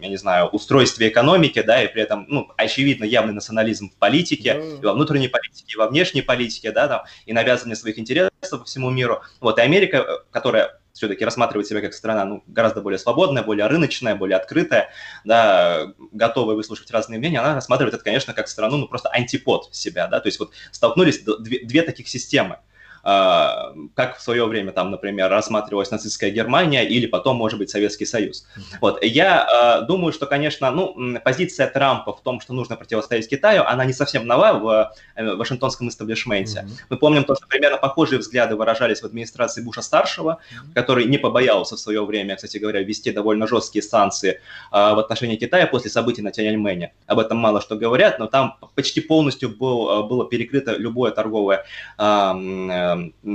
я 0.05 0.11
не 0.11 0.17
знаю, 0.17 0.49
устройстве 0.49 1.09
экономики, 1.09 1.63
да, 1.63 1.83
и 1.83 1.89
при 1.89 2.03
этом, 2.03 2.27
ну, 2.29 2.49
очевидно, 2.57 3.05
явный 3.05 3.33
национализм 3.33 3.91
в 3.91 3.97
политике, 3.97 4.51
mm. 4.51 4.81
и 4.83 4.85
во 4.85 4.93
внутренней 4.93 5.29
политике, 5.29 5.73
и 5.75 5.77
во 5.77 5.89
внешней 5.89 6.21
политике, 6.21 6.73
да, 6.73 6.89
там, 6.89 7.03
и 7.25 7.33
навязывание 7.33 7.75
своих 7.75 7.99
интересов 7.99 8.31
по 8.51 8.65
всему 8.65 8.91
миру. 8.91 9.23
Вот, 9.41 9.59
и 9.59 9.63
Америка, 9.63 9.97
э, 9.97 10.31
которая 10.31 10.79
все-таки 10.93 11.25
рассматривает 11.25 11.67
себя 11.67 11.81
как 11.81 11.95
страна 11.95 12.25
ну, 12.27 12.45
гораздо 12.47 12.83
более 12.83 12.99
свободная, 12.99 13.43
более 13.43 13.67
рыночная, 13.67 14.15
более 14.15 14.37
открытая, 14.37 14.91
да, 15.25 15.93
готовая 16.13 16.55
выслушать 16.55 16.91
разные 16.91 17.19
мнения, 17.19 17.41
она 17.41 17.55
рассматривает 17.55 17.95
это, 17.95 18.05
конечно, 18.05 18.35
как 18.35 18.47
страну, 18.47 18.77
ну, 18.77 18.87
просто 18.87 19.09
антипод 19.09 19.75
себя, 19.75 20.07
да, 20.07 20.21
то 20.21 20.29
есть 20.29 20.39
вот 20.39 20.53
столкнулись 20.71 21.21
две, 21.21 21.65
две 21.65 21.83
таких 21.83 22.09
системы– 22.09 22.59
как 23.05 24.17
в 24.17 24.23
свое 24.23 24.47
время 24.47 24.73
там, 24.73 24.91
например, 24.91 25.29
рассматривалась 25.29 25.91
нацистская 25.91 26.31
Германия 26.31 26.85
или 26.89 27.07
потом, 27.07 27.37
может 27.37 27.59
быть, 27.59 27.69
Советский 27.69 28.07
Союз. 28.07 28.47
Вот. 28.81 29.03
Я 29.05 29.45
а, 29.45 29.81
думаю, 29.83 30.13
что, 30.13 30.27
конечно, 30.27 30.71
ну, 30.71 31.19
позиция 31.23 31.67
Трампа 31.67 32.15
в 32.15 32.23
том, 32.23 32.41
что 32.41 32.55
нужно 32.55 32.77
противостоять 32.77 33.29
Китаю, 33.29 33.63
она 33.67 33.85
не 33.85 33.93
совсем 33.93 34.27
нова 34.27 34.55
в 34.55 34.95
э, 35.17 35.35
вашингтонском 35.35 35.89
истеблишменте. 35.89 36.61
Mm-hmm. 36.61 36.85
Мы 36.91 36.97
помним 36.97 37.25
то, 37.25 37.35
что 37.35 37.47
примерно 37.47 37.77
похожие 37.77 38.19
взгляды 38.19 38.57
выражались 38.57 39.03
в 39.03 39.05
администрации 39.05 39.63
Буша-старшего, 39.63 40.39
mm-hmm. 40.39 40.75
который 40.75 41.05
не 41.05 41.19
побоялся 41.19 41.77
в 41.77 41.81
свое 41.81 42.05
время, 42.07 42.37
кстати 42.37 42.57
говоря, 42.57 42.81
ввести 42.81 43.13
довольно 43.13 43.47
жесткие 43.47 43.83
санкции 43.83 44.41
в 44.71 44.99
отношении 44.99 45.37
Китая 45.37 45.67
после 45.67 45.91
событий 45.91 46.23
на 46.23 46.31
Тяньаньмэне. 46.31 46.93
Об 47.07 47.19
этом 47.19 47.37
мало 47.39 47.61
что 47.61 47.77
говорят, 47.77 48.19
но 48.19 48.27
там 48.27 48.57
почти 48.75 49.01
полностью 49.01 49.51
был, 49.51 50.05
было 50.05 50.27
перекрыто 50.29 50.75
любое 50.77 51.11
торговое 51.11 51.65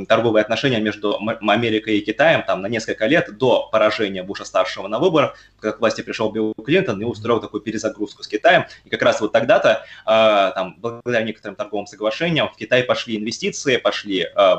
торговые 0.08 0.42
отношения 0.42 0.80
между 0.80 1.18
Америкой 1.48 1.98
и 1.98 2.02
Китаем 2.02 2.44
там 2.44 2.62
на 2.62 2.68
несколько 2.68 3.06
лет 3.08 3.38
до 3.38 3.68
поражения 3.72 4.24
Буша-старшего 4.24 4.88
на 4.88 5.00
выборах, 5.00 5.36
когда 5.60 5.76
к 5.76 5.80
власти 5.80 6.02
пришел 6.02 6.32
Билл 6.32 6.54
Клинтон 6.54 7.02
и 7.02 7.06
устроил 7.06 7.40
такую 7.40 7.62
перезагрузку 7.62 8.24
с 8.24 8.28
Китаем. 8.28 8.66
И 8.86 8.90
как 8.90 9.02
раз 9.02 9.22
вот 9.22 9.32
тогда-то, 9.32 9.86
э, 10.06 10.52
там, 10.56 10.76
благодаря 10.80 11.24
некоторым 11.24 11.56
торговым 11.56 11.88
соглашениям, 11.88 12.50
в 12.50 12.56
Китай 12.56 12.84
пошли 12.84 13.18
инвестиции, 13.18 13.78
пошли 13.78 14.28
э, 14.36 14.56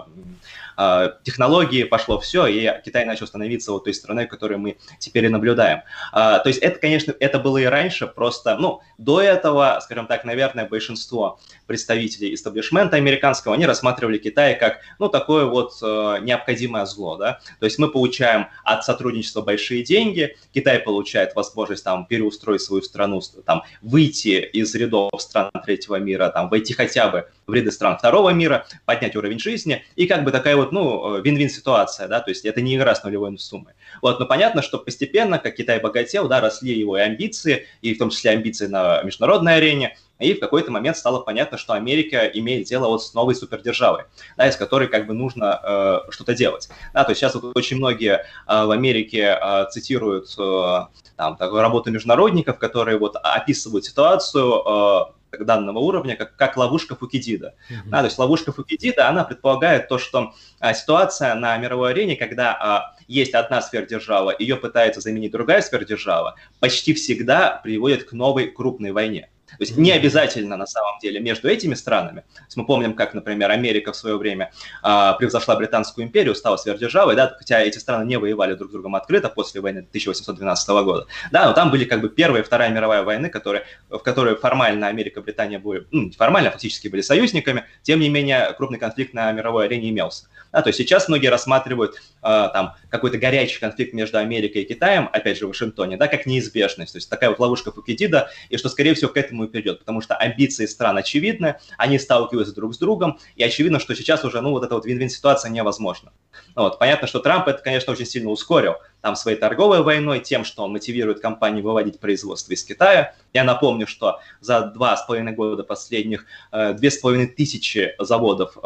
технологии, 1.24 1.84
пошло 1.84 2.18
все, 2.20 2.46
и 2.46 2.70
Китай 2.84 3.04
начал 3.04 3.26
становиться 3.26 3.72
вот 3.72 3.84
той 3.84 3.94
страной, 3.94 4.26
которую 4.26 4.58
мы 4.60 4.78
теперь 4.98 5.26
и 5.26 5.28
наблюдаем. 5.28 5.82
То 6.12 6.42
есть 6.44 6.58
это, 6.60 6.78
конечно, 6.78 7.14
это 7.18 7.38
было 7.38 7.58
и 7.58 7.64
раньше, 7.64 8.06
просто, 8.06 8.56
ну, 8.56 8.80
до 8.98 9.20
этого, 9.20 9.78
скажем 9.82 10.06
так, 10.06 10.24
наверное, 10.24 10.66
большинство 10.66 11.38
представителей 11.66 12.34
истеблишмента 12.34 12.96
американского, 12.96 13.54
они 13.54 13.66
рассматривали 13.66 14.18
Китай 14.18 14.58
как, 14.58 14.78
ну, 14.98 15.08
такое 15.08 15.44
вот 15.44 15.74
э, 15.82 16.18
необходимое 16.22 16.84
зло, 16.86 17.16
да. 17.16 17.40
То 17.58 17.66
есть 17.66 17.78
мы 17.78 17.88
получаем 17.88 18.48
от 18.64 18.84
сотрудничества 18.84 19.40
большие 19.40 19.82
деньги, 19.82 20.36
Китай 20.52 20.78
получает 20.78 21.34
возможность 21.34 21.84
там 21.84 22.06
переустроить 22.06 22.62
свою 22.62 22.82
страну, 22.82 23.20
там, 23.44 23.62
выйти 23.82 24.40
из 24.40 24.74
рядов 24.74 25.10
стран 25.18 25.50
третьего 25.64 25.96
мира, 25.96 26.28
там, 26.28 26.48
войти 26.48 26.74
хотя 26.74 27.08
бы 27.08 27.28
в 27.50 27.54
ряды 27.54 27.70
стран 27.70 27.98
второго 27.98 28.30
мира, 28.30 28.66
поднять 28.86 29.16
уровень 29.16 29.38
жизни, 29.38 29.84
и 29.96 30.06
как 30.06 30.24
бы 30.24 30.30
такая 30.30 30.56
вот 30.56 30.72
ну, 30.72 31.20
вин-вин 31.20 31.50
ситуация, 31.50 32.08
да, 32.08 32.20
то 32.20 32.30
есть 32.30 32.44
это 32.44 32.60
не 32.60 32.76
игра 32.76 32.94
с 32.94 33.04
нулевой 33.04 33.36
суммой. 33.38 33.74
Вот, 34.02 34.18
но 34.18 34.26
понятно, 34.26 34.62
что 34.62 34.78
постепенно, 34.78 35.38
как 35.38 35.56
Китай 35.56 35.80
богател, 35.80 36.28
да, 36.28 36.40
росли 36.40 36.72
его 36.72 36.96
и 36.96 37.00
амбиции, 37.00 37.66
и 37.82 37.94
в 37.94 37.98
том 37.98 38.10
числе 38.10 38.30
амбиции 38.30 38.66
на 38.66 39.02
международной 39.02 39.56
арене, 39.56 39.96
и 40.20 40.34
в 40.34 40.40
какой-то 40.40 40.70
момент 40.70 40.96
стало 40.96 41.20
понятно, 41.20 41.58
что 41.58 41.72
Америка 41.72 42.26
имеет 42.26 42.66
дело 42.66 42.88
вот 42.88 43.02
с 43.02 43.14
новой 43.14 43.34
супердержавой, 43.34 44.04
да, 44.36 44.46
из 44.46 44.56
которой 44.56 44.86
как 44.88 45.06
бы 45.06 45.14
нужно 45.14 45.60
э, 45.62 46.10
что-то 46.10 46.34
делать. 46.34 46.68
Да, 46.92 47.04
то 47.04 47.10
есть 47.10 47.20
сейчас 47.20 47.34
вот 47.34 47.56
очень 47.56 47.78
многие 47.78 48.24
э, 48.46 48.64
в 48.64 48.70
Америке 48.70 49.38
э, 49.40 49.66
цитируют 49.70 50.34
э, 50.38 50.80
там, 51.16 51.36
такую 51.36 51.62
работу 51.62 51.90
международников, 51.90 52.58
которые 52.58 52.98
вот 52.98 53.16
описывают 53.16 53.86
ситуацию 53.86 54.62
э, 54.66 55.19
данного 55.38 55.78
уровня, 55.78 56.16
как, 56.16 56.36
как 56.36 56.56
ловушка 56.56 56.96
Фукидида. 56.96 57.54
Mm-hmm. 57.70 57.74
Да, 57.86 57.98
то 57.98 58.04
есть 58.04 58.18
ловушка 58.18 58.52
Фукидида, 58.52 59.08
она 59.08 59.24
предполагает 59.24 59.88
то, 59.88 59.98
что 59.98 60.34
а, 60.58 60.74
ситуация 60.74 61.34
на 61.34 61.56
мировой 61.56 61.90
арене, 61.92 62.16
когда 62.16 62.52
а, 62.52 62.96
есть 63.08 63.34
одна 63.34 63.62
сфердержава, 63.62 64.34
ее 64.38 64.56
пытается 64.56 65.00
заменить 65.00 65.32
другая 65.32 65.62
сфердержава, 65.62 66.36
почти 66.58 66.94
всегда 66.94 67.60
приводит 67.62 68.04
к 68.04 68.12
новой 68.12 68.50
крупной 68.50 68.92
войне. 68.92 69.30
То 69.58 69.64
есть 69.64 69.76
не 69.76 69.92
обязательно 69.92 70.56
на 70.56 70.66
самом 70.66 70.98
деле 71.00 71.20
между 71.20 71.48
этими 71.48 71.74
странами. 71.74 72.20
То 72.34 72.44
есть 72.44 72.56
мы 72.56 72.66
помним, 72.66 72.94
как, 72.94 73.14
например, 73.14 73.50
Америка 73.50 73.92
в 73.92 73.96
свое 73.96 74.16
время 74.16 74.52
э, 74.82 75.12
превзошла 75.18 75.56
Британскую 75.56 76.06
империю, 76.06 76.34
стала 76.34 76.56
сверхдержавой, 76.56 77.16
да, 77.16 77.34
хотя 77.38 77.60
эти 77.60 77.78
страны 77.78 78.06
не 78.06 78.18
воевали 78.18 78.54
друг 78.54 78.70
с 78.70 78.72
другом 78.72 78.94
открыто 78.96 79.28
после 79.28 79.60
войны 79.60 79.80
1812 79.80 80.68
года. 80.68 81.06
Да, 81.30 81.46
но 81.46 81.52
там 81.52 81.70
были 81.70 81.84
как 81.84 82.00
бы 82.00 82.08
Первая 82.08 82.42
и 82.42 82.44
Вторая 82.44 82.70
мировая 82.70 83.02
войны, 83.02 83.28
которые, 83.28 83.64
в 83.88 83.98
которые 83.98 84.36
формально 84.36 84.88
Америка 84.88 85.20
и 85.20 85.22
Британия 85.22 85.58
были, 85.58 85.86
ну, 85.90 86.10
формально, 86.12 86.50
а 86.50 86.52
фактически 86.52 86.88
были 86.88 87.00
союзниками, 87.00 87.64
тем 87.82 88.00
не 88.00 88.08
менее 88.08 88.52
крупный 88.56 88.78
конфликт 88.78 89.14
на 89.14 89.30
мировой 89.32 89.66
арене 89.66 89.90
имелся. 89.90 90.26
Да, 90.52 90.62
то 90.62 90.68
есть 90.68 90.78
сейчас 90.78 91.08
многие 91.08 91.28
рассматривают 91.28 91.94
э, 91.94 91.98
там 92.22 92.74
какой-то 92.88 93.18
горячий 93.18 93.60
конфликт 93.60 93.92
между 93.92 94.18
Америкой 94.18 94.62
и 94.62 94.64
Китаем, 94.64 95.08
опять 95.12 95.38
же, 95.38 95.46
в 95.46 95.50
Вашингтоне, 95.50 95.96
да, 95.96 96.08
как 96.08 96.26
неизбежность. 96.26 96.92
То 96.92 96.96
есть 96.98 97.08
такая 97.08 97.30
вот 97.30 97.38
ловушка 97.38 97.70
Фукидида, 97.70 98.30
и 98.48 98.56
что, 98.56 98.68
скорее 98.68 98.94
всего, 98.94 99.10
к 99.12 99.16
этому 99.16 99.39
и 99.44 99.48
придет, 99.48 99.80
потому 99.80 100.00
что 100.00 100.14
амбиции 100.14 100.66
стран 100.66 100.96
очевидны, 100.96 101.56
они 101.76 101.98
сталкиваются 101.98 102.54
друг 102.54 102.74
с 102.74 102.78
другом, 102.78 103.18
и 103.36 103.42
очевидно, 103.42 103.78
что 103.78 103.94
сейчас 103.94 104.24
уже, 104.24 104.40
ну, 104.40 104.50
вот 104.50 104.64
эта 104.64 104.74
вот 104.74 104.86
вин-вин 104.86 105.08
ситуация 105.08 105.50
невозможна. 105.50 106.12
Вот, 106.54 106.78
понятно, 106.78 107.06
что 107.06 107.20
Трамп 107.20 107.48
это, 107.48 107.62
конечно, 107.62 107.92
очень 107.92 108.06
сильно 108.06 108.30
ускорил, 108.30 108.76
там, 109.00 109.16
своей 109.16 109.36
торговой 109.36 109.82
войной, 109.82 110.20
тем, 110.20 110.44
что 110.44 110.64
он 110.64 110.72
мотивирует 110.72 111.20
компании 111.20 111.62
выводить 111.62 111.98
производство 111.98 112.52
из 112.52 112.62
Китая. 112.64 113.14
Я 113.32 113.44
напомню, 113.44 113.86
что 113.86 114.20
за 114.40 114.62
два 114.62 114.96
с 114.96 115.06
половиной 115.06 115.32
года 115.32 115.62
последних 115.62 116.26
э, 116.52 116.74
две 116.74 116.90
с 116.90 116.98
половиной 116.98 117.26
тысячи 117.26 117.94
заводов 117.98 118.56
э, 118.56 118.60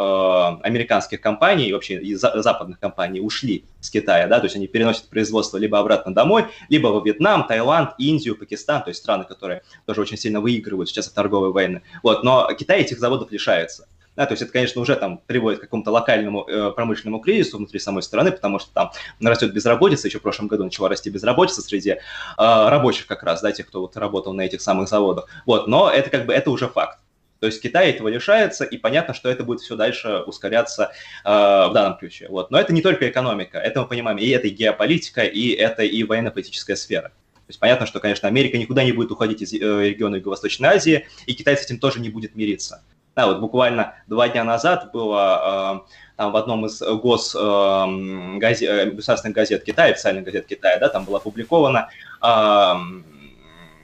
американских 0.63 1.21
компаний 1.21 1.73
вообще 1.73 2.01
и 2.01 2.15
западных 2.15 2.79
компаний 2.79 3.21
ушли 3.21 3.65
с 3.81 3.91
Китая, 3.91 4.27
да, 4.27 4.39
то 4.39 4.45
есть 4.45 4.57
они 4.57 4.67
переносят 4.67 5.09
производство 5.09 5.59
либо 5.59 5.79
обратно 5.79 6.15
домой, 6.15 6.47
либо 6.69 6.89
во 6.89 7.01
Вьетнам, 7.01 7.47
Таиланд, 7.47 7.91
Индию, 7.99 8.37
Пакистан, 8.37 8.83
то 8.83 8.89
есть 8.89 9.01
страны, 9.01 9.25
которые 9.25 9.63
тоже 9.87 10.01
очень 10.01 10.17
сильно 10.17 10.41
выигрывают 10.41 10.89
сейчас 10.89 11.09
от 11.09 11.15
торговой 11.15 11.53
войны. 11.53 11.83
Вот, 12.03 12.25
но 12.25 12.49
Китай 12.59 12.81
этих 12.81 12.99
заводов 12.99 13.31
лишается. 13.31 13.87
Да, 14.17 14.27
то 14.27 14.33
есть 14.33 14.43
это, 14.43 14.53
конечно, 14.53 14.81
уже 14.81 14.95
там 14.95 15.19
приводит 15.27 15.59
к 15.59 15.63
какому-то 15.63 15.91
локальному 15.91 16.47
э, 16.49 16.71
промышленному 16.71 17.21
кризису 17.21 17.59
внутри 17.59 17.81
самой 17.81 18.03
страны, 18.03 18.31
потому 18.31 18.59
что 18.61 18.73
там 18.73 18.93
растет 19.21 19.53
безработица, 19.53 20.07
еще 20.07 20.21
в 20.21 20.23
прошлом 20.23 20.47
году 20.47 20.65
начала 20.65 20.89
расти 20.89 21.11
безработица 21.11 21.63
среди 21.63 21.91
э, 21.91 21.99
рабочих 22.37 23.07
как 23.07 23.25
раз, 23.25 23.43
да, 23.43 23.51
тех, 23.51 23.67
кто 23.67 23.81
вот 23.81 23.97
работал 23.97 24.33
на 24.33 24.43
этих 24.43 24.61
самых 24.61 24.89
заводах. 24.89 25.29
Вот, 25.47 25.67
но 25.67 25.91
это 25.91 26.11
как 26.11 26.27
бы, 26.27 26.33
это 26.33 26.51
уже 26.51 26.69
факт. 26.69 26.99
То 27.41 27.49
есть 27.49 27.61
Китай 27.61 27.91
этого 27.91 28.09
лишается, 28.09 28.65
и 28.65 28.79
понятно, 28.79 29.13
что 29.13 29.29
это 29.29 29.45
будет 29.45 29.61
все 29.61 29.77
дальше 29.77 30.23
ускоряться 30.27 30.93
э, 31.25 31.29
в 31.29 31.73
данном 31.75 31.99
ключе. 31.99 32.27
Вот. 32.29 32.51
Но 32.51 32.59
это 32.59 32.73
не 32.73 32.81
только 32.81 33.09
экономика, 33.09 33.59
это 33.59 33.83
мы 33.83 33.87
понимаем, 33.87 34.17
и 34.19 34.29
это 34.29 34.47
и 34.47 34.51
геополитика, 34.51 35.25
и 35.25 35.51
это 35.51 35.83
и 35.83 36.05
военно-политическая 36.05 36.77
сфера. 36.77 37.09
То 37.09 37.51
есть 37.51 37.61
понятно, 37.61 37.85
что, 37.85 38.01
конечно, 38.01 38.29
Америка 38.29 38.57
никуда 38.57 38.85
не 38.85 38.93
будет 38.93 39.11
уходить 39.11 39.43
из 39.43 39.53
э, 39.53 39.59
региона 39.59 40.17
Юго-Восточной 40.17 40.71
Азии, 40.71 41.07
и 41.27 41.35
Китай 41.35 41.57
с 41.57 41.65
этим 41.65 41.79
тоже 41.79 42.01
не 42.01 42.09
будет 42.09 42.35
мириться. 42.35 42.83
Да, 43.17 43.27
вот 43.27 43.41
буквально 43.41 43.95
два 44.09 44.29
дня 44.29 44.43
назад 44.43 44.91
было 44.93 45.85
э, 45.87 45.95
там 46.17 46.33
в 46.33 46.37
одном 46.37 46.67
из 46.67 46.81
гос, 46.81 47.35
э, 47.35 48.39
газет, 48.39 48.69
э, 48.69 48.91
государственных 48.91 49.37
газет 49.37 49.65
Китая, 49.65 49.93
официальных 49.93 50.25
газет 50.25 50.47
Китая, 50.47 50.79
да, 50.79 50.89
там 50.89 51.05
было 51.05 51.19
опубликовано 51.19 51.91
э, 52.21 52.75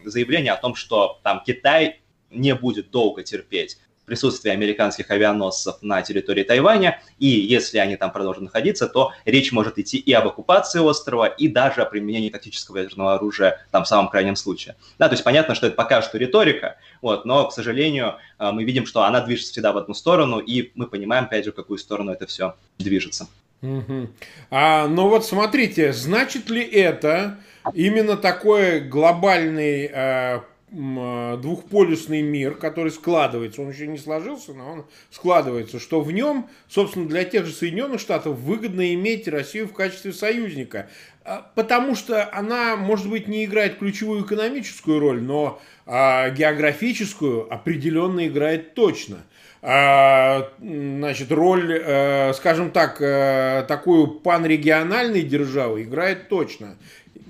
заявление 0.04 0.52
о 0.52 0.56
том, 0.56 0.74
что 0.74 1.20
там 1.22 1.42
Китай 1.46 2.00
не 2.30 2.54
будет 2.54 2.90
долго 2.90 3.22
терпеть 3.22 3.78
присутствие 4.10 4.52
американских 4.54 5.08
авианосцев 5.12 5.76
на 5.82 6.02
территории 6.02 6.42
Тайваня, 6.42 7.00
и 7.20 7.28
если 7.28 7.78
они 7.78 7.94
там 7.94 8.10
продолжат 8.10 8.42
находиться, 8.42 8.88
то 8.88 9.12
речь 9.24 9.52
может 9.52 9.78
идти 9.78 9.98
и 9.98 10.12
об 10.12 10.26
оккупации 10.26 10.80
острова, 10.80 11.26
и 11.26 11.46
даже 11.46 11.82
о 11.82 11.84
применении 11.84 12.28
тактического 12.28 12.78
ядерного 12.78 13.14
оружия 13.14 13.64
там 13.70 13.84
в 13.84 13.86
самом 13.86 14.08
крайнем 14.08 14.34
случае. 14.34 14.74
Да, 14.98 15.08
то 15.08 15.12
есть 15.12 15.22
понятно, 15.22 15.54
что 15.54 15.68
это 15.68 15.76
пока 15.76 16.02
что 16.02 16.18
риторика, 16.18 16.76
вот, 17.02 17.24
но, 17.24 17.46
к 17.46 17.52
сожалению, 17.52 18.16
э, 18.40 18.50
мы 18.50 18.64
видим, 18.64 18.84
что 18.84 19.04
она 19.04 19.20
движется 19.20 19.52
всегда 19.52 19.70
в 19.70 19.78
одну 19.78 19.94
сторону, 19.94 20.40
и 20.40 20.72
мы 20.74 20.88
понимаем, 20.88 21.26
опять 21.26 21.44
же, 21.44 21.52
в 21.52 21.54
какую 21.54 21.78
сторону 21.78 22.10
это 22.10 22.26
все 22.26 22.56
движется. 22.78 23.28
Угу. 23.62 24.08
А, 24.50 24.88
ну 24.88 25.08
вот 25.08 25.24
смотрите, 25.24 25.92
значит 25.92 26.50
ли 26.50 26.62
это 26.64 27.38
именно 27.74 28.16
такой 28.16 28.80
глобальный 28.80 29.88
э, 29.92 30.40
двухполюсный 30.70 32.22
мир, 32.22 32.54
который 32.54 32.92
складывается, 32.92 33.62
он 33.62 33.70
еще 33.70 33.86
не 33.86 33.98
сложился, 33.98 34.52
но 34.52 34.72
он 34.72 34.86
складывается, 35.10 35.80
что 35.80 36.00
в 36.00 36.12
нем, 36.12 36.48
собственно, 36.68 37.08
для 37.08 37.24
тех 37.24 37.46
же 37.46 37.52
Соединенных 37.52 38.00
Штатов 38.00 38.38
выгодно 38.38 38.94
иметь 38.94 39.26
Россию 39.26 39.66
в 39.66 39.72
качестве 39.72 40.12
союзника, 40.12 40.88
а, 41.24 41.50
потому 41.54 41.94
что 41.94 42.28
она, 42.32 42.76
может 42.76 43.10
быть, 43.10 43.28
не 43.28 43.44
играет 43.44 43.78
ключевую 43.78 44.24
экономическую 44.24 45.00
роль, 45.00 45.20
но 45.20 45.60
а, 45.86 46.30
географическую 46.30 47.52
определенно 47.52 48.26
играет 48.26 48.74
точно. 48.74 49.24
А, 49.62 50.48
значит, 50.58 51.30
роль, 51.30 51.78
э, 51.84 52.32
скажем 52.32 52.70
так, 52.70 52.96
э, 53.02 53.66
такую 53.68 54.06
панрегиональной 54.06 55.20
державы 55.20 55.82
играет 55.82 56.30
точно. 56.30 56.78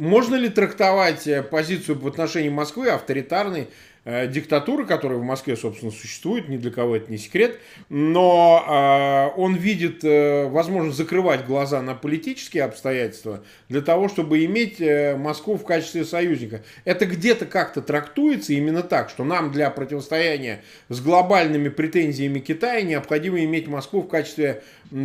Можно 0.00 0.36
ли 0.36 0.48
трактовать 0.48 1.26
э, 1.26 1.42
позицию 1.42 1.98
в 1.98 2.06
отношении 2.06 2.48
Москвы 2.48 2.88
авторитарной 2.88 3.68
э, 4.06 4.28
диктатуры, 4.28 4.86
которая 4.86 5.18
в 5.18 5.22
Москве, 5.22 5.58
собственно, 5.58 5.92
существует, 5.92 6.48
ни 6.48 6.56
для 6.56 6.70
кого 6.70 6.96
это 6.96 7.12
не 7.12 7.18
секрет, 7.18 7.58
но 7.90 8.64
э, 8.66 9.38
он 9.38 9.56
видит 9.56 10.02
э, 10.02 10.46
возможность 10.48 10.96
закрывать 10.96 11.44
глаза 11.44 11.82
на 11.82 11.94
политические 11.94 12.64
обстоятельства 12.64 13.44
для 13.68 13.82
того, 13.82 14.08
чтобы 14.08 14.42
иметь 14.46 14.80
э, 14.80 15.18
Москву 15.18 15.58
в 15.58 15.66
качестве 15.66 16.06
союзника. 16.06 16.62
Это 16.86 17.04
где-то 17.04 17.44
как-то 17.44 17.82
трактуется 17.82 18.54
именно 18.54 18.82
так, 18.82 19.10
что 19.10 19.22
нам 19.24 19.52
для 19.52 19.68
противостояния 19.68 20.62
с 20.88 20.98
глобальными 21.02 21.68
претензиями 21.68 22.38
Китая 22.38 22.80
необходимо 22.80 23.44
иметь 23.44 23.68
Москву 23.68 24.00
в 24.00 24.08
качестве 24.08 24.62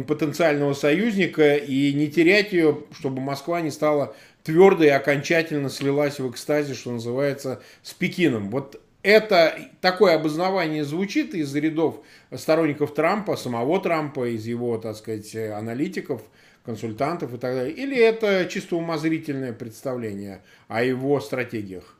потенциального 0.08 0.74
союзника 0.74 1.58
и 1.58 1.92
не 1.92 2.08
терять 2.08 2.54
ее, 2.54 2.80
чтобы 2.98 3.20
Москва 3.20 3.60
не 3.60 3.72
стала 3.72 4.16
твердо 4.46 4.84
и 4.84 4.90
окончательно 4.90 5.70
слилась 5.70 6.20
в 6.20 6.30
экстазе, 6.30 6.76
что 6.76 6.92
называется, 6.92 7.62
с 7.82 7.94
Пекином. 7.94 8.52
Вот 8.52 8.80
это 9.02 9.60
такое 9.82 10.16
обоснование 10.16 10.86
звучит 10.86 11.34
из 11.34 11.54
рядов 11.56 12.02
сторонников 12.34 12.94
Трампа, 12.94 13.36
самого 13.36 13.82
Трампа, 13.82 14.30
из 14.30 14.46
его, 14.46 14.78
так 14.78 14.96
сказать, 14.96 15.36
аналитиков, 15.36 16.22
консультантов 16.64 17.34
и 17.34 17.38
так 17.38 17.56
далее. 17.56 17.74
Или 17.74 17.98
это 17.98 18.46
чисто 18.46 18.76
умозрительное 18.76 19.52
представление 19.52 20.44
о 20.68 20.84
его 20.84 21.20
стратегиях? 21.20 21.95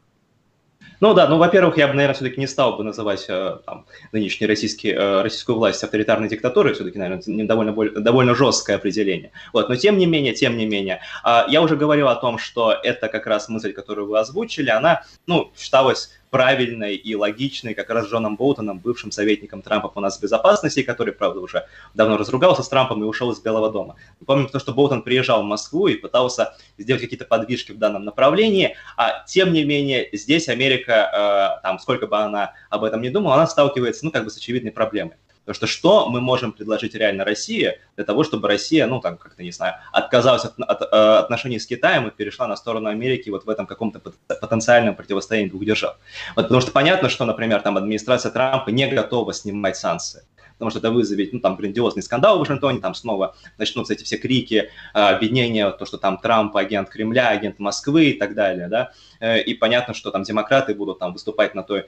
Ну 1.00 1.14
да, 1.14 1.28
ну, 1.28 1.38
во-первых, 1.38 1.78
я 1.78 1.88
бы, 1.88 1.94
наверное, 1.94 2.16
все-таки 2.16 2.40
не 2.40 2.48
стал 2.48 2.78
бы 2.78 2.84
называть 2.84 3.26
э, 3.28 3.58
там, 3.66 3.86
нынешнюю 4.12 4.50
российский, 4.50 4.90
э, 4.90 5.22
российскую 5.22 5.58
власть 5.58 5.84
авторитарной 5.84 6.30
диктатурой, 6.30 6.74
все-таки, 6.74 6.98
наверное, 6.98 7.46
довольно, 7.46 7.74
довольно 8.02 8.36
жесткое 8.36 8.78
определение. 8.78 9.32
Вот, 9.54 9.70
но 9.70 9.76
тем 9.76 9.98
не 9.98 10.06
менее, 10.06 10.34
тем 10.34 10.58
не 10.58 10.66
менее, 10.66 11.02
а, 11.24 11.46
я 11.50 11.62
уже 11.62 11.76
говорил 11.76 12.08
о 12.08 12.16
том, 12.16 12.38
что 12.38 12.72
это 12.72 13.08
как 13.08 13.28
раз 13.28 13.50
мысль, 13.50 13.74
которую 13.74 14.08
вы 14.08 14.20
озвучили, 14.20 14.70
она, 14.70 15.04
ну, 15.28 15.52
считалась 15.58 16.12
правильной 16.36 16.96
и 16.96 17.16
логичной, 17.16 17.74
как 17.74 17.90
раз 17.90 18.08
Джоном 18.08 18.36
Болтоном, 18.36 18.80
бывшим 18.80 19.10
советником 19.10 19.62
Трампа 19.62 19.88
по 19.88 20.02
нас 20.02 20.20
безопасности, 20.20 20.84
который, 20.84 21.14
правда, 21.14 21.40
уже 21.40 21.66
давно 21.94 22.18
разругался 22.18 22.62
с 22.62 22.68
Трампом 22.68 23.02
и 23.02 23.06
ушел 23.06 23.32
из 23.32 23.40
Белого 23.40 23.72
дома. 23.72 23.96
Мы 24.20 24.26
помним 24.26 24.50
то, 24.50 24.60
что 24.60 24.74
Болтон 24.74 25.02
приезжал 25.02 25.44
в 25.44 25.46
Москву 25.46 25.88
и 25.88 25.96
пытался 25.96 26.58
сделать 26.78 27.02
какие-то 27.02 27.24
подвижки 27.24 27.72
в 27.72 27.78
данном 27.78 28.04
направлении, 28.04 28.76
а 28.98 29.24
тем 29.26 29.54
не 29.54 29.64
менее 29.64 30.10
здесь 30.12 30.50
Америка, 30.50 31.58
э, 31.62 31.64
там, 31.64 31.80
сколько 31.80 32.06
бы 32.06 32.18
она 32.18 32.52
об 32.70 32.84
этом 32.84 33.02
не 33.02 33.10
думала, 33.10 33.36
она 33.36 33.48
сталкивается, 33.48 34.04
ну, 34.04 34.12
как 34.12 34.26
бы 34.26 34.30
с 34.30 34.36
очевидной 34.36 34.74
проблемой. 34.74 35.16
Потому 35.46 35.56
что 35.56 35.68
что 35.68 36.10
мы 36.10 36.22
можем 36.22 36.52
предложить 36.52 36.96
реально 36.96 37.24
России 37.24 37.80
для 37.96 38.04
того, 38.04 38.24
чтобы 38.24 38.48
Россия, 38.48 38.88
ну, 38.88 39.00
там, 39.00 39.18
как-то, 39.18 39.44
не 39.44 39.52
знаю, 39.52 39.76
отказалась 39.92 40.44
от, 40.44 40.60
от, 40.60 40.82
от 40.82 40.94
э, 40.94 41.18
отношений 41.20 41.60
с 41.60 41.68
Китаем 41.68 42.08
и 42.08 42.12
перешла 42.12 42.48
на 42.48 42.56
сторону 42.56 42.90
Америки 42.90 43.30
вот 43.30 43.46
в 43.46 43.50
этом 43.50 43.68
каком-то 43.68 44.00
потенциальном 44.28 44.96
противостоянии 44.96 45.50
двух 45.50 45.64
держав. 45.66 45.98
Вот, 46.36 46.44
потому 46.44 46.62
что 46.62 46.72
понятно, 46.72 47.10
что, 47.10 47.26
например, 47.26 47.62
там 47.62 47.78
администрация 47.78 48.32
Трампа 48.32 48.70
не 48.72 48.88
готова 48.88 49.34
снимать 49.34 49.78
санкции. 49.78 50.24
Потому 50.58 50.72
что 50.72 50.80
это 50.80 50.92
вызовет, 50.92 51.34
ну, 51.34 51.40
там, 51.40 51.56
грандиозный 51.56 52.04
скандал 52.04 52.38
в 52.38 52.40
Вашингтоне, 52.40 52.80
там 52.80 52.96
снова 52.96 53.36
начнутся 53.58 53.94
эти 53.94 54.04
все 54.04 54.18
крики, 54.18 54.70
обвинения, 54.94 55.70
то, 55.72 55.86
что 55.86 55.98
там 55.98 56.18
Трамп 56.18 56.56
агент 56.58 56.90
Кремля, 56.90 57.30
агент 57.30 57.60
Москвы 57.60 58.06
и 58.06 58.14
так 58.14 58.36
далее, 58.36 58.68
да, 58.68 58.92
и 59.38 59.54
понятно, 59.54 59.94
что 59.94 60.12
там 60.12 60.24
демократы 60.24 60.74
будут 60.74 61.00
там 61.00 61.14
выступать 61.14 61.56
на 61.56 61.64
той 61.64 61.86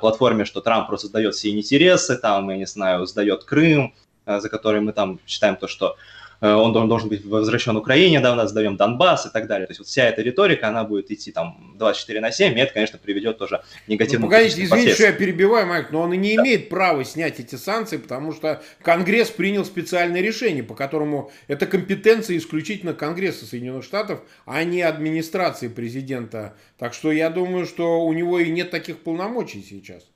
платформе, 0.00 0.44
что 0.44 0.60
Трамп 0.60 0.86
просто 0.86 1.08
сдает 1.08 1.34
все 1.34 1.50
интересы, 1.50 2.16
там, 2.16 2.50
я 2.50 2.56
не 2.56 2.66
знаю, 2.66 3.06
сдает 3.06 3.44
Крым, 3.44 3.94
за 4.26 4.48
который 4.48 4.80
мы 4.80 4.92
там 4.92 5.18
считаем 5.26 5.56
то, 5.56 5.66
что 5.66 5.96
Э, 5.96 6.19
он 6.40 6.88
должен 6.88 7.08
быть 7.08 7.24
возвращен 7.24 7.76
Украине, 7.76 8.20
да, 8.20 8.32
у 8.32 8.34
нас 8.34 8.50
сдаем 8.50 8.76
Донбасс 8.76 9.26
и 9.26 9.30
так 9.30 9.46
далее. 9.46 9.66
То 9.66 9.72
есть 9.72 9.80
вот 9.80 9.88
вся 9.88 10.04
эта 10.04 10.22
риторика, 10.22 10.68
она 10.68 10.84
будет 10.84 11.10
идти 11.10 11.32
там 11.32 11.74
24 11.76 12.20
на 12.20 12.32
7, 12.32 12.56
и 12.56 12.60
это, 12.60 12.72
конечно, 12.72 12.98
приведет 12.98 13.38
тоже 13.38 13.62
к 13.84 13.88
негативным 13.88 14.30
ну, 14.30 14.36
Погодите, 14.36 14.64
извините, 14.64 14.94
что 14.94 15.04
я 15.04 15.12
перебиваю, 15.12 15.66
Майк, 15.66 15.90
но 15.90 16.02
он 16.02 16.12
и 16.12 16.16
не 16.16 16.36
да. 16.36 16.42
имеет 16.42 16.68
права 16.68 17.04
снять 17.04 17.40
эти 17.40 17.56
санкции, 17.56 17.98
потому 17.98 18.32
что 18.32 18.62
Конгресс 18.82 19.30
принял 19.30 19.64
специальное 19.64 20.20
решение, 20.20 20.62
по 20.62 20.74
которому 20.74 21.30
это 21.46 21.66
компетенция 21.66 22.36
исключительно 22.36 22.94
Конгресса 22.94 23.44
Соединенных 23.44 23.84
Штатов, 23.84 24.20
а 24.46 24.64
не 24.64 24.82
администрации 24.82 25.68
президента. 25.68 26.54
Так 26.78 26.94
что 26.94 27.12
я 27.12 27.30
думаю, 27.30 27.66
что 27.66 28.00
у 28.04 28.12
него 28.12 28.38
и 28.38 28.50
нет 28.50 28.70
таких 28.70 29.00
полномочий 29.00 29.62
сейчас. 29.62 30.09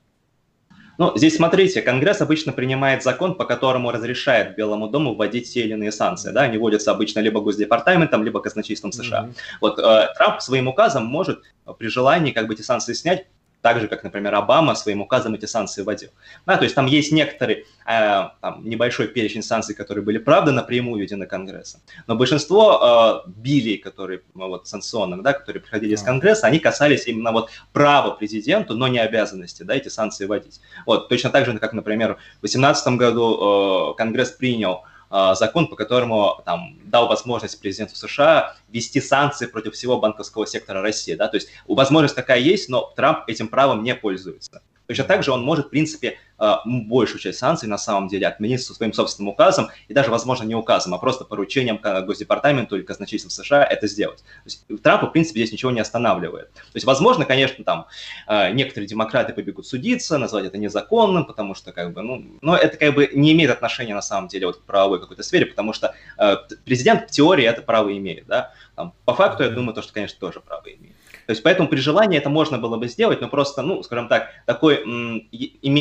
Ну, 0.97 1.11
здесь 1.15 1.35
смотрите, 1.35 1.81
Конгресс 1.81 2.21
обычно 2.21 2.51
принимает 2.51 3.03
закон, 3.03 3.35
по 3.35 3.45
которому 3.45 3.91
разрешает 3.91 4.55
Белому 4.55 4.87
дому 4.87 5.13
вводить 5.15 5.51
те 5.53 5.61
или 5.61 5.73
иные 5.73 5.91
санкции. 5.91 6.31
Да? 6.31 6.43
Они 6.43 6.57
вводятся 6.57 6.91
обычно 6.91 7.19
либо 7.19 7.41
Госдепартаментом, 7.41 8.23
либо 8.23 8.39
казначейством 8.41 8.91
США. 8.91 9.25
Mm-hmm. 9.25 9.35
Вот 9.61 9.79
э, 9.79 10.07
Трамп 10.15 10.41
своим 10.41 10.67
указом 10.67 11.05
может 11.05 11.41
при 11.77 11.87
желании 11.87 12.31
как 12.31 12.47
бы 12.47 12.53
эти 12.53 12.61
санкции 12.61 12.93
снять 12.93 13.27
так 13.65 13.81
же, 13.81 13.87
как, 13.87 14.03
например, 14.03 14.35
Обама 14.35 14.75
своим 14.75 15.01
указом 15.01 15.33
эти 15.33 15.45
санкции 15.45 15.81
вводил. 15.81 16.09
Да, 16.45 16.55
то 16.57 16.65
есть 16.65 16.75
там 16.75 16.85
есть 16.85 17.11
некоторый 17.11 17.65
э, 17.87 18.29
там, 18.39 18.61
небольшой 18.63 19.07
перечень 19.07 19.41
санкций, 19.41 19.73
которые 19.73 20.05
были, 20.05 20.19
правда, 20.19 20.51
напрямую 20.51 21.01
введены 21.01 21.25
Конгрессом. 21.25 21.81
Но 22.05 22.15
большинство 22.15 23.23
э, 23.25 23.31
билей, 23.31 23.77
которые, 23.77 24.21
ну, 24.35 24.49
вот, 24.49 24.67
санкционных, 24.67 25.23
да, 25.23 25.33
которые 25.33 25.63
приходили 25.63 25.95
из 25.95 26.03
Конгресса, 26.03 26.45
они 26.45 26.59
касались 26.59 27.07
именно 27.07 27.31
вот 27.31 27.49
права 27.73 28.11
президенту, 28.11 28.75
но 28.75 28.87
не 28.87 28.99
обязанности, 28.99 29.63
да, 29.63 29.73
эти 29.73 29.87
санкции 29.87 30.27
вводить. 30.27 30.61
Вот, 30.85 31.09
точно 31.09 31.31
так 31.31 31.47
же, 31.47 31.57
как, 31.57 31.73
например, 31.73 32.19
в 32.37 32.41
2018 32.41 32.87
году 32.99 33.93
э, 33.93 33.97
Конгресс 33.97 34.29
принял 34.29 34.83
закон, 35.33 35.67
по 35.67 35.75
которому 35.75 36.41
там, 36.45 36.77
дал 36.85 37.07
возможность 37.07 37.59
президенту 37.59 37.95
США 37.95 38.55
ввести 38.69 38.99
санкции 38.99 39.45
против 39.45 39.73
всего 39.73 39.97
банковского 39.97 40.45
сектора 40.45 40.81
России. 40.81 41.15
Да? 41.15 41.27
То 41.27 41.35
есть 41.35 41.49
возможность 41.67 42.15
такая 42.15 42.39
есть, 42.39 42.69
но 42.69 42.91
Трамп 42.95 43.19
этим 43.27 43.47
правом 43.47 43.83
не 43.83 43.95
пользуется. 43.95 44.61
Точно 44.87 45.03
так 45.03 45.23
же 45.23 45.31
он 45.31 45.43
может, 45.43 45.67
в 45.67 45.69
принципе, 45.69 46.17
а, 46.37 46.61
большую 46.65 47.19
часть 47.19 47.39
санкций 47.39 47.69
на 47.69 47.77
самом 47.77 48.07
деле 48.07 48.27
отменить 48.27 48.61
со 48.61 48.73
своим 48.73 48.93
собственным 48.93 49.29
указом, 49.29 49.69
и 49.87 49.93
даже, 49.93 50.11
возможно, 50.11 50.43
не 50.43 50.55
указом, 50.55 50.93
а 50.93 50.97
просто 50.97 51.23
поручением 51.23 51.79
Госдепартаменту 51.81 52.75
или 52.75 52.83
казначейству 52.83 53.29
США 53.29 53.63
это 53.63 53.87
сделать. 53.87 54.19
То 54.19 54.45
есть 54.45 54.65
Трампа, 54.83 55.07
в 55.07 55.11
принципе, 55.11 55.39
здесь 55.39 55.53
ничего 55.53 55.71
не 55.71 55.79
останавливает. 55.79 56.51
То 56.53 56.75
есть, 56.75 56.85
возможно, 56.85 57.25
конечно, 57.25 57.63
там 57.63 57.87
некоторые 58.53 58.87
демократы 58.87 59.33
побегут 59.33 59.65
судиться, 59.65 60.17
назвать 60.17 60.45
это 60.45 60.57
незаконным, 60.57 61.25
потому 61.25 61.55
что, 61.55 61.71
как 61.71 61.93
бы, 61.93 62.01
ну, 62.01 62.25
но 62.41 62.55
это 62.55 62.77
как 62.77 62.93
бы 62.93 63.09
не 63.13 63.31
имеет 63.31 63.51
отношения 63.51 63.93
на 63.93 64.01
самом 64.01 64.27
деле 64.27 64.47
вот 64.47 64.57
к 64.57 64.61
правовой 64.63 64.99
какой-то 64.99 65.23
сфере, 65.23 65.45
потому 65.45 65.73
что 65.73 65.95
э, 66.17 66.35
президент 66.65 67.09
в 67.09 67.11
теории 67.11 67.45
это 67.45 67.61
право 67.61 67.95
имеет, 67.95 68.27
да. 68.27 68.53
Там, 68.75 68.93
по 69.05 69.13
факту, 69.13 69.43
я 69.43 69.49
думаю, 69.49 69.73
то, 69.73 69.81
что, 69.81 69.93
конечно, 69.93 70.17
тоже 70.19 70.41
право 70.41 70.65
имеет. 70.65 70.94
То 71.27 71.31
есть 71.31 71.41
поэтому 71.43 71.67
при 71.69 71.77
желании 71.79 72.17
это 72.17 72.29
можно 72.29 72.57
было 72.57 72.77
бы 72.77 72.87
сделать, 72.87 73.21
но 73.21 73.27
просто, 73.29 73.61
ну, 73.61 73.81
скажем 73.83 74.07
так, 74.07 74.29
такой 74.45 74.75
м, 74.83 75.27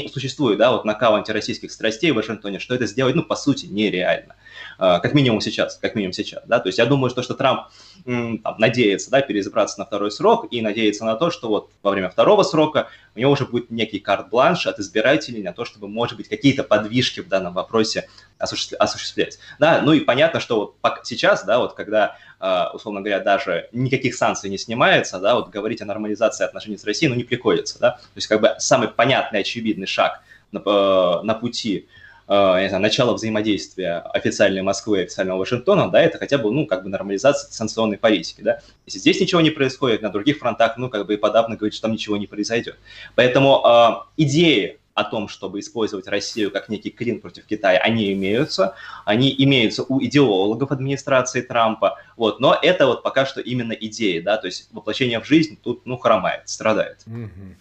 существует, 0.08 0.58
да, 0.58 0.72
вот 0.72 0.84
накал 0.84 1.16
антироссийских 1.16 1.70
страстей 1.70 2.12
в 2.12 2.16
Вашингтоне, 2.16 2.58
что 2.58 2.74
это 2.74 2.86
сделать, 2.86 3.14
ну, 3.14 3.22
по 3.22 3.36
сути, 3.36 3.66
нереально. 3.66 4.36
А, 4.78 5.00
как 5.00 5.14
минимум 5.14 5.40
сейчас, 5.40 5.76
как 5.76 5.94
минимум 5.94 6.12
сейчас, 6.12 6.42
да, 6.46 6.58
то 6.58 6.68
есть 6.68 6.78
я 6.78 6.86
думаю, 6.86 7.10
что, 7.10 7.22
что 7.22 7.34
Трамп 7.34 7.68
там, 8.04 8.56
надеется, 8.58 9.10
да, 9.10 9.20
переизбраться 9.20 9.78
на 9.78 9.86
второй 9.86 10.10
срок 10.10 10.46
и 10.50 10.60
надеется 10.60 11.04
на 11.04 11.16
то, 11.16 11.30
что 11.30 11.48
вот 11.48 11.70
во 11.82 11.90
время 11.90 12.10
второго 12.10 12.42
срока 12.42 12.88
у 13.14 13.18
него 13.18 13.32
уже 13.32 13.46
будет 13.46 13.70
некий 13.70 14.00
карт-бланш 14.00 14.66
от 14.66 14.78
избирателей 14.78 15.42
на 15.42 15.52
то, 15.52 15.64
чтобы, 15.64 15.88
может 15.88 16.16
быть, 16.16 16.28
какие-то 16.28 16.64
подвижки 16.64 17.20
в 17.20 17.28
данном 17.28 17.54
вопросе 17.54 18.08
осуществлять. 18.38 19.38
Да, 19.58 19.80
ну 19.82 19.92
и 19.92 20.00
понятно, 20.00 20.40
что 20.40 20.76
вот 20.82 21.00
сейчас, 21.04 21.44
да, 21.44 21.58
вот 21.58 21.74
когда, 21.74 22.16
а, 22.40 22.70
условно 22.74 23.00
говоря, 23.00 23.20
даже 23.20 23.68
никаких 23.72 24.14
санкций 24.14 24.50
не 24.50 24.58
снимается, 24.58 25.18
да, 25.18 25.34
вот 25.34 25.50
говорить 25.50 25.80
о 25.82 25.84
нормализации 25.84 26.44
отношений 26.44 26.76
с 26.76 26.84
Россией, 26.84 27.10
ну, 27.10 27.16
не 27.16 27.24
приходится, 27.24 27.78
да, 27.78 27.92
то 27.92 28.16
есть 28.16 28.26
как 28.26 28.40
бы 28.40 28.54
самый 28.58 28.88
понятный, 28.88 29.40
очевидный 29.40 29.86
шаг 29.86 30.20
на, 30.52 30.58
э, 30.58 31.22
на 31.22 31.34
пути 31.34 31.88
не 32.28 32.68
знаю, 32.68 32.82
начало 32.82 33.14
взаимодействия 33.14 33.98
официальной 33.98 34.62
Москвы 34.62 35.00
и 35.00 35.02
официального 35.02 35.38
Вашингтона, 35.38 35.90
да, 35.90 36.00
это 36.00 36.18
хотя 36.18 36.38
бы, 36.38 36.50
ну, 36.50 36.66
как 36.66 36.82
бы 36.82 36.88
нормализация 36.88 37.50
санкционной 37.50 37.98
политики, 37.98 38.40
да. 38.40 38.60
Если 38.86 38.98
здесь 38.98 39.20
ничего 39.20 39.40
не 39.40 39.50
происходит, 39.50 40.02
на 40.02 40.10
других 40.10 40.38
фронтах, 40.38 40.76
ну, 40.78 40.88
как 40.88 41.06
бы 41.06 41.14
и 41.14 41.16
подавно 41.16 41.56
говорит, 41.56 41.74
что 41.74 41.82
там 41.82 41.92
ничего 41.92 42.16
не 42.16 42.26
произойдет. 42.26 42.76
Поэтому 43.14 43.62
э, 43.64 44.22
идеи 44.22 44.78
о 44.94 45.04
том, 45.04 45.28
чтобы 45.28 45.58
использовать 45.58 46.06
Россию 46.06 46.50
как 46.50 46.68
некий 46.68 46.90
клин 46.90 47.20
против 47.20 47.46
Китая, 47.46 47.78
они 47.78 48.12
имеются, 48.12 48.74
они 49.04 49.34
имеются 49.36 49.82
у 49.82 50.02
идеологов 50.02 50.70
администрации 50.70 51.42
Трампа, 51.42 51.98
вот, 52.16 52.40
но 52.40 52.56
это 52.60 52.86
вот 52.86 53.02
пока 53.02 53.26
что 53.26 53.40
именно 53.40 53.72
идеи, 53.72 54.20
да, 54.20 54.36
то 54.36 54.46
есть 54.46 54.68
воплощение 54.72 55.20
в 55.20 55.26
жизнь 55.26 55.58
тут, 55.60 55.84
ну, 55.84 55.98
хромает, 55.98 56.48
страдает. 56.48 56.98
Mm-hmm. 57.06 57.56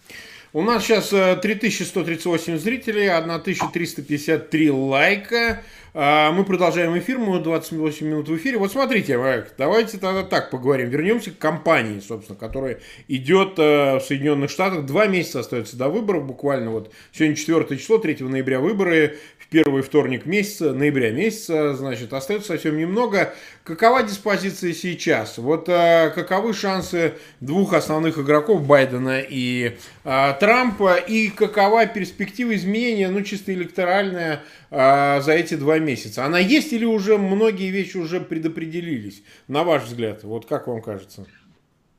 У 0.56 0.62
нас 0.62 0.84
сейчас 0.84 1.08
3138 1.08 2.54
э, 2.54 2.58
зрителей, 2.58 3.08
1353 3.08 4.70
лайка. 4.70 5.64
А, 5.96 6.32
мы 6.32 6.44
продолжаем 6.44 6.98
эфир, 6.98 7.18
мы 7.18 7.38
28 7.38 8.04
минут 8.04 8.28
в 8.28 8.36
эфире. 8.36 8.58
Вот 8.58 8.72
смотрите, 8.72 9.16
давайте 9.56 9.98
тогда 9.98 10.24
так 10.24 10.50
поговорим. 10.50 10.88
Вернемся 10.88 11.30
к 11.30 11.38
кампании, 11.38 12.00
собственно, 12.00 12.36
которая 12.36 12.80
идет 13.06 13.60
э, 13.60 13.98
в 13.98 14.00
Соединенных 14.00 14.50
Штатах. 14.50 14.86
Два 14.86 15.06
месяца 15.06 15.38
остается 15.38 15.76
до 15.76 15.88
выборов, 15.88 16.26
буквально 16.26 16.72
вот 16.72 16.92
сегодня 17.12 17.36
4 17.36 17.78
число, 17.78 17.98
3 17.98 18.24
ноября 18.24 18.58
выборы, 18.58 19.18
в 19.38 19.46
первый 19.46 19.82
вторник 19.82 20.26
месяца, 20.26 20.72
ноября 20.72 21.12
месяца, 21.12 21.74
значит, 21.74 22.12
остается 22.12 22.48
совсем 22.48 22.76
немного. 22.76 23.32
Какова 23.62 24.02
диспозиция 24.02 24.72
сейчас? 24.72 25.38
Вот 25.38 25.68
а, 25.68 26.10
каковы 26.10 26.54
шансы 26.54 27.14
двух 27.40 27.72
основных 27.72 28.18
игроков 28.18 28.66
Байдена 28.66 29.20
и 29.20 29.76
а, 30.02 30.32
Трампа 30.32 30.96
и 30.96 31.28
какова 31.28 31.86
перспектива 31.86 32.56
изменения, 32.56 33.08
ну 33.10 33.22
чисто 33.22 33.52
электоральная, 33.52 34.42
а, 34.76 35.20
за 35.20 35.32
эти 35.32 35.54
два 35.54 35.78
месяца? 35.78 36.24
Она 36.24 36.38
есть 36.38 36.72
или 36.72 36.84
уже 36.84 37.16
многие 37.16 37.70
вещи 37.70 37.96
уже 37.96 38.20
предопределились, 38.20 39.22
на 39.46 39.62
ваш 39.62 39.84
взгляд? 39.84 40.24
Вот 40.24 40.46
как 40.46 40.66
вам 40.66 40.82
кажется? 40.82 41.26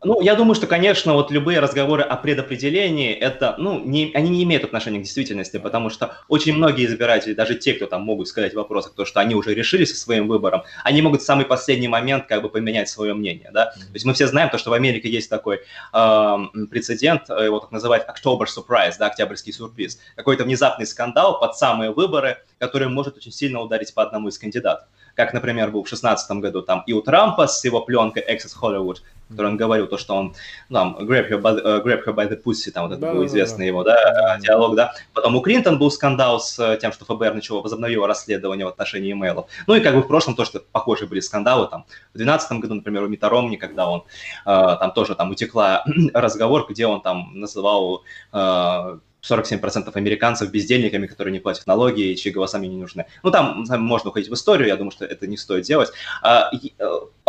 Ну, 0.06 0.22
я 0.22 0.36
думаю, 0.36 0.54
что, 0.54 0.68
конечно, 0.68 1.14
вот 1.14 1.32
любые 1.32 1.60
разговоры 1.60 2.04
о 2.04 2.16
предопределении, 2.16 3.12
это, 3.12 3.56
ну, 3.58 3.80
не, 3.84 4.12
они 4.14 4.30
не 4.30 4.44
имеют 4.44 4.64
отношения 4.64 5.00
к 5.00 5.02
действительности, 5.02 5.58
потому 5.58 5.90
что 5.90 6.18
очень 6.28 6.54
многие 6.54 6.86
избиратели, 6.86 7.34
даже 7.34 7.56
те, 7.56 7.74
кто 7.74 7.88
там 7.88 8.04
могут 8.04 8.28
сказать 8.28 8.54
в 8.54 8.56
вопросах, 8.56 8.94
то, 8.94 9.04
что 9.04 9.20
они 9.20 9.34
уже 9.34 9.56
решили 9.56 9.84
со 9.84 9.96
своим 9.96 10.28
выбором, 10.28 10.62
они 10.84 11.02
могут 11.02 11.24
в 11.24 11.26
самый 11.26 11.46
последний 11.46 11.88
момент 11.88 12.28
как 12.28 12.44
бы 12.44 12.50
поменять 12.50 12.88
свое 12.88 13.16
мнение, 13.16 13.50
да. 13.52 13.72
То 13.72 13.94
есть 13.94 14.06
мы 14.06 14.14
все 14.14 14.28
знаем 14.28 14.52
то, 14.52 14.60
что 14.60 14.70
в 14.70 14.74
Америке 14.74 15.10
есть 15.10 15.28
такой 15.28 15.62
э, 15.92 16.38
прецедент, 16.70 17.28
его 17.30 17.60
так 17.60 17.72
называют 17.72 18.06
October 18.08 18.46
Surprise, 18.46 18.98
да, 19.00 19.08
октябрьский 19.08 19.54
сюрприз. 19.54 20.00
Какой-то 20.16 20.44
внезапный 20.44 20.86
скандал 20.86 21.40
под 21.40 21.58
самые 21.58 21.92
выборы, 21.92 22.38
который 22.60 22.90
может 22.90 23.18
очень 23.18 23.32
сильно 23.32 23.60
ударить 23.60 23.92
по 23.96 24.04
одному 24.04 24.28
из 24.28 24.38
кандидатов 24.38 24.88
как, 25.16 25.34
например, 25.34 25.72
был 25.72 25.82
в 25.82 25.90
2016 25.90 26.32
году 26.38 26.62
там 26.62 26.84
и 26.86 26.94
у 26.94 27.02
Трампа 27.02 27.48
с 27.48 27.64
его 27.66 27.82
пленкой 27.82 28.24
Access 28.24 28.54
Hollywood, 28.62 28.98
который 29.30 29.48
он 29.48 29.58
говорил, 29.58 29.88
то, 29.88 29.98
что 29.98 30.16
он, 30.16 30.36
там, 30.72 30.98
grab 31.00 31.30
her, 31.30 31.42
by, 31.42 31.64
uh, 31.64 31.84
grab 31.84 32.04
her 32.06 32.14
by 32.14 32.30
the 32.30 32.42
pussy, 32.42 32.72
там, 32.72 32.88
вот 32.88 32.94
это 32.94 33.02
да, 33.02 33.14
был 33.14 33.26
известный 33.26 33.60
да, 33.60 33.66
его, 33.66 33.84
да, 33.84 33.96
да, 33.96 34.38
диалог, 34.40 34.76
да. 34.76 34.94
Потом 35.14 35.36
у 35.36 35.42
Клинтон 35.42 35.80
был 35.80 35.90
скандал 35.90 36.40
с 36.40 36.60
э, 36.60 36.78
тем, 36.80 36.92
что 36.92 37.06
ФБР 37.06 37.34
начало, 37.34 37.62
возобновило 37.62 38.08
расследование 38.08 38.66
в 38.66 38.70
отношении 38.70 39.12
имейлов. 39.12 39.48
Ну 39.68 39.76
и 39.76 39.80
как 39.80 39.96
бы 39.96 40.02
в 40.02 40.08
прошлом 40.08 40.36
тоже 40.36 40.52
похожие 40.72 41.08
были 41.08 41.22
скандалы, 41.22 41.68
там, 41.68 41.86
в 42.14 42.18
2012 42.18 42.60
году, 42.60 42.76
например, 42.76 43.04
у 43.04 43.08
Мита 43.08 43.30
Ромни, 43.30 43.56
когда 43.56 43.90
он, 43.90 44.04
э, 44.46 44.78
там 44.80 44.92
тоже 44.92 45.16
там 45.16 45.32
утекла 45.32 45.84
разговор, 46.14 46.68
где 46.70 46.86
он 46.86 47.02
там 47.02 47.32
называл 47.40 48.04
э, 48.32 49.00
47% 49.30 49.92
американцев 49.94 50.52
бездельниками, 50.52 51.08
которые 51.08 51.32
не 51.32 51.40
платят 51.40 51.68
налоги 51.68 52.02
и 52.02 52.16
чьи 52.16 52.32
голоса 52.32 52.58
мне 52.60 52.68
не 52.68 52.78
нужны. 52.78 53.06
Ну, 53.24 53.32
там 53.32 53.66
можно 53.70 54.10
уходить 54.10 54.30
в 54.30 54.34
историю, 54.34 54.68
я 54.68 54.76
думаю, 54.76 54.92
что 54.92 55.06
это 55.06 55.28
не 55.28 55.38
стоит 55.38 55.66
делать. 55.66 55.92
А, 56.22 56.52
э, 56.54 56.68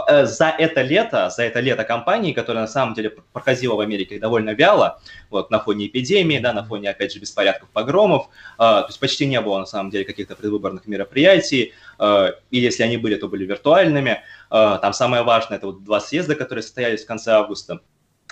э, 0.08 0.26
за 0.26 0.48
это 0.48 0.82
лето, 0.82 1.30
за 1.30 1.44
это 1.44 1.60
лето 1.60 1.84
кампании, 1.84 2.32
которая 2.32 2.62
на 2.64 2.68
самом 2.68 2.94
деле 2.94 3.14
проходила 3.32 3.74
в 3.74 3.80
Америке 3.80 4.18
довольно 4.18 4.50
вяло, 4.50 5.00
вот, 5.30 5.50
на 5.50 5.58
фоне 5.58 5.86
эпидемии, 5.86 6.38
да, 6.38 6.52
на 6.52 6.64
фоне, 6.64 6.90
опять 6.90 7.12
же, 7.12 7.18
беспорядков, 7.18 7.68
погромов, 7.70 8.28
а, 8.58 8.82
то 8.82 8.88
есть 8.88 9.00
почти 9.00 9.26
не 9.26 9.40
было, 9.40 9.58
на 9.58 9.66
самом 9.66 9.90
деле, 9.90 10.04
каких-то 10.04 10.36
предвыборных 10.36 10.86
мероприятий, 10.86 11.72
а, 11.98 12.34
и 12.50 12.58
если 12.58 12.82
они 12.82 12.96
были, 12.98 13.16
то 13.16 13.28
были 13.28 13.44
виртуальными. 13.44 14.22
Там 14.48 14.92
самое 14.92 15.24
важное, 15.24 15.58
это 15.58 15.66
вот 15.66 15.82
два 15.82 15.98
съезда, 15.98 16.36
которые 16.36 16.62
состоялись 16.62 17.02
в 17.02 17.06
конце 17.06 17.32
августа. 17.32 17.80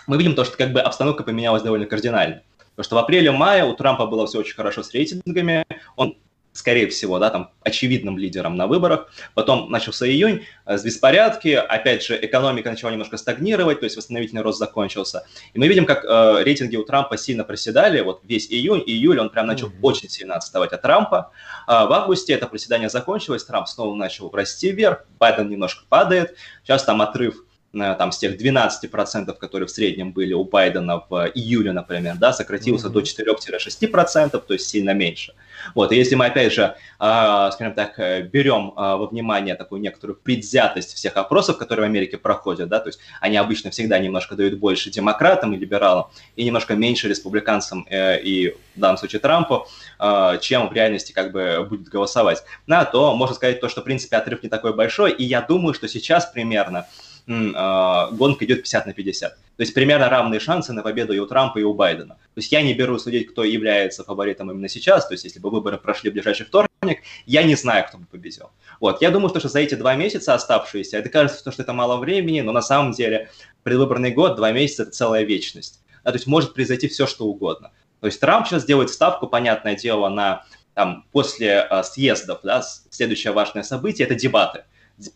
Мы 0.06 0.16
видим 0.16 0.34
то, 0.34 0.44
что 0.44 0.56
как 0.56 0.72
бы 0.72 0.80
обстановка 0.80 1.24
поменялась 1.24 1.62
довольно 1.62 1.86
кардинально. 1.86 2.42
Потому 2.76 2.84
что 2.84 2.96
в 2.96 2.98
апреле-мае 2.98 3.64
у 3.64 3.74
Трампа 3.74 4.06
было 4.06 4.26
все 4.26 4.38
очень 4.38 4.54
хорошо 4.54 4.82
с 4.82 4.92
рейтингами, 4.92 5.64
он 5.96 6.16
скорее 6.54 6.86
всего, 6.88 7.18
да, 7.18 7.30
там, 7.30 7.50
очевидным 7.62 8.16
лидером 8.16 8.56
на 8.56 8.68
выборах. 8.68 9.12
Потом 9.34 9.70
начался 9.70 10.06
июнь, 10.06 10.44
э, 10.66 10.78
с 10.78 10.84
беспорядки, 10.84 11.48
опять 11.48 12.04
же, 12.04 12.16
экономика 12.24 12.70
начала 12.70 12.92
немножко 12.92 13.16
стагнировать, 13.16 13.80
то 13.80 13.84
есть 13.84 13.96
восстановительный 13.96 14.42
рост 14.42 14.60
закончился. 14.60 15.26
И 15.52 15.58
мы 15.58 15.66
видим, 15.66 15.84
как 15.84 16.04
э, 16.04 16.44
рейтинги 16.44 16.76
у 16.76 16.84
Трампа 16.84 17.16
сильно 17.16 17.42
проседали, 17.42 18.00
вот 18.00 18.20
весь 18.22 18.46
июнь, 18.50 18.84
июль 18.86 19.18
он 19.18 19.30
прям 19.30 19.48
начал 19.48 19.66
mm-hmm. 19.66 19.82
очень 19.82 20.08
сильно 20.08 20.36
отставать 20.36 20.72
от 20.72 20.80
Трампа. 20.80 21.32
А 21.66 21.86
в 21.86 21.92
августе 21.92 22.32
это 22.32 22.46
проседание 22.46 22.88
закончилось, 22.88 23.44
Трамп 23.44 23.66
снова 23.66 23.94
начал 23.96 24.30
расти 24.30 24.70
вверх, 24.70 25.04
Байден 25.18 25.48
немножко 25.48 25.84
падает, 25.88 26.36
сейчас 26.62 26.84
там 26.84 27.02
отрыв 27.02 27.34
Э, 27.34 27.53
там, 27.74 28.12
с 28.12 28.18
тех 28.18 28.40
12%, 28.40 29.34
которые 29.38 29.66
в 29.66 29.70
среднем 29.70 30.12
были 30.12 30.32
у 30.32 30.44
Байдена 30.44 31.02
в 31.08 31.30
июле, 31.34 31.72
например, 31.72 32.16
да, 32.16 32.32
сократился 32.32 32.88
mm-hmm. 32.88 32.92
до 32.92 33.90
4-6%, 34.20 34.42
то 34.46 34.54
есть 34.54 34.68
сильно 34.68 34.90
меньше. 34.90 35.34
Вот, 35.74 35.92
и 35.92 35.96
если 35.96 36.14
мы, 36.14 36.26
опять 36.26 36.52
же, 36.52 36.74
э, 37.00 37.50
скажем 37.52 37.74
так, 37.74 37.98
э, 37.98 38.22
берем 38.22 38.72
э, 38.76 38.80
во 38.96 39.06
внимание 39.06 39.54
такую 39.54 39.80
некоторую 39.80 40.16
предвзятость 40.16 40.94
всех 40.94 41.16
опросов, 41.16 41.58
которые 41.58 41.86
в 41.86 41.90
Америке 41.90 42.18
проходят, 42.18 42.68
да, 42.68 42.80
то 42.80 42.88
есть 42.88 43.00
они 43.20 43.36
обычно 43.36 43.70
всегда 43.70 43.98
немножко 43.98 44.34
дают 44.34 44.58
больше 44.58 44.90
демократам 44.90 45.54
и 45.54 45.56
либералам, 45.56 46.08
и 46.36 46.44
немножко 46.44 46.74
меньше 46.74 47.08
республиканцам 47.08 47.86
э, 47.88 48.20
и, 48.20 48.56
в 48.76 48.80
данном 48.80 48.98
случае, 48.98 49.20
Трампу, 49.20 49.66
э, 49.98 50.38
чем 50.40 50.68
в 50.68 50.72
реальности 50.72 51.12
как 51.12 51.32
бы 51.32 51.66
будет 51.68 51.88
голосовать, 51.88 52.44
да, 52.66 52.84
то 52.84 53.14
можно 53.14 53.34
сказать 53.34 53.60
то, 53.60 53.68
что, 53.68 53.80
в 53.80 53.84
принципе, 53.84 54.16
отрыв 54.16 54.42
не 54.42 54.48
такой 54.48 54.74
большой, 54.74 55.12
и 55.12 55.24
я 55.24 55.40
думаю, 55.40 55.74
что 55.74 55.88
сейчас 55.88 56.26
примерно 56.26 56.86
гонка 57.26 58.44
идет 58.44 58.62
50 58.62 58.86
на 58.86 58.92
50. 58.92 59.36
То 59.56 59.62
есть 59.62 59.72
примерно 59.72 60.08
равные 60.08 60.40
шансы 60.40 60.72
на 60.72 60.82
победу 60.82 61.12
и 61.12 61.18
у 61.18 61.26
Трампа, 61.26 61.58
и 61.58 61.62
у 61.62 61.74
Байдена. 61.74 62.14
То 62.14 62.38
есть 62.40 62.50
я 62.52 62.62
не 62.62 62.74
беру 62.74 62.98
судить, 62.98 63.30
кто 63.30 63.44
является 63.44 64.04
фаворитом 64.04 64.50
именно 64.50 64.68
сейчас. 64.68 65.06
То 65.06 65.14
есть 65.14 65.24
если 65.24 65.38
бы 65.38 65.50
выборы 65.50 65.78
прошли 65.78 66.10
в 66.10 66.12
ближайший 66.12 66.44
вторник, 66.44 67.02
я 67.24 67.42
не 67.44 67.54
знаю, 67.54 67.86
кто 67.86 67.98
бы 67.98 68.06
победил. 68.06 68.50
Вот. 68.80 69.00
Я 69.00 69.10
думаю, 69.10 69.30
что 69.30 69.48
за 69.48 69.60
эти 69.60 69.74
два 69.74 69.94
месяца 69.94 70.34
оставшиеся, 70.34 70.98
это 70.98 71.08
кажется, 71.08 71.50
что 71.50 71.62
это 71.62 71.72
мало 71.72 71.96
времени, 71.98 72.40
но 72.40 72.52
на 72.52 72.62
самом 72.62 72.92
деле 72.92 73.30
предвыборный 73.62 74.10
год, 74.10 74.36
два 74.36 74.52
месяца– 74.52 74.82
это 74.84 74.92
целая 74.92 75.22
вечность. 75.22 75.80
Да, 76.04 76.10
то 76.10 76.16
есть 76.16 76.26
может 76.26 76.52
произойти 76.52 76.88
все, 76.88 77.06
что 77.06 77.26
угодно. 77.26 77.70
То 78.00 78.06
есть 78.06 78.20
Трамп 78.20 78.46
сейчас 78.46 78.66
делает 78.66 78.90
ставку, 78.90 79.26
понятное 79.26 79.76
дело, 79.76 80.08
на 80.10 80.44
там, 80.74 81.06
после 81.12 81.66
э, 81.70 81.82
съездов, 81.84 82.40
да, 82.42 82.62
следующее 82.90 83.32
важное 83.32 83.62
событие– 83.62 84.06
это 84.06 84.14
дебаты. 84.14 84.64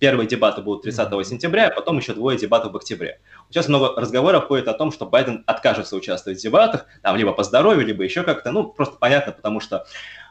Первые 0.00 0.26
дебаты 0.26 0.60
будут 0.60 0.82
30 0.82 1.26
сентября, 1.26 1.68
а 1.68 1.74
потом 1.74 1.98
еще 1.98 2.12
двое 2.12 2.36
дебатов 2.36 2.72
в 2.72 2.76
октябре. 2.76 3.20
Сейчас 3.48 3.68
много 3.68 3.98
разговоров 4.00 4.46
ходит 4.46 4.68
о 4.68 4.74
том, 4.74 4.90
что 4.90 5.06
Байден 5.06 5.44
откажется 5.46 5.96
участвовать 5.96 6.38
в 6.38 6.42
дебатах, 6.42 6.86
там 7.02 7.16
либо 7.16 7.32
по 7.32 7.44
здоровью, 7.44 7.86
либо 7.86 8.02
еще 8.02 8.22
как-то. 8.22 8.50
Ну, 8.50 8.64
просто 8.64 8.96
понятно, 8.96 9.32
потому 9.32 9.60
что 9.60 9.86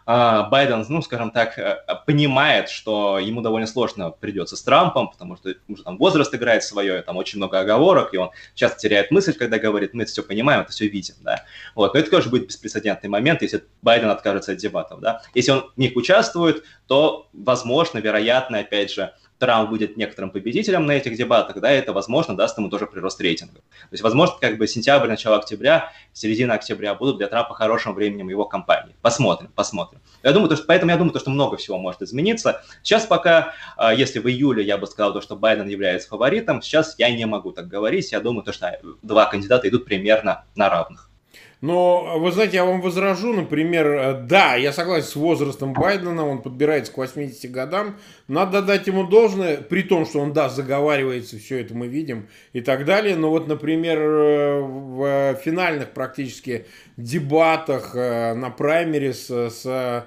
а, 0.10 0.43
Байден, 0.43 0.86
ну, 0.88 1.01
скажем 1.01 1.31
так, 1.31 1.60
э, 1.60 1.83
понимает, 2.05 2.69
что 2.69 3.19
ему 3.19 3.41
довольно 3.41 3.67
сложно 3.67 4.10
придется 4.10 4.55
с 4.55 4.63
Трампом, 4.63 5.10
потому 5.10 5.36
что 5.36 5.53
уже 5.67 5.83
там 5.83 5.97
возраст 5.97 6.33
играет 6.33 6.63
свое, 6.63 7.01
там 7.01 7.17
очень 7.17 7.39
много 7.39 7.60
оговорок, 7.60 8.13
и 8.13 8.17
он 8.17 8.29
часто 8.55 8.79
теряет 8.79 9.12
мысль, 9.12 9.33
когда 9.33 9.60
говорит, 9.60 9.93
мы 9.93 10.03
это 10.03 10.12
все 10.13 10.23
понимаем, 10.23 10.62
это 10.62 10.71
все 10.71 10.88
видим, 10.88 11.15
да. 11.19 11.43
Вот, 11.75 11.93
но 11.93 11.99
это 11.99 12.10
тоже 12.10 12.29
будет 12.29 12.47
беспрецедентный 12.47 13.10
момент, 13.10 13.41
если 13.41 13.65
Байден 13.81 14.10
откажется 14.10 14.53
от 14.53 14.60
дебатов, 14.60 15.01
да. 15.01 15.23
Если 15.33 15.51
он 15.51 15.69
в 15.75 15.77
них 15.77 15.93
участвует, 15.97 16.63
то, 16.88 17.27
возможно, 17.33 17.97
вероятно, 17.97 18.60
опять 18.60 18.93
же, 18.93 19.13
Трамп 19.39 19.69
будет 19.69 19.97
некоторым 19.97 20.32
победителем 20.32 20.86
на 20.86 20.93
этих 20.93 21.15
дебатах, 21.15 21.60
да, 21.60 21.69
это, 21.69 21.93
возможно, 21.93 22.36
даст 22.36 22.58
ему 22.58 22.69
тоже 22.69 22.88
прирост 22.88 23.21
рейтинга. 23.21 23.56
То 23.60 23.91
есть, 23.91 24.04
возможно, 24.04 24.36
как 24.39 24.58
бы 24.58 24.67
сентябрь, 24.67 25.08
начало 25.08 25.38
октября, 25.38 25.91
середина 26.13 26.56
октября 26.56 26.95
будут 26.95 27.17
для 27.17 27.28
Трампа 27.28 27.54
хорошим 27.54 27.93
временем 27.93 28.30
его 28.30 28.45
кампании. 28.45 28.95
Посмотрим, 29.02 29.52
посмотрим. 29.56 30.02
Я 30.23 30.32
думаю, 30.32 30.50
то, 30.50 30.56
что, 30.56 30.65
поэтому 30.65 30.91
я 30.91 30.97
думаю, 30.97 31.13
то, 31.13 31.19
что 31.19 31.30
много 31.30 31.58
всего 31.58 31.78
может 31.78 32.02
измениться. 32.02 32.63
Сейчас 32.82 33.06
пока, 33.06 33.54
а, 33.76 33.93
если 33.93 34.19
в 34.19 34.28
июле 34.28 34.63
я 34.63 34.78
бы 34.78 34.88
сказал, 34.88 35.13
то, 35.13 35.21
что 35.21 35.36
Байден 35.36 35.67
является 35.67 36.10
фаворитом, 36.10 36.62
сейчас 36.62 36.95
я 36.97 37.10
не 37.15 37.26
могу 37.26 37.52
так 37.52 37.67
говорить. 37.67 38.12
Я 38.12 38.19
думаю, 38.19 38.43
то, 38.43 38.54
что 38.54 38.80
два 39.04 39.26
кандидата 39.26 39.69
идут 39.69 39.86
примерно 39.86 40.45
на 40.56 40.69
равных. 40.69 41.06
Но, 41.59 42.19
вы 42.19 42.31
знаете, 42.31 42.57
я 42.57 42.65
вам 42.65 42.81
возражу, 42.81 43.33
например, 43.33 43.87
э, 43.87 44.13
да, 44.21 44.55
я 44.55 44.71
согласен 44.71 45.07
с 45.07 45.15
возрастом 45.15 45.73
Байдена, 45.73 46.27
он 46.27 46.43
подбирается 46.43 46.93
к 46.93 46.97
80 46.97 47.49
годам, 47.49 47.97
надо 48.27 48.61
дать 48.61 48.85
ему 48.85 49.07
должное, 49.07 49.57
при 49.57 49.81
том, 49.81 50.05
что 50.05 50.19
он, 50.19 50.33
да, 50.33 50.49
заговаривается, 50.49 51.39
все 51.39 51.61
это 51.61 51.73
мы 51.73 51.87
видим 51.87 52.27
и 52.53 52.61
так 52.61 52.85
далее, 52.85 53.15
но 53.15 53.31
вот, 53.31 53.47
например, 53.47 53.97
э, 53.99 54.61
в 54.61 55.35
финальных 55.43 55.91
практически 55.91 56.65
дебатах 56.95 57.95
э, 57.95 58.35
на 58.35 58.51
праймерис 58.51 59.27
с 59.27 60.05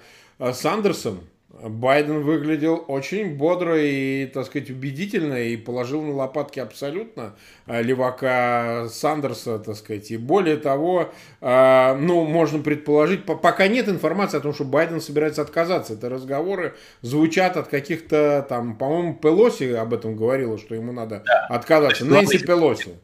Сандерсом, 0.52 1.20
Байден 1.62 2.22
выглядел 2.22 2.84
очень 2.88 3.36
бодро 3.36 3.76
и, 3.78 4.26
так 4.26 4.46
сказать, 4.46 4.70
убедительно 4.70 5.34
и 5.34 5.56
положил 5.56 6.02
на 6.02 6.14
лопатки 6.14 6.58
абсолютно 6.58 7.34
а, 7.66 7.82
левака 7.82 8.88
Сандерса, 8.90 9.58
так 9.58 9.76
сказать. 9.76 10.10
И 10.10 10.16
более 10.16 10.56
того, 10.56 11.12
а, 11.40 11.94
ну, 11.96 12.24
можно 12.24 12.60
предположить, 12.60 13.24
пока 13.24 13.68
нет 13.68 13.88
информации 13.88 14.38
о 14.38 14.40
том, 14.40 14.54
что 14.54 14.64
Байден 14.64 15.00
собирается 15.00 15.42
отказаться. 15.42 15.94
Это 15.94 16.08
разговоры 16.08 16.74
звучат 17.02 17.56
от 17.56 17.68
каких-то 17.68 18.44
там, 18.48 18.76
по-моему, 18.76 19.14
Пелоси 19.14 19.72
об 19.72 19.92
этом 19.92 20.16
говорила, 20.16 20.58
что 20.58 20.74
ему 20.74 20.92
надо 20.92 21.22
да. 21.26 21.46
отказаться. 21.48 22.04
Нэнси 22.04 22.38
Пелоси 22.38 22.96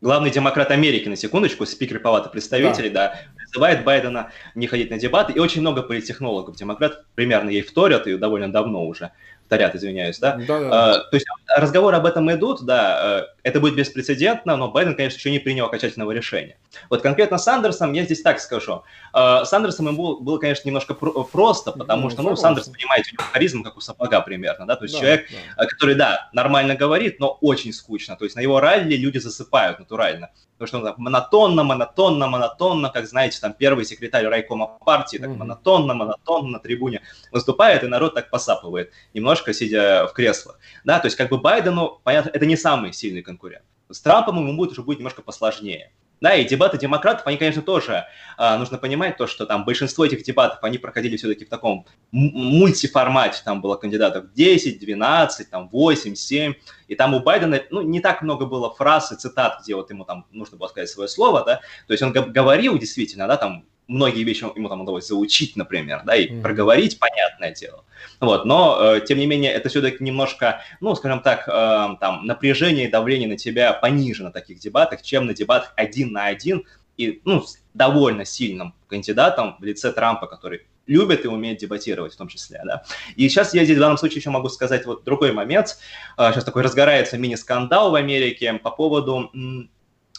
главный 0.00 0.30
демократ 0.30 0.70
Америки, 0.70 1.08
на 1.08 1.16
секундочку, 1.16 1.66
спикер 1.66 1.98
Палаты 2.00 2.30
представителей, 2.30 2.90
да. 2.90 3.08
да, 3.08 3.35
призывает 3.50 3.84
Байдена 3.84 4.30
не 4.54 4.66
ходить 4.66 4.90
на 4.90 4.98
дебаты, 4.98 5.32
и 5.32 5.38
очень 5.38 5.60
много 5.60 5.82
политтехнологов, 5.82 6.56
демократ 6.56 7.04
примерно 7.14 7.50
ей 7.50 7.62
вторят, 7.62 8.06
и 8.06 8.16
довольно 8.16 8.52
давно 8.52 8.86
уже 8.86 9.12
вторят, 9.46 9.74
извиняюсь, 9.74 10.18
да? 10.18 10.40
Да, 10.46 10.60
да. 10.60 10.94
А, 10.94 10.98
то 10.98 11.16
есть 11.16 11.26
разговоры 11.56 11.96
об 11.96 12.06
этом 12.06 12.30
идут, 12.32 12.64
да, 12.64 13.20
э, 13.20 13.48
это 13.48 13.60
будет 13.60 13.76
беспрецедентно, 13.76 14.56
но 14.56 14.70
Байден, 14.70 14.96
конечно, 14.96 15.18
еще 15.18 15.30
не 15.30 15.38
принял 15.38 15.66
окончательного 15.66 16.10
решения. 16.10 16.56
Вот 16.90 17.02
конкретно 17.02 17.38
с 17.38 17.44
Сандерсом 17.44 17.92
я 17.92 18.04
здесь 18.04 18.22
так 18.22 18.40
скажу. 18.40 18.82
Э, 19.14 19.44
Сандерсом 19.44 19.88
ему 19.88 19.96
было, 19.96 20.20
было, 20.20 20.38
конечно, 20.38 20.68
немножко 20.68 20.94
про- 20.94 21.24
просто, 21.24 21.72
потому 21.72 22.04
ну, 22.04 22.10
что, 22.10 22.22
ну, 22.22 22.36
Сандерс, 22.36 22.68
понимаете, 22.68 23.10
у 23.12 23.14
него 23.14 23.24
харизм, 23.32 23.62
как 23.62 23.76
у 23.76 23.80
сапога 23.80 24.20
примерно, 24.20 24.66
да, 24.66 24.76
то 24.76 24.84
есть 24.84 24.94
да, 24.94 25.00
человек, 25.00 25.26
да. 25.30 25.64
Э, 25.64 25.66
который, 25.66 25.94
да, 25.94 26.30
нормально 26.32 26.74
говорит, 26.74 27.20
но 27.20 27.38
очень 27.40 27.72
скучно, 27.72 28.16
то 28.16 28.24
есть 28.24 28.36
на 28.36 28.40
его 28.40 28.60
ралли 28.60 28.96
люди 28.96 29.18
засыпают 29.18 29.78
натурально. 29.78 30.30
Потому 30.58 30.68
что 30.68 30.78
он 30.78 30.84
так 30.84 30.98
монотонно, 30.98 31.64
монотонно, 31.64 32.28
монотонно, 32.28 32.88
как 32.88 33.06
знаете, 33.06 33.38
там 33.40 33.52
первый 33.52 33.84
секретарь 33.84 34.26
райкома 34.26 34.78
партии, 34.84 35.18
так 35.18 35.28
монотонно, 35.28 35.92
монотонно 35.92 36.48
на 36.48 36.58
трибуне 36.60 37.02
выступает, 37.30 37.84
и 37.84 37.88
народ 37.88 38.14
так 38.14 38.30
посапывает, 38.30 38.90
немножко 39.12 39.52
сидя 39.52 40.06
в 40.06 40.14
креслах. 40.14 40.58
Да, 40.84 40.98
то 40.98 41.06
есть 41.06 41.16
как 41.16 41.28
бы 41.28 41.36
Байдену, 41.36 42.00
понятно, 42.04 42.30
это 42.30 42.46
не 42.46 42.56
самый 42.56 42.94
сильный 42.94 43.20
конкурент. 43.20 43.64
С 43.90 44.00
Трампом 44.00 44.38
ему 44.38 44.56
будет 44.56 44.72
уже 44.72 44.82
будет 44.82 44.98
немножко 44.98 45.20
посложнее. 45.20 45.92
Да, 46.20 46.34
и 46.34 46.46
дебаты 46.46 46.78
демократов, 46.78 47.26
они, 47.26 47.36
конечно, 47.36 47.60
тоже 47.60 48.06
а, 48.38 48.56
нужно 48.56 48.78
понимать 48.78 49.18
то, 49.18 49.26
что 49.26 49.44
там 49.44 49.66
большинство 49.66 50.04
этих 50.06 50.22
дебатов, 50.22 50.64
они 50.64 50.78
проходили 50.78 51.18
все-таки 51.18 51.44
в 51.44 51.50
таком 51.50 51.84
мультиформате, 52.10 53.42
там 53.44 53.60
было 53.60 53.76
кандидатов 53.76 54.32
10, 54.32 54.80
12, 54.80 55.50
там 55.50 55.68
8, 55.68 56.14
7, 56.14 56.54
и 56.88 56.94
там 56.94 57.12
у 57.14 57.20
Байдена, 57.20 57.60
ну, 57.70 57.82
не 57.82 58.00
так 58.00 58.22
много 58.22 58.46
было 58.46 58.72
фраз 58.72 59.12
и 59.12 59.16
цитат, 59.16 59.60
где 59.62 59.74
вот 59.74 59.90
ему 59.90 60.06
там 60.06 60.26
нужно 60.30 60.56
было 60.56 60.68
сказать 60.68 60.88
свое 60.88 61.08
слово, 61.08 61.44
да, 61.44 61.60
то 61.86 61.92
есть 61.92 62.02
он 62.02 62.12
говорил 62.12 62.78
действительно, 62.78 63.26
да, 63.28 63.36
там 63.36 63.66
многие 63.88 64.24
вещи 64.24 64.44
ему 64.54 64.68
там 64.68 64.80
удалось 64.80 65.06
заучить, 65.06 65.56
например, 65.56 66.02
да, 66.04 66.16
и 66.16 66.28
mm-hmm. 66.28 66.42
проговорить, 66.42 66.98
понятное 66.98 67.52
дело. 67.52 67.84
Вот, 68.20 68.44
но, 68.44 68.78
э, 68.80 69.00
тем 69.06 69.18
не 69.18 69.26
менее, 69.26 69.52
это 69.52 69.68
все-таки 69.68 70.02
немножко, 70.02 70.62
ну, 70.80 70.94
скажем 70.94 71.20
так, 71.20 71.48
э, 71.48 71.96
там, 72.00 72.26
напряжение 72.26 72.88
и 72.88 72.90
давление 72.90 73.28
на 73.28 73.36
тебя 73.36 73.72
пониже 73.72 74.22
на 74.24 74.32
таких 74.32 74.58
дебатах, 74.58 75.02
чем 75.02 75.26
на 75.26 75.34
дебатах 75.34 75.72
один 75.76 76.12
на 76.12 76.26
один 76.26 76.64
и, 76.96 77.20
ну, 77.24 77.42
с 77.42 77.58
довольно 77.74 78.24
сильным 78.24 78.74
кандидатом 78.88 79.56
в 79.60 79.64
лице 79.64 79.92
Трампа, 79.92 80.26
который 80.26 80.62
любит 80.86 81.24
и 81.24 81.28
умеет 81.28 81.58
дебатировать 81.58 82.14
в 82.14 82.16
том 82.16 82.28
числе, 82.28 82.62
да. 82.64 82.84
И 83.16 83.28
сейчас 83.28 83.54
я 83.54 83.64
здесь 83.64 83.76
в 83.76 83.80
данном 83.80 83.98
случае 83.98 84.18
еще 84.18 84.30
могу 84.30 84.48
сказать 84.48 84.86
вот 84.86 85.02
другой 85.04 85.32
момент. 85.32 85.78
Сейчас 86.16 86.44
такой 86.44 86.62
разгорается 86.62 87.18
мини-скандал 87.18 87.90
в 87.90 87.96
Америке 87.96 88.54
по 88.54 88.70
поводу 88.70 89.32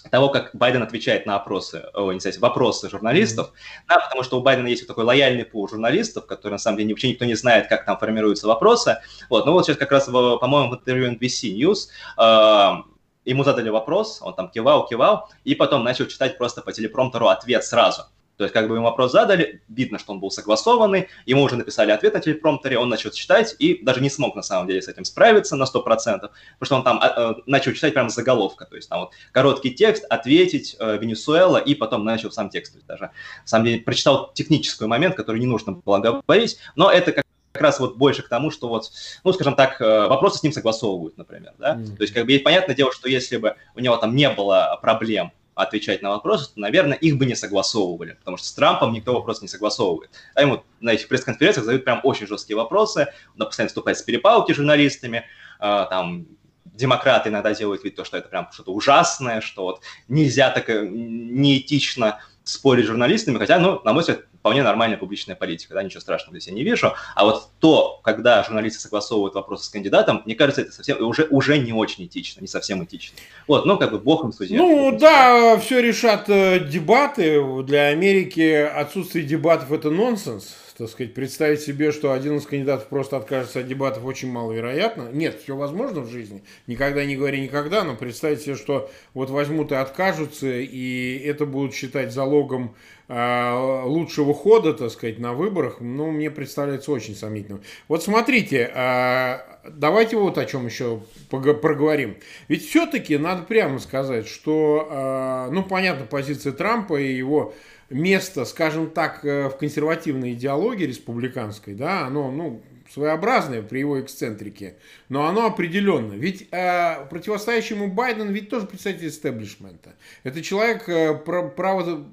того, 0.09 0.29
как 0.29 0.51
Байден 0.53 0.83
отвечает 0.83 1.25
на 1.25 1.35
опросы, 1.35 1.85
о, 1.93 2.11
не 2.11 2.19
знаю, 2.19 2.39
вопросы 2.39 2.89
журналистов, 2.89 3.47
mm-hmm. 3.47 3.83
да, 3.89 3.99
потому 3.99 4.23
что 4.23 4.39
у 4.39 4.41
Байдена 4.41 4.67
есть 4.67 4.83
вот 4.83 4.87
такой 4.87 5.03
лояльный 5.03 5.45
пул 5.45 5.67
журналистов, 5.67 6.25
которые 6.25 6.53
на 6.53 6.59
самом 6.59 6.77
деле 6.77 6.89
вообще 6.89 7.09
никто 7.09 7.25
не 7.25 7.35
знает, 7.35 7.67
как 7.67 7.85
там 7.85 7.97
формируются 7.97 8.47
вопросы. 8.47 8.97
Вот, 9.29 9.45
ну 9.45 9.53
вот 9.53 9.65
сейчас 9.65 9.77
как 9.77 9.91
раз, 9.91 10.05
по-моему, 10.05 10.71
в 10.71 10.75
интервью 10.75 11.11
NBC 11.11 11.55
News 11.55 11.87
э, 12.17 12.83
ему 13.25 13.43
задали 13.43 13.69
вопрос, 13.69 14.19
он 14.21 14.33
там 14.33 14.49
кивал, 14.49 14.87
кивал, 14.87 15.29
и 15.43 15.55
потом 15.55 15.83
начал 15.83 16.05
читать 16.05 16.37
просто 16.37 16.61
по 16.61 16.71
телепромтеру 16.71 17.27
ответ 17.27 17.63
сразу. 17.63 18.03
То 18.37 18.43
есть, 18.43 18.53
как 18.53 18.67
бы 18.67 18.75
ему 18.75 18.85
вопрос 18.85 19.11
задали, 19.11 19.61
видно, 19.67 19.97
что 19.97 20.13
он 20.13 20.19
был 20.19 20.29
согласованный, 20.29 21.09
ему 21.25 21.41
уже 21.41 21.55
написали 21.55 21.91
ответ 21.91 22.13
на 22.13 22.19
телепромптере, 22.19 22.77
он 22.77 22.87
начал 22.87 23.09
читать 23.09 23.55
и 23.57 23.83
даже 23.83 23.99
не 23.99 24.11
смог 24.11 24.35
на 24.35 24.43
самом 24.43 24.67
деле 24.67 24.81
с 24.81 24.87
этим 24.87 25.05
справиться 25.05 25.55
на 25.55 25.63
100%, 25.63 25.73
потому 25.83 26.31
что 26.61 26.75
он 26.75 26.83
там 26.83 27.01
э, 27.01 27.33
начал 27.47 27.73
читать 27.73 27.93
прямо 27.93 28.09
заголовка, 28.09 28.65
то 28.65 28.75
есть 28.75 28.89
там 28.89 29.01
вот 29.01 29.11
короткий 29.31 29.71
текст, 29.71 30.05
ответить, 30.09 30.75
э, 30.79 30.97
Венесуэла, 30.99 31.57
и 31.57 31.73
потом 31.73 32.05
начал 32.05 32.31
сам 32.31 32.49
текст. 32.49 32.73
То 32.73 32.77
есть 32.77 32.87
даже, 32.87 33.03
на 33.05 33.11
самом 33.45 33.65
деле, 33.65 33.81
прочитал 33.81 34.31
технический 34.33 34.85
момент, 34.85 35.15
который 35.15 35.39
не 35.39 35.47
нужно 35.47 35.71
было 35.71 35.97
говорить, 35.97 36.57
но 36.75 36.91
это 36.91 37.11
как 37.11 37.23
как 37.53 37.63
раз 37.63 37.79
вот 37.79 37.97
больше 37.97 38.21
к 38.21 38.29
тому, 38.29 38.51
что 38.51 38.67
вот, 38.69 38.91
ну, 39.23 39.33
скажем 39.33 39.55
так, 39.55 39.81
э, 39.81 40.07
вопросы 40.07 40.37
с 40.37 40.43
ним 40.43 40.53
согласовывают, 40.53 41.17
например, 41.17 41.53
да, 41.57 41.75
mm-hmm. 41.75 41.95
то 41.95 42.01
есть 42.03 42.13
как 42.13 42.27
бы 42.27 42.37
понятное 42.37 42.75
дело, 42.75 42.91
что 42.91 43.09
если 43.09 43.37
бы 43.37 43.55
у 43.75 43.79
него 43.79 43.97
там 43.97 44.15
не 44.15 44.29
было 44.29 44.77
проблем 44.79 45.31
отвечать 45.57 46.01
на 46.01 46.11
вопросы, 46.11 46.53
то, 46.53 46.59
наверное, 46.59 46.97
их 46.97 47.17
бы 47.17 47.25
не 47.25 47.35
согласовывали, 47.35 48.13
потому 48.13 48.37
что 48.37 48.47
с 48.47 48.53
Трампом 48.53 48.93
никто 48.93 49.13
вопрос 49.13 49.41
не 49.41 49.47
согласовывает. 49.47 50.11
А 50.35 50.41
ему 50.41 50.63
на 50.79 50.91
этих 50.91 51.07
пресс-конференциях 51.07 51.65
задают 51.65 51.83
прям 51.83 51.99
очень 52.03 52.27
жесткие 52.27 52.57
вопросы, 52.57 53.07
он 53.37 53.45
постоянно 53.45 53.69
вступает 53.69 53.97
с 53.97 54.03
перепалки 54.03 54.53
с 54.53 54.55
журналистами, 54.55 55.25
э, 55.59 55.85
там, 55.89 56.27
демократы 56.65 57.29
иногда 57.29 57.53
делают 57.53 57.83
вид, 57.83 57.99
что 58.03 58.17
это 58.17 58.29
прям 58.29 58.49
что-то 58.51 58.71
ужасное, 58.71 59.41
что 59.41 59.63
вот 59.63 59.81
нельзя 60.07 60.51
так 60.51 60.69
э, 60.69 60.87
неэтично 60.87 62.19
спорить 62.43 62.85
с 62.85 62.87
журналистами, 62.87 63.37
хотя, 63.37 63.59
ну, 63.59 63.81
на 63.83 63.93
мой 63.93 64.01
взгляд, 64.01 64.21
вполне 64.47 64.63
нормальная 64.63 64.97
публичная 64.97 65.35
политика, 65.35 65.73
да, 65.73 65.83
ничего 65.83 65.99
страшного 65.99 66.39
здесь 66.39 66.47
я 66.47 66.53
не 66.53 66.63
вижу. 66.63 66.93
А 67.15 67.25
вот 67.25 67.49
то, 67.59 67.99
когда 68.01 68.41
журналисты 68.45 68.79
согласовывают 68.79 69.35
вопросы 69.35 69.65
с 69.65 69.69
кандидатом, 69.69 70.21
мне 70.23 70.35
кажется, 70.35 70.61
это 70.61 70.71
совсем 70.71 71.05
уже, 71.05 71.27
уже 71.29 71.57
не 71.57 71.73
очень 71.73 72.05
этично, 72.05 72.39
не 72.39 72.47
совсем 72.47 72.81
этично. 72.81 73.17
Вот, 73.45 73.65
ну, 73.65 73.77
как 73.77 73.91
бы 73.91 73.99
бог 73.99 74.23
им 74.23 74.31
судья. 74.31 74.57
Ну, 74.57 74.97
да, 74.97 75.57
все 75.57 75.81
решат 75.81 76.29
э, 76.29 76.59
дебаты. 76.61 77.43
Для 77.63 77.87
Америки 77.87 78.53
отсутствие 78.53 79.25
дебатов– 79.25 79.69
это 79.73 79.89
нонсенс 79.89 80.55
так 80.77 80.89
сказать, 80.89 81.15
представить 81.15 81.61
себе, 81.61 81.91
что 81.91 82.11
один 82.11 82.37
из 82.37 82.45
кандидатов 82.45 82.87
просто 82.87 83.17
откажется 83.17 83.61
от 83.61 83.67
дебатов, 83.67 84.05
очень 84.05 84.31
маловероятно. 84.31 85.09
Нет, 85.11 85.41
все 85.41 85.55
возможно 85.55 86.01
в 86.01 86.11
жизни. 86.11 86.43
Никогда 86.67 87.03
не 87.03 87.15
говори 87.15 87.41
никогда, 87.41 87.83
но 87.83 87.95
представить 87.95 88.41
себе, 88.41 88.55
что 88.55 88.91
вот 89.15 89.31
возьмут 89.31 89.71
и 89.71 89.75
откажутся, 89.75 90.47
и 90.47 91.17
это 91.25 91.47
будут 91.47 91.73
считать 91.73 92.13
залогом 92.13 92.75
лучшего 93.09 94.33
хода, 94.33 94.73
так 94.73 94.91
сказать, 94.91 95.17
на 95.17 95.33
выборах, 95.33 95.77
ну, 95.79 96.11
мне 96.11 96.29
представляется 96.29 96.91
очень 96.91 97.15
сомнительным. 97.15 97.61
Вот 97.87 98.03
смотрите, 98.03 98.69
э, 98.73 99.37
давайте 99.69 100.17
вот 100.17 100.37
о 100.37 100.45
чем 100.45 100.65
еще 100.65 101.01
проговорим. 101.29 102.17
Ведь 102.49 102.67
все-таки 102.67 103.17
надо 103.17 103.43
прямо 103.43 103.79
сказать, 103.79 104.27
что, 104.27 104.87
э, 104.89 105.51
ну, 105.51 105.63
понятно, 105.63 106.05
позиция 106.05 106.51
Трампа 106.51 106.99
и 106.99 107.13
его 107.13 107.53
место, 107.89 108.45
скажем 108.45 108.89
так, 108.89 109.23
э, 109.23 109.47
в 109.47 109.57
консервативной 109.57 110.33
идеологии 110.33 110.85
республиканской, 110.85 111.73
да, 111.73 112.05
оно, 112.07 112.31
ну, 112.31 112.61
своеобразное 112.89 113.61
при 113.61 113.79
его 113.79 113.99
эксцентрике, 114.01 114.75
но 115.09 115.27
оно 115.27 115.45
определенно. 115.45 116.13
Ведь 116.13 116.47
э, 116.51 117.05
противостоящий 117.09 117.75
ему 117.75 117.87
Байден 117.87 118.29
ведь 118.29 118.49
тоже 118.49 118.65
представитель 118.65 119.09
истеблишмента. 119.09 119.95
Это 120.23 120.41
человек 120.41 120.87
э, 120.87 121.13
право 121.15 122.05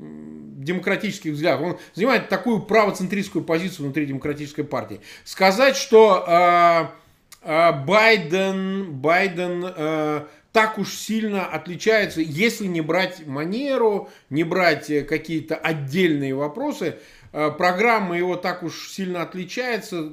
демократических 0.64 1.33
взглядов. 1.33 1.66
Он 1.66 1.79
занимает 1.95 2.29
такую 2.29 2.62
правоцентристскую 2.62 3.45
позицию 3.45 3.87
внутри 3.87 4.07
демократической 4.07 4.62
партии. 4.62 5.01
Сказать, 5.25 5.77
что 5.77 6.25
э, 6.27 6.87
э, 7.43 7.72
Байден, 7.85 8.93
Байден 8.93 9.64
э, 9.64 10.25
так 10.55 10.79
уж 10.79 10.95
сильно 10.95 11.47
отличается, 11.47 12.20
если 12.20 12.66
не 12.66 12.81
брать 12.81 13.27
манеру, 13.27 14.09
не 14.31 14.45
брать 14.45 14.89
э, 14.89 15.03
какие-то 15.03 15.57
отдельные 15.57 16.33
вопросы, 16.33 16.99
э, 17.33 17.51
программа 17.51 18.16
его 18.16 18.37
так 18.37 18.62
уж 18.62 18.89
сильно 18.89 19.22
отличается, 19.22 20.12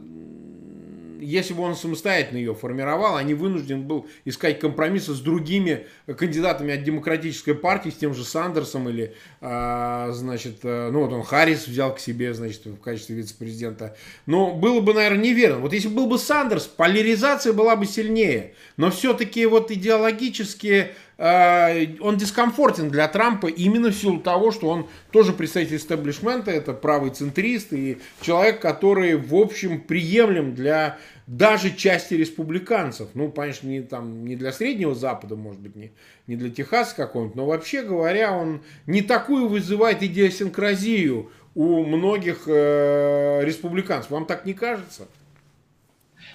если 1.21 1.53
бы 1.53 1.63
он 1.63 1.75
самостоятельно 1.75 2.37
ее 2.37 2.53
формировал, 2.55 3.15
а 3.15 3.23
не 3.23 3.33
вынужден 3.33 3.83
был 3.83 4.07
искать 4.25 4.59
компромиссы 4.59 5.13
с 5.13 5.19
другими 5.19 5.85
кандидатами 6.17 6.73
от 6.73 6.83
демократической 6.83 7.53
партии, 7.53 7.89
с 7.89 7.95
тем 7.95 8.13
же 8.13 8.23
Сандерсом 8.25 8.89
или, 8.89 9.15
а, 9.39 10.11
значит, 10.11 10.59
э, 10.63 10.89
ну 10.91 11.01
вот 11.01 11.13
он 11.13 11.23
Харрис 11.23 11.67
взял 11.67 11.93
к 11.95 11.99
себе, 11.99 12.33
значит, 12.33 12.65
в 12.65 12.77
качестве 12.77 13.15
вице-президента. 13.15 13.95
Но 14.25 14.53
было 14.53 14.81
бы, 14.81 14.93
наверное, 14.93 15.23
неверно. 15.23 15.59
Вот 15.59 15.73
если 15.73 15.87
был 15.87 16.07
бы 16.07 16.17
Сандерс, 16.17 16.65
поляризация 16.65 17.53
была 17.53 17.75
бы 17.75 17.85
сильнее. 17.85 18.53
Но 18.77 18.89
все-таки 18.89 19.45
вот 19.45 19.71
идеологически 19.71 20.67
э, 20.67 20.91
он 21.17 22.17
дискомфортен 22.17 22.89
для 22.89 23.07
Трампа 23.07 23.47
именно 23.47 23.89
в 23.89 23.95
силу 23.95 24.19
того, 24.19 24.51
что 24.51 24.69
он 24.69 24.87
тоже 25.11 25.33
представитель 25.33 25.77
истеблишмента, 25.77 26.49
это 26.49 26.73
правый 26.73 27.11
центрист 27.11 27.73
и 27.73 27.99
человек, 28.21 28.59
который, 28.59 29.15
в 29.15 29.35
общем, 29.35 29.81
приемлем 29.81 30.55
для 30.55 30.97
даже 31.27 31.75
части 31.75 32.15
республиканцев. 32.15 33.09
Ну, 33.13 33.31
конечно, 33.31 33.67
не, 33.67 33.81
там, 33.81 34.25
не 34.25 34.35
для 34.35 34.51
Среднего 34.51 34.95
Запада, 34.95 35.35
может 35.35 35.61
быть, 35.61 35.75
не, 35.75 35.91
не 36.27 36.35
для 36.35 36.49
Техаса 36.49 36.95
какого-нибудь, 36.95 37.35
но 37.35 37.45
вообще 37.45 37.83
говоря, 37.83 38.33
он 38.33 38.61
не 38.87 39.01
такую 39.01 39.47
вызывает 39.47 40.01
идиосинкразию 40.03 41.31
у 41.55 41.83
многих 41.83 42.43
э, 42.47 43.41
республиканцев. 43.43 44.11
Вам 44.11 44.25
так 44.25 44.45
не 44.45 44.53
кажется? 44.53 45.07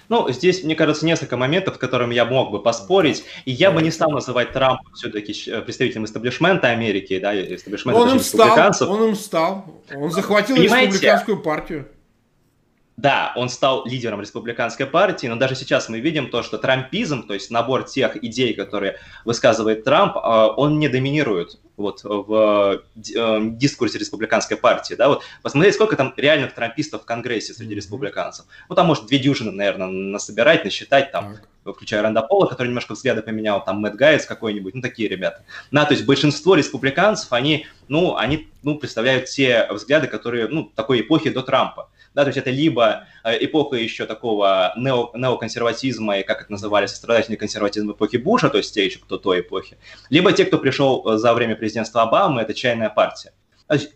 Ну, 0.09 0.29
здесь, 0.31 0.63
мне 0.63 0.75
кажется, 0.75 1.05
несколько 1.05 1.37
моментов, 1.37 1.75
с 1.75 1.77
которыми 1.77 2.13
я 2.13 2.25
мог 2.25 2.51
бы 2.51 2.61
поспорить, 2.61 3.25
и 3.45 3.51
я 3.51 3.71
бы 3.71 3.81
не 3.81 3.91
стал 3.91 4.11
называть 4.11 4.53
Трампа 4.53 4.89
все-таки 4.93 5.33
э, 5.49 5.61
представителем 5.61 6.05
истеблишмента 6.05 6.69
Америки, 6.69 7.19
да, 7.19 7.35
истеблишмента 7.35 8.01
он 8.01 8.09
им 8.11 8.19
стал, 8.19 8.73
он 8.89 9.09
им 9.09 9.15
стал, 9.15 9.65
он 9.93 10.11
захватил 10.11 10.55
Понимаете? 10.55 10.93
республиканскую 10.93 11.41
партию. 11.41 11.87
Да, 12.97 13.31
он 13.35 13.49
стал 13.49 13.85
лидером 13.85 14.21
республиканской 14.21 14.87
партии, 14.87 15.27
но 15.27 15.35
даже 15.35 15.55
сейчас 15.55 15.87
мы 15.87 15.99
видим 15.99 16.31
то, 16.31 16.41
что 16.41 16.57
трампизм, 16.57 17.27
то 17.27 17.35
есть 17.35 17.51
набор 17.51 17.83
тех 17.83 18.21
идей, 18.23 18.55
которые 18.55 18.97
высказывает 19.23 19.83
Трамп, 19.83 20.17
а, 20.17 20.47
он 20.47 20.79
не 20.79 20.87
доминирует 20.87 21.59
вот 21.77 22.01
в 22.03 22.81
э, 22.95 23.39
дискурсе 23.51 23.99
республиканской 23.99 24.57
партии, 24.57 24.95
да, 24.95 25.07
вот 25.07 25.23
посмотреть, 25.43 25.75
сколько 25.75 25.95
там 25.95 26.13
реальных 26.17 26.53
трампистов 26.53 27.03
в 27.03 27.05
Конгрессе 27.05 27.53
среди 27.53 27.75
республиканцев. 27.75 28.45
Ну, 28.67 28.75
там, 28.75 28.87
может, 28.87 29.05
две 29.05 29.19
дюжины, 29.19 29.51
наверное, 29.51 29.87
насобирать, 29.87 30.65
насчитать, 30.65 31.11
там, 31.11 31.37
включая 31.63 32.01
Ранда 32.01 32.21
Пола, 32.23 32.47
который 32.47 32.69
немножко 32.69 32.93
взгляды 32.93 33.21
поменял, 33.21 33.63
там, 33.63 33.79
Мэтт 33.79 33.95
Гайец 33.95 34.25
какой-нибудь, 34.25 34.73
ну, 34.75 34.81
такие 34.81 35.07
ребята. 35.07 35.43
Да, 35.71 35.85
то 35.85 35.93
есть 35.93 36.05
большинство 36.05 36.55
республиканцев, 36.55 37.31
они, 37.31 37.67
ну, 37.87 38.15
они, 38.15 38.49
ну, 38.63 38.77
представляют 38.79 39.25
те 39.25 39.67
взгляды, 39.71 40.07
которые, 40.07 40.47
ну, 40.47 40.71
такой 40.75 41.01
эпохи 41.01 41.29
до 41.29 41.43
Трампа. 41.43 41.89
Да, 42.17 42.23
то 42.23 42.29
есть 42.29 42.39
это 42.39 42.49
либо 42.49 43.05
э, 43.23 43.45
эпоха 43.45 43.75
еще 43.75 44.07
такого 44.07 44.73
нео, 44.75 45.11
неоконсерватизма, 45.13 46.17
и 46.17 46.23
как 46.23 46.41
это 46.41 46.51
называли, 46.51 46.87
сострадательный 46.87 47.37
консерватизм 47.37 47.91
эпохи 47.91 48.17
Буша, 48.17 48.49
то 48.49 48.57
есть 48.57 48.73
те 48.73 48.83
еще 48.83 48.97
кто 48.97 49.19
той 49.19 49.41
эпохи, 49.41 49.77
либо 50.09 50.31
те, 50.33 50.45
кто 50.45 50.57
пришел 50.57 51.07
э, 51.07 51.17
за 51.19 51.35
время 51.35 51.55
президентства 51.55 52.01
Обамы, 52.01 52.41
это 52.41 52.55
чайная 52.55 52.89
партия. 52.89 53.33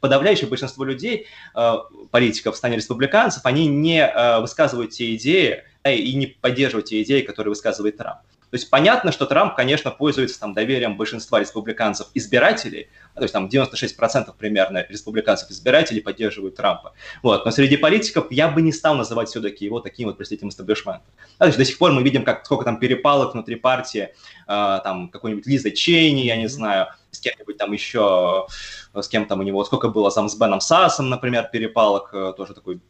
Подавляющее 0.02 0.48
большинство 0.48 0.84
людей, 0.84 1.26
э, 1.56 1.74
политиков 2.12 2.54
в 2.54 2.58
стане 2.60 2.76
республиканцев, 2.76 3.44
они 3.44 3.66
не 3.66 4.08
высказывают 4.40 4.92
те 4.92 5.16
идеи 5.16 5.64
и 5.84 6.14
не 6.14 6.28
поддерживают 6.28 6.90
те 6.90 7.02
идеи, 7.02 7.22
которые 7.22 7.50
высказывает 7.50 7.98
Трамп. 7.98 8.20
То 8.52 8.58
есть 8.58 8.70
понятно, 8.70 9.14
что 9.14 9.26
Трамп, 9.26 9.56
конечно, 9.56 9.91
пользуется 9.91 10.38
там 10.38 10.54
доверием 10.54 10.97
большинства 10.97 11.39
республиканцев 11.39 12.08
избирателей, 12.14 12.89
то 13.16 13.22
есть 13.22 13.34
там 13.34 13.47
96% 13.47 14.34
примерно 14.38 14.86
республиканцев 14.89 15.49
избирателей 15.52 16.02
поддерживают 16.02 16.56
Трампа. 16.56 16.93
Вот. 17.24 17.45
Но 17.45 17.52
среди 17.52 17.78
политиков 17.78 18.30
я 18.30 18.49
бы 18.49 18.62
не 18.62 18.74
стал 18.74 18.95
называть 18.95 19.30
все-таки 19.30 19.64
его 19.64 19.80
таким 19.80 20.10
вот 20.10 20.18
представителем 20.18 20.49
истеблишмента. 20.49 21.06
то 21.38 21.45
есть 21.45 21.58
до 21.58 21.64
сих 21.64 21.78
пор 21.78 21.93
мы 21.93 22.04
видим, 22.04 22.26
как, 22.26 22.45
сколько 22.45 22.66
там 22.66 22.78
перепалок 22.78 23.34
внутри 23.34 23.56
партии, 23.56 24.14
э, 24.47 24.80
там 24.84 25.08
какой-нибудь 25.10 25.47
Лиза 25.47 25.72
Чейни, 25.72 26.22
я 26.22 26.36
не 26.36 26.47
знаю, 26.47 26.88
с 27.12 27.20
кем-нибудь 27.20 27.58
там 27.58 27.72
еще, 27.72 28.47
с 28.93 29.08
кем 29.08 29.26
там 29.28 29.39
у 29.39 29.43
него, 29.43 29.64
сколько 29.64 29.88
было 29.88 30.12
там 30.12 30.28
с 30.28 30.36
Беном 30.36 30.60
Сасом, 30.60 31.10
например, 31.10 31.49
перепалок, 31.52 32.10
э, 32.14 32.34
тоже 32.36 32.54
такой 32.54 32.82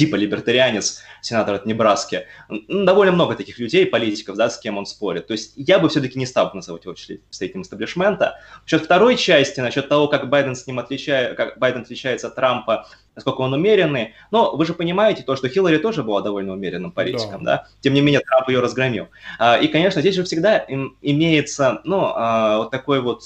типа 0.00 0.16
либертарианец, 0.16 1.02
сенатор 1.20 1.56
от 1.56 1.66
Небраски. 1.66 2.26
Довольно 2.68 3.12
много 3.12 3.34
таких 3.34 3.58
людей, 3.58 3.84
политиков, 3.84 4.34
да, 4.34 4.48
с 4.48 4.58
кем 4.58 4.78
он 4.78 4.86
спорит. 4.86 5.26
То 5.26 5.32
есть 5.32 5.52
я 5.56 5.78
бы 5.78 5.90
все-таки 5.90 6.18
не 6.18 6.24
стал 6.24 6.50
называть 6.54 6.84
его 6.84 6.94
представителем 6.94 7.62
истеблишмента. 7.62 8.38
Насчет 8.62 8.82
второй 8.82 9.16
части, 9.16 9.60
насчет 9.60 9.90
того, 9.90 10.08
как 10.08 10.30
Байден 10.30 10.56
с 10.56 10.66
ним 10.66 10.78
отличает, 10.78 11.36
как 11.36 11.58
Байден 11.58 11.82
отличается 11.82 12.28
от 12.28 12.34
Трампа, 12.34 12.86
насколько 13.14 13.42
он 13.42 13.52
умеренный. 13.52 14.14
Но 14.30 14.56
вы 14.56 14.64
же 14.64 14.72
понимаете 14.72 15.22
то, 15.22 15.36
что 15.36 15.50
Хиллари 15.50 15.76
тоже 15.76 16.02
была 16.02 16.22
довольно 16.22 16.54
умеренным 16.54 16.92
политиком, 16.92 17.44
да. 17.44 17.56
да? 17.56 17.66
Тем 17.82 17.92
не 17.92 18.00
менее, 18.00 18.20
Трамп 18.20 18.48
ее 18.48 18.60
разгромил. 18.60 19.08
А, 19.38 19.58
и, 19.58 19.68
конечно, 19.68 20.00
здесь 20.00 20.14
же 20.14 20.24
всегда 20.24 20.64
имеется, 21.02 21.82
ну, 21.84 22.10
а, 22.14 22.56
вот 22.56 22.70
такой 22.70 23.02
вот 23.02 23.24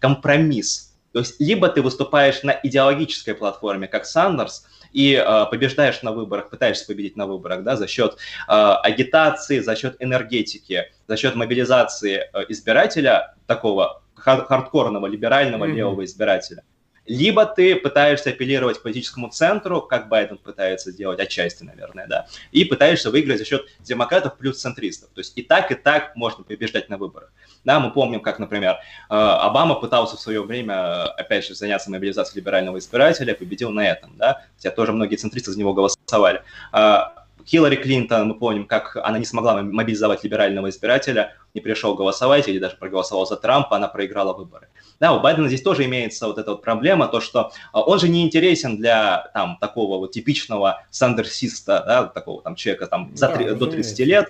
компромисс. 0.00 0.96
То 1.12 1.20
есть 1.20 1.40
либо 1.40 1.68
ты 1.68 1.80
выступаешь 1.80 2.42
на 2.42 2.58
идеологической 2.60 3.34
платформе, 3.34 3.86
как 3.86 4.04
Сандерс, 4.04 4.66
и 4.92 5.14
э, 5.14 5.46
побеждаешь 5.50 6.02
на 6.02 6.12
выборах, 6.12 6.50
пытаешься 6.50 6.86
победить 6.86 7.16
на 7.16 7.26
выборах, 7.26 7.62
да, 7.62 7.76
за 7.76 7.86
счет 7.86 8.16
э, 8.48 8.52
агитации, 8.52 9.60
за 9.60 9.76
счет 9.76 9.96
энергетики, 9.98 10.90
за 11.06 11.16
счет 11.16 11.34
мобилизации 11.34 12.28
э, 12.32 12.44
избирателя, 12.48 13.34
такого 13.46 14.02
хардкорного, 14.14 15.06
либерального 15.06 15.64
mm-hmm. 15.64 15.72
левого 15.72 16.04
избирателя. 16.04 16.62
Либо 17.10 17.44
ты 17.44 17.74
пытаешься 17.74 18.30
апеллировать 18.30 18.78
к 18.78 18.82
политическому 18.82 19.30
центру, 19.30 19.82
как 19.82 20.08
Байден 20.08 20.38
пытается 20.38 20.92
сделать 20.92 21.18
отчасти, 21.18 21.64
наверное, 21.64 22.06
да, 22.06 22.26
и 22.52 22.64
пытаешься 22.64 23.10
выиграть 23.10 23.38
за 23.38 23.44
счет 23.44 23.66
демократов 23.80 24.38
плюс 24.38 24.60
центристов. 24.60 25.10
То 25.12 25.18
есть 25.18 25.32
и 25.34 25.42
так, 25.42 25.72
и 25.72 25.74
так 25.74 26.14
можно 26.14 26.44
побеждать 26.44 26.88
на 26.88 26.98
выборах. 26.98 27.32
Да, 27.64 27.80
мы 27.80 27.90
помним, 27.90 28.20
как, 28.20 28.38
например, 28.38 28.74
э, 28.74 28.78
Обама 29.08 29.74
пытался 29.74 30.16
в 30.16 30.20
свое 30.20 30.44
время, 30.44 31.06
опять 31.14 31.44
же, 31.44 31.56
заняться 31.56 31.90
мобилизацией 31.90 32.42
либерального 32.42 32.78
избирателя, 32.78 33.34
победил 33.34 33.70
на 33.70 33.88
этом, 33.88 34.16
да, 34.16 34.44
хотя 34.54 34.70
тоже 34.70 34.92
многие 34.92 35.16
центристы 35.16 35.50
за 35.50 35.58
него 35.58 35.74
голосовали. 35.74 36.42
Хиллари 37.46 37.76
Клинтон, 37.76 38.28
мы 38.28 38.34
помним, 38.34 38.66
как 38.66 38.96
она 38.96 39.18
не 39.18 39.24
смогла 39.24 39.62
мобилизовать 39.62 40.24
либерального 40.24 40.68
избирателя, 40.68 41.36
не 41.54 41.60
пришел 41.60 41.94
голосовать 41.94 42.48
или 42.48 42.58
даже 42.58 42.76
проголосовал 42.76 43.26
за 43.26 43.36
Трампа, 43.36 43.76
она 43.76 43.88
проиграла 43.88 44.32
выборы. 44.32 44.68
Да, 45.00 45.14
у 45.14 45.20
Байдена 45.20 45.48
здесь 45.48 45.62
тоже 45.62 45.84
имеется 45.86 46.26
вот 46.26 46.38
эта 46.38 46.50
вот 46.52 46.62
проблема, 46.62 47.08
то, 47.08 47.20
что 47.20 47.52
а, 47.72 47.80
он 47.80 47.98
же 47.98 48.08
не 48.08 48.22
интересен 48.22 48.76
для 48.76 49.30
там 49.34 49.56
такого 49.60 49.98
вот 49.98 50.12
типичного 50.12 50.84
сандерсиста, 50.90 51.82
да, 51.86 52.04
такого 52.04 52.42
там 52.42 52.54
человека 52.54 52.86
там 52.86 53.10
за, 53.16 53.28
да, 53.28 53.54
до 53.54 53.66
30 53.66 53.98
лет, 54.00 54.28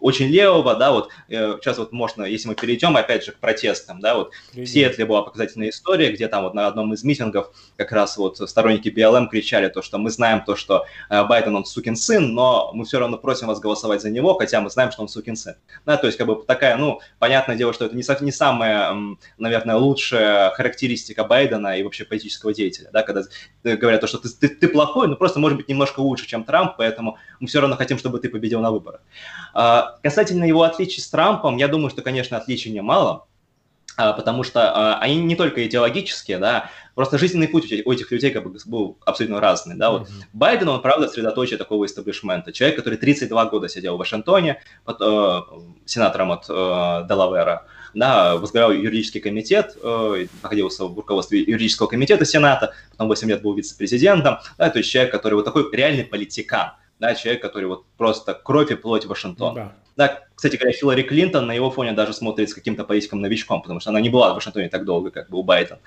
очень 0.00 0.26
левого, 0.26 0.74
да, 0.74 0.92
вот 0.92 1.10
э, 1.28 1.56
сейчас 1.60 1.78
вот 1.78 1.92
можно, 1.92 2.24
если 2.24 2.48
мы 2.48 2.54
перейдем 2.54 2.96
опять 2.96 3.24
же 3.24 3.32
к 3.32 3.36
протестам, 3.36 4.00
да, 4.00 4.14
вот 4.14 4.32
Привет. 4.52 4.68
в 4.68 4.72
Сиэтле 4.72 5.04
была 5.04 5.22
показательная 5.22 5.68
история, 5.68 6.10
где 6.10 6.28
там 6.28 6.44
вот 6.44 6.54
на 6.54 6.66
одном 6.66 6.92
из 6.94 7.04
митингов 7.04 7.50
как 7.76 7.92
раз 7.92 8.16
вот 8.16 8.38
сторонники 8.38 8.88
БЛМ 8.88 9.28
кричали 9.28 9.68
то, 9.68 9.82
что 9.82 9.98
мы 9.98 10.10
знаем 10.10 10.42
то, 10.44 10.56
что 10.56 10.86
э, 11.08 11.24
Байден 11.24 11.54
он 11.56 11.64
сукин 11.64 11.96
сын, 11.96 12.34
но 12.34 12.70
мы 12.74 12.84
все 12.84 12.98
равно 12.98 13.18
просим 13.18 13.48
вас 13.48 13.60
голосовать 13.60 14.02
за 14.02 14.10
него, 14.10 14.34
хотя 14.34 14.60
мы 14.60 14.70
знаем, 14.70 14.90
что 14.90 15.02
он 15.02 15.08
сукин 15.08 15.36
сын. 15.36 15.54
Да, 15.84 15.96
то 15.96 16.06
есть 16.06 16.18
как 16.18 16.26
бы 16.26 16.42
такая, 16.46 16.76
ну, 16.76 17.00
понятное 17.18 17.56
дело, 17.56 17.72
что 17.72 17.84
это 17.84 17.96
не, 17.96 18.04
не 18.24 18.32
самая, 18.32 18.96
наверное, 19.38 19.76
лучшая 19.76 20.50
характеристика 20.50 21.24
Байдена 21.24 21.78
и 21.78 21.82
вообще 21.82 22.04
политического 22.04 22.54
деятеля, 22.54 22.90
да, 22.92 23.02
когда 23.02 23.22
говорят 23.64 24.00
то, 24.00 24.06
что 24.06 24.18
ты, 24.18 24.28
ты, 24.28 24.48
ты 24.48 24.68
плохой, 24.68 25.08
но 25.08 25.16
просто 25.16 25.38
может 25.40 25.58
быть 25.58 25.68
немножко 25.68 26.00
лучше, 26.00 26.26
чем 26.26 26.44
Трамп, 26.44 26.76
поэтому 26.78 27.18
мы 27.38 27.48
все 27.48 27.60
равно 27.60 27.76
хотим, 27.76 27.98
чтобы 27.98 28.18
ты 28.18 28.28
победил 28.28 28.60
на 28.60 28.70
выборах. 28.70 29.00
А, 29.52 29.89
Касательно 30.02 30.44
его 30.44 30.62
отличий 30.62 31.02
с 31.02 31.08
Трампом, 31.08 31.56
я 31.56 31.68
думаю, 31.68 31.90
что, 31.90 32.02
конечно, 32.02 32.36
отличий 32.36 32.70
немало, 32.70 33.26
а, 33.96 34.12
потому 34.12 34.44
что 34.44 34.72
а, 34.72 34.98
они 34.98 35.16
не 35.16 35.36
только 35.36 35.66
идеологические, 35.66 36.38
да, 36.38 36.70
просто 36.94 37.18
жизненный 37.18 37.48
путь 37.48 37.70
у 37.84 37.92
этих 37.92 38.10
людей 38.10 38.30
как 38.30 38.44
бы 38.44 38.58
был 38.66 38.98
абсолютно 39.04 39.40
разный, 39.40 39.76
да, 39.76 39.90
вот 39.90 40.02
mm-hmm. 40.08 40.24
Байден, 40.32 40.68
он, 40.68 40.80
правда, 40.80 41.08
средоточие 41.08 41.58
такого 41.58 41.84
истеблишмента, 41.84 42.52
человек, 42.52 42.76
который 42.76 42.96
32 42.96 43.44
года 43.46 43.68
сидел 43.68 43.96
в 43.96 43.98
Вашингтоне, 43.98 44.62
под, 44.84 45.00
э, 45.00 45.40
сенатором 45.84 46.32
от 46.32 46.46
э, 46.48 47.06
Делавера, 47.08 47.66
да, 47.94 48.36
возглавлял 48.36 48.72
юридический 48.72 49.20
комитет, 49.20 49.76
э, 49.82 50.26
находился 50.42 50.86
в 50.86 50.96
руководстве 50.96 51.40
юридического 51.40 51.86
комитета 51.86 52.24
Сената, 52.24 52.72
потом 52.92 53.08
8 53.08 53.28
лет 53.28 53.42
был 53.42 53.54
вице-президентом, 53.54 54.38
да, 54.56 54.70
то 54.70 54.78
есть 54.78 54.90
человек, 54.90 55.12
который 55.12 55.34
вот 55.34 55.44
такой 55.44 55.68
реальный 55.72 56.04
политикан, 56.04 56.72
да, 57.00 57.14
человек, 57.14 57.42
который 57.42 57.64
вот 57.64 57.86
просто 57.96 58.34
кровь 58.34 58.70
и 58.70 58.76
плоть 58.76 59.06
Вашингтона. 59.06 59.54
Да. 59.54 59.72
Да, 59.96 60.24
кстати 60.34 60.56
говоря, 60.56 60.72
Хиллари 60.72 61.02
Клинтон 61.02 61.46
на 61.46 61.52
его 61.52 61.70
фоне 61.70 61.92
даже 61.92 62.12
смотрится 62.12 62.54
каким-то 62.54 62.84
политиком-новичком, 62.84 63.62
потому 63.62 63.80
что 63.80 63.90
она 63.90 64.00
не 64.00 64.08
была 64.08 64.32
в 64.32 64.34
Вашингтоне 64.36 64.68
так 64.68 64.84
долго, 64.84 65.10
как 65.10 65.28
бы 65.28 65.38
у 65.38 65.42
Байдена. 65.42 65.80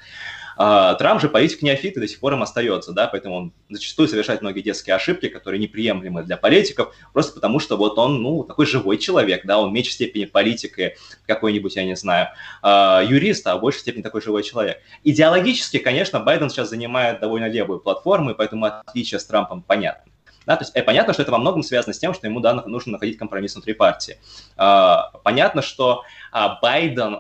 А, 0.56 0.94
Трамп 0.96 1.22
же 1.22 1.30
политик 1.30 1.62
неофит 1.62 1.98
и 1.98 2.00
до 2.00 2.08
сих 2.08 2.20
пор 2.20 2.34
им 2.34 2.44
остается, 2.44 2.92
да, 2.92 3.08
поэтому 3.08 3.36
он 3.36 3.54
зачастую 3.70 4.08
совершает 4.08 4.42
многие 4.42 4.62
детские 4.62 4.96
ошибки, 4.96 5.28
которые 5.28 5.60
неприемлемы 5.60 6.24
для 6.24 6.38
политиков, 6.38 6.96
просто 7.12 7.34
потому 7.34 7.60
что 7.60 7.78
вот 7.78 7.98
он, 7.98 8.22
ну, 8.22 8.44
такой 8.44 8.66
живой 8.66 8.98
человек, 8.98 9.46
да, 9.46 9.60
он 9.60 9.72
в 9.72 9.74
меньшей 9.74 9.94
степени 9.94 10.26
политик 10.26 10.78
и 10.80 10.96
какой-нибудь, 11.26 11.76
я 11.76 11.86
не 11.86 11.96
знаю, 11.96 12.30
а, 12.62 13.02
юрист, 13.02 13.48
а 13.48 13.58
в 13.58 13.62
большей 13.62 13.80
степени 13.80 14.04
такой 14.04 14.22
живой 14.22 14.44
человек. 14.44 14.80
Идеологически, 15.04 15.80
конечно, 15.80 16.20
Байден 16.20 16.50
сейчас 16.50 16.70
занимает 16.70 17.20
довольно 17.20 17.50
левую 17.50 17.80
платформу, 17.80 18.32
и 18.32 18.36
поэтому 18.36 18.66
отличие 18.66 19.20
с 19.20 19.26
Трампом 19.26 19.62
понятно. 19.62 20.13
Да, 20.46 20.56
то 20.56 20.64
есть 20.64 20.76
э, 20.76 20.84
понятно, 20.84 21.14
что 21.14 21.22
это 21.22 21.32
во 21.32 21.38
многом 21.38 21.64
связано 21.64 21.94
с 21.94 22.00
тем, 22.00 22.14
что 22.14 22.28
ему 22.28 22.40
да, 22.40 22.54
нужно 22.66 22.94
находить 22.94 23.18
компромисс 23.18 23.54
внутри 23.56 23.74
партии. 23.74 24.18
Э, 24.58 24.98
понятно, 25.24 25.62
что 25.62 26.04
э, 26.34 26.40
Байден, 26.62 27.16
э, 27.16 27.20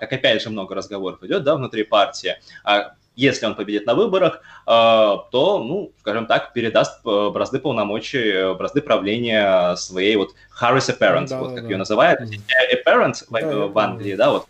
как 0.00 0.12
опять 0.12 0.42
же 0.42 0.50
много 0.50 0.74
разговоров 0.74 1.22
идет 1.22 1.44
да, 1.44 1.56
внутри 1.56 1.84
партии, 1.84 2.36
если 3.16 3.46
он 3.46 3.54
победит 3.54 3.86
на 3.86 3.94
выборах, 3.94 4.40
то, 4.66 5.62
ну, 5.64 5.92
скажем 6.00 6.26
так, 6.26 6.52
передаст 6.52 7.00
э, 7.06 7.30
бразды 7.30 7.60
полномочий, 7.60 8.30
э, 8.30 8.54
бразды 8.54 8.80
правления 8.80 9.76
своей 9.76 10.16
вот 10.16 10.30
Harris 10.60 10.90
Apparent, 10.90 11.28
да, 11.28 11.38
вот 11.38 11.50
да, 11.50 11.54
как 11.54 11.64
да. 11.64 11.70
ее 11.70 11.76
называют. 11.76 12.20
Apparent 12.20 13.24
да, 13.30 13.66
в 13.66 13.78
Англии, 13.78 14.16
да, 14.16 14.30
вот 14.32 14.46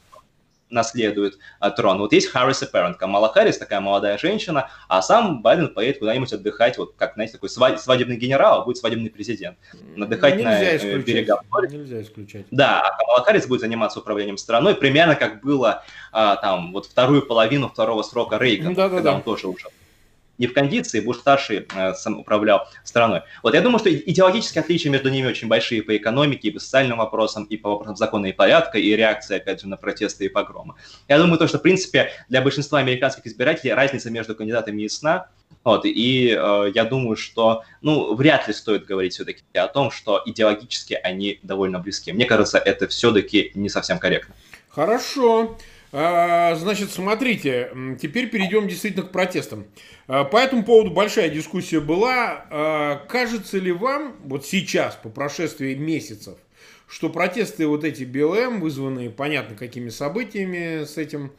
наследует 0.71 1.39
а, 1.61 1.71
трон. 1.71 1.99
Вот 1.99 2.13
есть 2.13 2.29
Харрис 2.29 2.63
и 2.63 2.67
Перрент, 2.67 2.97
Камала 2.97 3.29
Харрис, 3.29 3.59
такая 3.59 3.81
молодая 3.81 4.19
женщина, 4.19 4.71
а 4.89 5.03
сам 5.03 5.43
Байден 5.43 5.73
поедет 5.73 5.99
куда-нибудь 5.99 6.33
отдыхать, 6.33 6.79
вот 6.79 6.95
как, 6.97 7.15
знаете, 7.15 7.35
такой 7.35 7.49
свадебный 7.49 8.17
генерал, 8.17 8.61
а 8.61 8.65
будет 8.65 8.79
свадебный 8.79 9.11
президент. 9.11 9.57
Отдыхать 9.97 10.37
Нельзя 10.37 10.51
на 10.51 10.77
исключать. 10.77 11.07
берегах. 11.07 11.43
Нельзя 11.71 12.03
исключать. 12.03 12.47
Да, 12.51 12.81
а 12.81 12.97
Камала 12.97 13.25
Харрис 13.25 13.47
будет 13.47 13.61
заниматься 13.61 14.01
управлением 14.01 14.37
страной, 14.37 14.75
примерно 14.75 15.15
как 15.15 15.43
было 15.43 15.85
а, 16.13 16.37
там 16.37 16.73
вот 16.73 16.87
вторую 16.87 17.27
половину 17.27 17.69
второго 17.69 18.03
срока 18.03 18.39
Рейгана, 18.39 18.75
да, 18.75 18.89
да, 18.89 18.97
когда 18.97 19.11
да. 19.11 19.17
он 19.17 19.23
тоже 19.23 19.49
ушел 19.49 19.71
не 20.39 20.47
в 20.47 20.53
кондиции, 20.53 21.01
Буш-старший 21.01 21.67
э, 21.75 21.95
сам 21.95 22.19
управлял 22.19 22.67
страной. 22.85 23.23
Вот 23.43 23.55
я 23.55 23.61
думаю, 23.61 23.79
что 23.79 23.95
идеологические 23.95 24.63
отличия 24.63 24.91
между 24.91 25.11
ними 25.11 25.27
очень 25.27 25.49
большие 25.49 25.83
по 25.83 25.97
экономике, 25.97 26.49
и 26.49 26.51
по 26.51 26.61
социальным 26.61 26.99
вопросам, 26.99 27.45
и 27.45 27.57
по 27.57 27.71
вопросам 27.71 27.97
закона 27.97 28.27
и 28.27 28.33
порядка, 28.33 28.79
и 28.79 28.95
реакции, 28.97 29.37
опять 29.37 29.61
же, 29.61 29.69
на 29.69 29.77
протесты 29.77 30.27
и 30.27 30.29
погромы. 30.29 30.75
Я 31.09 31.19
думаю, 31.19 31.39
то, 31.39 31.47
что, 31.47 31.59
в 31.59 31.63
принципе, 31.63 32.11
для 32.29 32.43
большинства 32.43 32.79
американских 32.79 33.27
избирателей 33.27 33.73
разница 33.75 34.11
между 34.11 34.35
кандидатами 34.35 34.83
ясна, 34.83 35.29
вот, 35.63 35.87
и 35.87 36.37
э, 36.39 36.73
я 36.75 36.85
думаю, 36.85 37.17
что, 37.17 37.63
ну, 37.81 38.15
вряд 38.15 38.49
ли 38.49 38.55
стоит 38.55 38.85
говорить 38.85 39.15
все-таки 39.15 39.43
о 39.55 39.67
том, 39.67 39.91
что 39.91 40.21
идеологически 40.27 40.95
они 40.95 41.39
довольно 41.43 41.79
близки. 41.79 42.13
Мне 42.13 42.27
кажется, 42.27 42.59
это 42.59 42.87
все-таки 42.87 43.51
не 43.55 43.71
совсем 43.71 43.99
корректно. 43.99 44.35
Хорошо. 44.69 45.57
А, 45.97 46.57
значит, 46.57 46.91
смотрите, 46.91 47.71
теперь 48.03 48.29
перейдем 48.29 48.67
действительно 48.67 49.07
к 49.07 49.13
протестам. 49.13 49.65
А, 50.09 50.25
по 50.25 50.39
этому 50.39 50.65
поводу 50.65 50.91
большая 50.91 51.29
дискуссия 51.29 51.79
была. 51.79 52.47
А, 52.51 53.07
кажется 53.07 53.59
ли 53.59 53.71
вам, 53.71 54.17
вот 54.25 54.45
сейчас, 54.45 54.97
по 54.97 55.09
прошествии 55.09 55.77
месяцев, 55.77 56.37
что 56.89 57.11
протесты 57.11 57.69
вот 57.69 57.85
эти 57.85 58.03
БЛМ, 58.03 58.61
вызванные 58.61 59.09
понятно 59.09 59.55
какими 59.55 59.89
событиями 59.89 60.83
с 60.83 60.99
этим, 60.99 61.31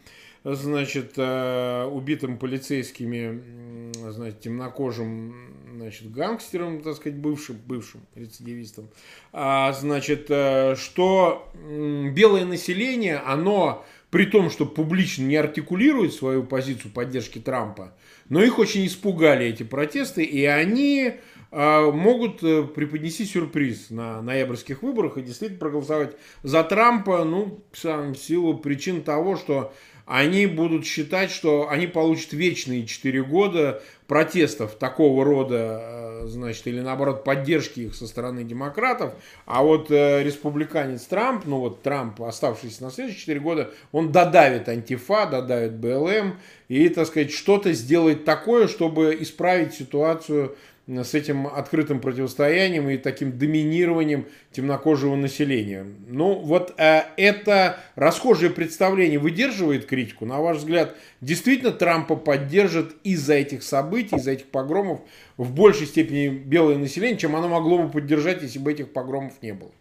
значит, 0.45 1.18
убитым 1.18 2.38
полицейскими, 2.38 3.91
значит, 4.10 4.39
темнокожим, 4.39 5.36
значит, 5.76 6.12
гангстером, 6.14 6.82
так 6.82 6.95
сказать, 6.95 7.18
бывшим, 7.18 7.58
бывшим 7.66 8.01
рецидивистом, 8.16 8.89
значит, 9.34 10.28
э, 10.30 10.76
что 10.78 11.51
белое 12.14 12.45
население, 12.45 13.18
оно 13.18 13.84
при 14.16 14.26
том, 14.28 14.49
что 14.49 14.66
публично 14.66 15.24
не 15.24 15.36
артикулирует 15.36 16.13
свою 16.13 16.45
позицию 16.45 16.93
поддержки 16.93 17.38
Трампа, 17.38 17.93
но 18.30 18.41
их 18.41 18.59
очень 18.59 18.88
испугали 18.88 19.45
эти 19.45 19.63
протесты, 19.63 20.24
и 20.24 20.45
они 20.45 21.16
э, 21.51 21.91
могут 21.91 22.41
э, 22.41 22.63
преподнести 22.63 23.26
сюрприз 23.26 23.89
на 23.89 24.22
ноябрьских 24.22 24.84
выборах 24.84 25.18
и 25.18 25.22
действительно 25.22 25.59
проголосовать 25.59 26.16
за 26.43 26.63
Трампа, 26.63 27.26
ну, 27.26 27.61
в 27.74 28.16
силу 28.16 28.57
причин 28.57 29.03
того, 29.03 29.36
что 29.36 29.74
они 30.06 30.45
будут 30.45 30.86
считать, 30.86 31.32
что 31.32 31.70
они 31.70 31.88
получат 31.88 32.34
вечные 32.34 32.86
4 32.86 33.24
года 33.24 33.82
протестов 34.08 34.76
такого 34.76 35.26
рода, 35.26 35.82
э, 35.82 36.28
значит, 36.28 36.68
или 36.68 36.80
наоборот 36.80 37.24
поддержки 37.24 37.82
их 37.82 37.95
со 37.95 38.06
стороны 38.06 38.43
демократов, 38.43 39.16
а 39.47 39.64
вот 39.64 39.89
э, 39.89 40.22
республиканец 40.22 41.03
Трамп, 41.06 41.45
ну 41.45 41.60
вот 41.60 41.82
Трамп, 41.82 42.22
оставшийся 42.22 42.84
на 42.84 42.91
следующие 42.91 43.22
4 43.22 43.39
года, 43.39 43.72
он 43.91 44.12
додавит 44.12 44.70
антифа, 44.70 45.26
додавит 45.26 45.74
БЛМ 45.74 46.38
и, 46.68 46.89
так 46.89 47.08
сказать, 47.08 47.32
что-то 47.32 47.74
сделает 47.74 48.26
такое, 48.26 48.68
чтобы 48.68 49.18
исправить 49.20 49.74
ситуацию 49.74 50.56
с 50.88 51.14
этим 51.16 51.48
открытым 51.48 52.00
противостоянием 52.00 52.90
и 52.90 52.98
таким 52.98 53.38
доминированием 53.38 54.28
темнокожего 54.52 55.16
населения. 55.16 55.86
Ну, 56.08 56.36
вот 56.36 56.76
э, 56.78 57.04
это 57.18 57.80
расхожее 57.96 58.52
представление 58.52 59.18
выдерживает 59.18 59.86
критику. 59.86 60.26
На 60.26 60.40
ваш 60.40 60.58
взгляд, 60.58 60.96
действительно 61.22 61.72
Трампа 61.72 62.16
поддержит 62.16 62.96
из-за 63.04 63.34
этих 63.34 63.64
событий, 63.64 64.16
из-за 64.18 64.32
этих 64.32 64.46
погромов 64.46 65.02
в 65.38 65.52
большей 65.54 65.88
степени 65.88 66.28
белое 66.28 66.78
население, 66.78 67.18
чем 67.18 67.36
оно 67.36 67.48
могло 67.48 67.80
бы 67.80 67.90
поддержать, 67.90 68.44
если 68.44 68.60
бы 68.60 68.72
этих 68.72 68.94
погромов 68.94 69.34
не 69.42 69.54
было? 69.54 69.72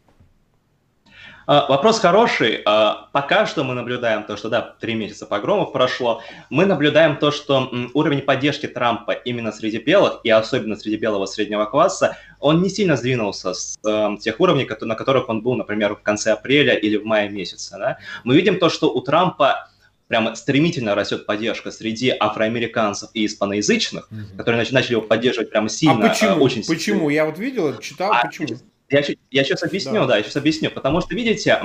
А, 1.47 1.67
вопрос 1.69 1.99
хороший. 2.01 2.63
А, 2.65 3.09
пока 3.13 3.47
что 3.47 3.65
мы 3.65 3.75
наблюдаем 3.75 4.25
то, 4.25 4.37
что, 4.37 4.49
да, 4.49 4.75
три 4.81 4.95
месяца 4.95 5.27
погромов 5.27 5.73
прошло. 5.73 6.23
Мы 6.51 6.67
наблюдаем 6.67 7.17
то, 7.17 7.31
что 7.31 7.71
уровень 7.93 8.23
поддержки 8.23 8.67
Трампа 8.67 9.13
именно 9.13 9.53
среди 9.53 9.79
белых, 9.79 10.21
и 10.25 10.31
особенно 10.31 10.77
среди 10.77 10.97
белого 10.97 11.27
среднего 11.27 11.65
класса, 11.67 12.17
он 12.41 12.63
не 12.63 12.71
сильно 12.71 12.97
сдвинулся 12.97 13.55
с 13.55 13.79
э, 13.87 14.17
тех 14.21 14.41
уровней, 14.41 14.69
на 14.81 14.95
которых 14.95 15.29
он 15.29 15.43
был, 15.43 15.55
например, 15.55 15.95
в 15.95 16.03
конце 16.03 16.33
апреля 16.33 16.75
или 16.75 16.97
в 16.97 17.05
мае 17.05 17.29
месяце. 17.29 17.77
Да? 17.79 17.99
Мы 18.25 18.37
видим 18.37 18.59
то, 18.59 18.69
что 18.69 18.93
у 18.93 19.01
Трампа 19.01 19.69
прямо 20.09 20.35
стремительно 20.35 20.95
растет 20.95 21.27
поддержка 21.27 21.71
среди 21.71 22.15
афроамериканцев 22.19 23.11
и 23.15 23.27
испаноязычных, 23.27 24.09
угу. 24.11 24.37
которые 24.37 24.67
начали 24.71 24.93
его 24.93 25.03
поддерживать 25.03 25.51
прямо 25.51 25.69
сильно. 25.69 26.07
А 26.07 26.09
почему? 26.09 26.43
Очень 26.43 26.65
почему? 26.65 27.01
Сильно. 27.01 27.11
Я 27.13 27.25
вот 27.27 27.39
видел, 27.39 27.79
читал, 27.79 28.13
а, 28.13 28.27
почему? 28.27 28.59
Я, 28.91 29.03
я 29.31 29.45
сейчас 29.45 29.63
объясню, 29.63 30.01
да. 30.03 30.07
да, 30.07 30.17
я 30.19 30.23
сейчас 30.23 30.37
объясню. 30.37 30.71
Потому 30.71 31.01
что, 31.01 31.15
видите, 31.15 31.61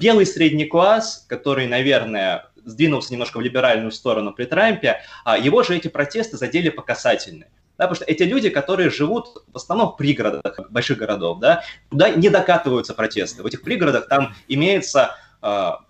белый 0.00 0.26
средний 0.26 0.64
класс, 0.64 1.24
который, 1.28 1.66
наверное, 1.66 2.50
сдвинулся 2.64 3.12
немножко 3.12 3.38
в 3.38 3.40
либеральную 3.40 3.92
сторону 3.92 4.32
при 4.32 4.44
Трампе, 4.44 5.02
его 5.40 5.62
же 5.62 5.76
эти 5.76 5.88
протесты 5.88 6.36
задели 6.36 6.68
по 6.68 6.82
касательной. 6.82 7.46
Да, 7.78 7.88
потому 7.88 7.96
что 7.96 8.04
эти 8.04 8.22
люди, 8.22 8.50
которые 8.50 8.90
живут 8.90 9.44
в 9.50 9.56
основном 9.56 9.92
в 9.92 9.96
пригородах 9.96 10.60
больших 10.70 10.98
городов, 10.98 11.40
да, 11.40 11.64
туда 11.90 12.10
не 12.10 12.28
докатываются 12.28 12.94
протесты. 12.94 13.42
В 13.42 13.46
этих 13.46 13.62
пригородах 13.62 14.08
там 14.08 14.34
имеется 14.46 15.16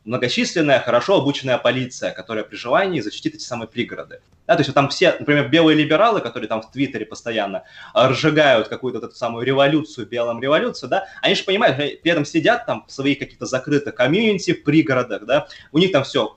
многочисленная, 0.05 0.81
хорошо 0.81 1.19
обученная 1.21 1.59
полиция, 1.59 2.13
которая 2.13 2.45
при 2.45 2.57
желании 2.57 3.01
защитит 3.01 3.35
эти 3.35 3.43
самые 3.43 3.69
пригороды. 3.69 4.21
Да, 4.47 4.57
то 4.57 4.63
есть 4.63 4.75
там 4.75 4.89
все, 4.89 5.15
например, 5.19 5.49
белые 5.49 5.77
либералы, 5.77 6.21
которые 6.21 6.49
там 6.49 6.63
в 6.63 6.71
Твиттере 6.71 7.07
постоянно 7.07 7.59
э, 7.95 8.07
разжигают 8.09 8.69
какую-то 8.69 8.99
эту 8.99 9.15
самую 9.15 9.47
революцию, 9.47 10.07
белым 10.09 10.43
революцию, 10.43 10.91
да, 10.91 11.07
они 11.21 11.35
же 11.35 11.45
понимают, 11.45 11.77
при 11.77 12.11
этом 12.11 12.25
сидят 12.25 12.67
там 12.67 12.85
в 12.89 12.93
своих 12.93 13.19
каких-то 13.19 13.47
закрытых 13.47 13.95
комьюнити, 13.95 14.53
в 14.53 14.65
пригородах, 14.65 15.27
да, 15.27 15.47
у 15.71 15.79
них 15.79 15.93
там 15.93 16.03
все 16.03 16.37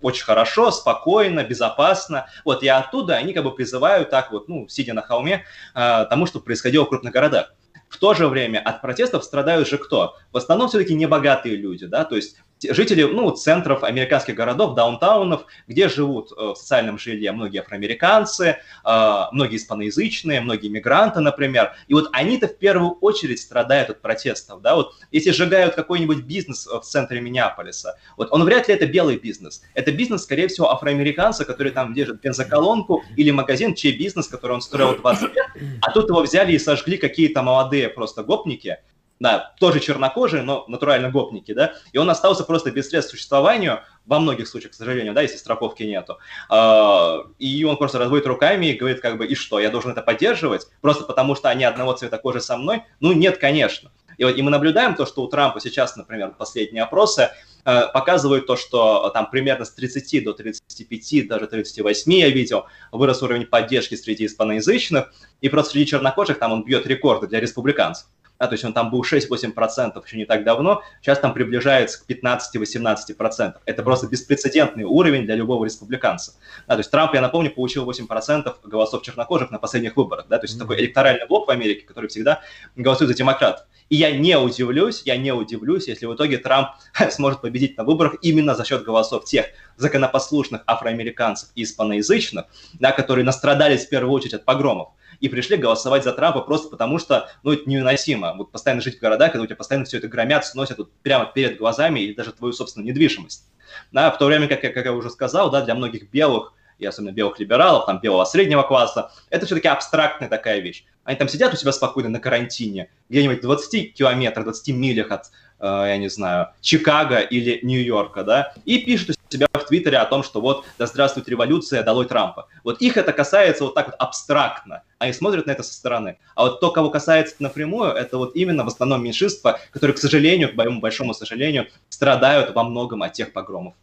очень 0.00 0.24
хорошо, 0.24 0.70
спокойно, 0.70 1.42
безопасно. 1.42 2.26
Вот, 2.44 2.62
и 2.62 2.68
оттуда 2.68 3.16
они 3.16 3.32
как 3.32 3.44
бы 3.44 3.54
призывают 3.54 4.10
так 4.10 4.30
вот, 4.30 4.48
ну, 4.48 4.68
сидя 4.68 4.94
на 4.94 5.02
холме, 5.02 5.44
э, 5.74 6.06
тому, 6.08 6.26
что 6.26 6.40
происходило 6.40 6.84
в 6.84 6.88
крупных 6.88 7.12
городах. 7.12 7.54
В 7.88 7.98
то 7.98 8.14
же 8.14 8.28
время 8.28 8.58
от 8.58 8.82
протестов 8.82 9.24
страдают 9.24 9.68
же 9.68 9.78
кто? 9.78 10.16
В 10.32 10.36
основном 10.36 10.68
все-таки 10.68 10.94
небогатые 10.94 11.56
люди, 11.56 11.86
да, 11.86 12.04
то 12.04 12.16
есть 12.16 12.36
жители 12.72 13.02
ну, 13.04 13.30
центров 13.30 13.84
американских 13.84 14.34
городов, 14.34 14.74
даунтаунов, 14.74 15.46
где 15.66 15.88
живут 15.88 16.32
э, 16.32 16.34
в 16.34 16.56
социальном 16.56 16.98
жилье 16.98 17.32
многие 17.32 17.60
афроамериканцы, 17.60 18.58
э, 18.84 19.22
многие 19.32 19.56
испаноязычные, 19.56 20.40
многие 20.40 20.68
мигранты, 20.68 21.20
например. 21.20 21.74
И 21.88 21.94
вот 21.94 22.08
они-то 22.12 22.48
в 22.48 22.56
первую 22.56 22.92
очередь 23.00 23.40
страдают 23.40 23.90
от 23.90 24.00
протестов. 24.00 24.60
Да? 24.62 24.76
Вот 24.76 24.94
если 25.10 25.30
сжигают 25.30 25.74
какой-нибудь 25.74 26.24
бизнес 26.24 26.66
в 26.66 26.82
центре 26.82 27.20
Миннеаполиса, 27.20 27.98
вот 28.16 28.28
он 28.30 28.44
вряд 28.44 28.68
ли 28.68 28.74
это 28.74 28.86
белый 28.86 29.18
бизнес. 29.18 29.62
Это 29.74 29.92
бизнес, 29.92 30.22
скорее 30.22 30.48
всего, 30.48 30.70
афроамериканца, 30.70 31.44
который 31.44 31.72
там 31.72 31.94
держит 31.94 32.20
бензоколонку 32.20 33.02
или 33.16 33.30
магазин, 33.30 33.74
чей 33.74 33.96
бизнес, 33.96 34.28
который 34.28 34.52
он 34.52 34.60
строил 34.60 34.96
20 34.96 35.34
лет, 35.34 35.46
а 35.82 35.90
тут 35.92 36.08
его 36.08 36.22
взяли 36.22 36.52
и 36.52 36.58
сожгли 36.58 36.96
какие-то 36.98 37.42
молодые 37.42 37.88
просто 37.88 38.22
гопники, 38.22 38.78
да, 39.18 39.54
тоже 39.58 39.80
чернокожие, 39.80 40.42
но 40.42 40.64
натурально 40.68 41.10
гопники, 41.10 41.52
да, 41.52 41.74
и 41.92 41.98
он 41.98 42.10
остался 42.10 42.44
просто 42.44 42.70
без 42.70 42.88
средств 42.88 43.12
к 43.12 43.16
существованию, 43.16 43.80
во 44.04 44.20
многих 44.20 44.46
случаях, 44.46 44.72
к 44.72 44.76
сожалению, 44.76 45.14
да, 45.14 45.22
если 45.22 45.36
страховки 45.36 45.82
нету. 45.82 46.18
А, 46.48 47.22
и 47.38 47.64
он 47.64 47.76
просто 47.76 47.98
разводит 47.98 48.26
руками 48.26 48.66
и 48.66 48.74
говорит, 48.74 49.00
как 49.00 49.18
бы, 49.18 49.26
и 49.26 49.34
что, 49.34 49.58
я 49.58 49.70
должен 49.70 49.92
это 49.92 50.02
поддерживать, 50.02 50.68
просто 50.80 51.04
потому 51.04 51.34
что 51.34 51.48
они 51.48 51.64
одного 51.64 51.92
цвета 51.94 52.18
кожи 52.18 52.40
со 52.40 52.56
мной? 52.56 52.84
Ну, 53.00 53.12
нет, 53.12 53.38
конечно. 53.38 53.90
И, 54.18 54.24
вот, 54.24 54.36
и 54.36 54.42
мы 54.42 54.50
наблюдаем 54.50 54.94
то, 54.94 55.04
что 55.06 55.22
у 55.22 55.28
Трампа 55.28 55.60
сейчас, 55.60 55.96
например, 55.96 56.32
последние 56.38 56.84
опросы 56.84 57.30
э, 57.64 57.82
показывают 57.92 58.46
то, 58.46 58.56
что 58.56 59.10
там 59.10 59.28
примерно 59.28 59.64
с 59.64 59.72
30 59.72 60.24
до 60.24 60.32
35, 60.32 61.28
даже 61.28 61.46
38 61.46 62.12
я 62.12 62.30
видел, 62.30 62.66
вырос 62.92 63.22
уровень 63.22 63.44
поддержки 63.44 63.94
среди 63.94 64.26
испаноязычных, 64.26 65.12
и 65.40 65.48
просто 65.48 65.72
среди 65.72 65.86
чернокожих 65.86 66.38
там 66.38 66.52
он 66.52 66.64
бьет 66.64 66.86
рекорды 66.86 67.26
для 67.26 67.40
республиканцев 67.40 68.06
да, 68.38 68.46
то 68.46 68.54
есть 68.54 68.64
он 68.64 68.72
там 68.72 68.90
был 68.90 69.02
6-8% 69.02 70.02
еще 70.04 70.16
не 70.16 70.24
так 70.24 70.44
давно, 70.44 70.82
сейчас 71.00 71.18
там 71.18 71.32
приближается 71.32 72.04
к 72.04 72.08
15-18%. 72.08 73.54
Это 73.64 73.82
просто 73.82 74.06
беспрецедентный 74.08 74.84
уровень 74.84 75.24
для 75.24 75.34
любого 75.34 75.64
республиканца. 75.64 76.32
Да, 76.66 76.74
то 76.74 76.80
есть 76.80 76.90
Трамп, 76.90 77.14
я 77.14 77.20
напомню, 77.20 77.50
получил 77.50 77.88
8% 77.90 78.54
голосов 78.64 79.02
чернокожих 79.02 79.50
на 79.50 79.58
последних 79.58 79.96
выборах, 79.96 80.26
да, 80.28 80.38
то 80.38 80.44
есть 80.44 80.56
mm-hmm. 80.56 80.60
такой 80.60 80.80
электоральный 80.80 81.26
блок 81.26 81.48
в 81.48 81.50
Америке, 81.50 81.86
который 81.86 82.08
всегда 82.08 82.42
голосует 82.74 83.10
за 83.10 83.16
демократов. 83.16 83.66
И 83.88 83.96
я 83.96 84.16
не 84.16 84.36
удивлюсь, 84.36 85.02
я 85.04 85.16
не 85.16 85.32
удивлюсь, 85.32 85.86
если 85.86 86.06
в 86.06 86.14
итоге 86.14 86.38
Трамп 86.38 86.70
сможет 87.10 87.40
победить 87.40 87.76
на 87.76 87.84
выборах 87.84 88.16
именно 88.22 88.54
за 88.54 88.64
счет 88.64 88.82
голосов 88.82 89.24
тех 89.24 89.46
законопослушных 89.76 90.62
афроамериканцев 90.66 91.50
и 91.54 91.62
испаноязычных, 91.62 92.46
да, 92.74 92.92
которые 92.92 93.24
настрадались 93.24 93.86
в 93.86 93.88
первую 93.88 94.12
очередь 94.12 94.34
от 94.34 94.44
погромов 94.44 94.88
и 95.20 95.28
пришли 95.28 95.56
голосовать 95.56 96.04
за 96.04 96.12
Трампа 96.12 96.40
просто 96.40 96.68
потому, 96.68 96.98
что, 96.98 97.28
ну, 97.42 97.52
это 97.52 97.68
невыносимо. 97.68 98.34
Вот 98.34 98.50
постоянно 98.50 98.82
жить 98.82 98.98
в 98.98 99.00
городах, 99.00 99.32
когда 99.32 99.44
у 99.44 99.46
тебя 99.46 99.56
постоянно 99.56 99.86
все 99.86 99.98
это 99.98 100.08
громят, 100.08 100.44
сносят 100.44 100.78
вот 100.78 100.92
прямо 101.02 101.26
перед 101.26 101.58
глазами 101.58 102.00
или 102.00 102.12
даже 102.12 102.32
твою 102.32 102.52
собственную 102.52 102.88
недвижимость. 102.88 103.48
Да, 103.92 104.10
в 104.10 104.18
то 104.18 104.26
время, 104.26 104.48
как, 104.48 104.60
как 104.60 104.84
я 104.84 104.92
уже 104.92 105.10
сказал, 105.10 105.50
да, 105.50 105.62
для 105.62 105.74
многих 105.74 106.10
белых 106.10 106.54
и 106.78 106.84
особенно 106.84 107.12
белых 107.12 107.38
либералов, 107.38 107.86
там, 107.86 108.00
белого 108.00 108.24
среднего 108.24 108.62
класса, 108.62 109.10
это 109.30 109.46
все-таки 109.46 109.68
абстрактная 109.68 110.28
такая 110.28 110.60
вещь. 110.60 110.84
Они 111.06 111.16
там 111.16 111.28
сидят 111.28 111.54
у 111.54 111.56
себя 111.56 111.72
спокойно 111.72 112.08
на 112.08 112.18
карантине, 112.18 112.90
где-нибудь 113.08 113.38
в 113.38 113.42
20 113.42 113.94
километрах, 113.94 114.44
20 114.44 114.74
милях 114.74 115.12
от, 115.12 115.26
э, 115.60 115.64
я 115.64 115.96
не 115.98 116.08
знаю, 116.08 116.48
Чикаго 116.60 117.20
или 117.20 117.60
Нью-Йорка, 117.62 118.24
да, 118.24 118.52
и 118.64 118.78
пишут 118.78 119.10
у 119.10 119.32
себя 119.32 119.46
в 119.52 119.64
Твиттере 119.64 119.98
о 119.98 120.04
том, 120.04 120.24
что 120.24 120.40
вот, 120.40 120.64
да 120.78 120.86
здравствует 120.86 121.28
революция, 121.28 121.84
долой 121.84 122.06
Трампа. 122.06 122.48
Вот 122.64 122.82
их 122.82 122.96
это 122.96 123.12
касается 123.12 123.62
вот 123.62 123.74
так 123.74 123.86
вот 123.86 123.94
абстрактно, 124.00 124.82
они 124.98 125.12
смотрят 125.12 125.46
на 125.46 125.52
это 125.52 125.62
со 125.62 125.72
стороны. 125.72 126.18
А 126.34 126.42
вот 126.42 126.58
то, 126.58 126.72
кого 126.72 126.90
касается 126.90 127.36
напрямую, 127.38 127.92
это 127.92 128.18
вот 128.18 128.34
именно 128.34 128.64
в 128.64 128.68
основном 128.68 129.04
меньшинства, 129.04 129.60
которые, 129.70 129.94
к 129.94 129.98
сожалению, 129.98 130.52
к 130.52 130.56
моему 130.56 130.80
большому 130.80 131.14
сожалению, 131.14 131.68
страдают 131.88 132.52
во 132.52 132.64
многом 132.64 133.04
от 133.04 133.12
тех 133.12 133.32
погромов. 133.32 133.74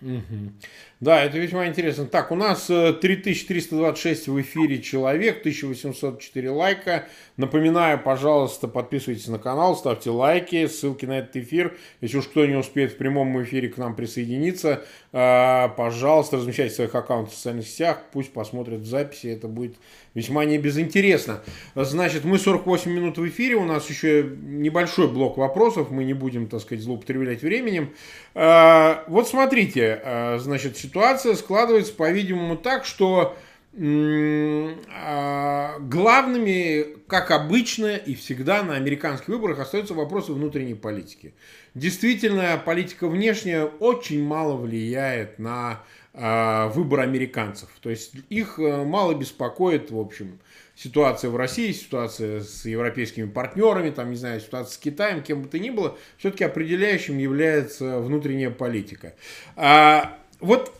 Угу. 0.00 0.52
Да, 1.02 1.24
это 1.24 1.36
весьма 1.36 1.66
интересно. 1.66 2.06
Так, 2.06 2.30
у 2.30 2.36
нас 2.36 2.66
3326 2.66 4.28
э, 4.28 4.30
в 4.30 4.40
эфире 4.40 4.80
человек, 4.80 5.40
1804 5.40 6.48
лайка. 6.48 7.08
Напоминаю, 7.36 7.98
пожалуйста, 7.98 8.68
подписывайтесь 8.68 9.26
на 9.26 9.40
канал, 9.40 9.74
ставьте 9.74 10.10
лайки, 10.10 10.64
ссылки 10.68 11.04
на 11.04 11.18
этот 11.18 11.34
эфир. 11.34 11.76
Если 12.00 12.18
уж 12.18 12.28
кто 12.28 12.46
не 12.46 12.54
успеет 12.54 12.92
в 12.92 12.98
прямом 12.98 13.42
эфире 13.42 13.68
к 13.68 13.78
нам 13.78 13.96
присоединиться, 13.96 14.84
э, 15.12 15.68
пожалуйста, 15.76 16.36
размещайте 16.36 16.76
своих 16.76 16.94
аккаунтах 16.94 17.32
в 17.32 17.36
социальных 17.36 17.66
сетях, 17.66 18.04
пусть 18.12 18.32
посмотрят 18.32 18.82
в 18.82 18.86
записи, 18.86 19.26
это 19.26 19.48
будет 19.48 19.74
весьма 20.14 20.44
не 20.44 20.56
безинтересно. 20.56 21.40
Значит, 21.74 22.24
мы 22.24 22.38
48 22.38 22.92
минут 22.92 23.18
в 23.18 23.26
эфире, 23.26 23.56
у 23.56 23.64
нас 23.64 23.90
еще 23.90 24.22
небольшой 24.40 25.08
блок 25.08 25.36
вопросов, 25.36 25.90
мы 25.90 26.04
не 26.04 26.14
будем, 26.14 26.46
так 26.46 26.60
сказать, 26.60 26.84
злоупотреблять 26.84 27.42
временем. 27.42 27.92
Э, 28.36 28.98
вот 29.08 29.26
смотрите, 29.26 30.00
значит, 30.38 30.76
ситуация 30.92 31.34
складывается, 31.36 31.94
по-видимому, 31.94 32.58
так, 32.58 32.84
что 32.84 33.34
а, 33.74 35.78
главными, 35.78 36.98
как 37.06 37.30
обычно 37.30 37.96
и 37.96 38.14
всегда 38.14 38.62
на 38.62 38.74
американских 38.74 39.28
выборах, 39.28 39.58
остаются 39.58 39.94
вопросы 39.94 40.32
внутренней 40.32 40.74
политики. 40.74 41.32
Действительно, 41.74 42.62
политика 42.62 43.08
внешняя 43.08 43.64
очень 43.64 44.22
мало 44.22 44.58
влияет 44.58 45.38
на 45.38 45.82
а, 46.12 46.68
выбор 46.68 47.00
американцев. 47.00 47.70
То 47.80 47.88
есть 47.88 48.12
их 48.28 48.58
э, 48.58 48.84
мало 48.84 49.14
беспокоит, 49.14 49.90
в 49.90 49.98
общем, 49.98 50.40
ситуация 50.74 51.30
в 51.30 51.36
России, 51.36 51.72
ситуация 51.72 52.42
с 52.42 52.66
европейскими 52.66 53.30
партнерами, 53.30 53.88
там, 53.88 54.10
не 54.10 54.16
знаю, 54.16 54.42
ситуация 54.42 54.74
с 54.74 54.76
Китаем, 54.76 55.22
кем 55.22 55.40
бы 55.40 55.48
то 55.48 55.58
ни 55.58 55.70
было, 55.70 55.96
все-таки 56.18 56.44
определяющим 56.44 57.16
является 57.16 58.00
внутренняя 58.00 58.50
политика. 58.50 59.14
А, 59.56 60.18
вот 60.40 60.74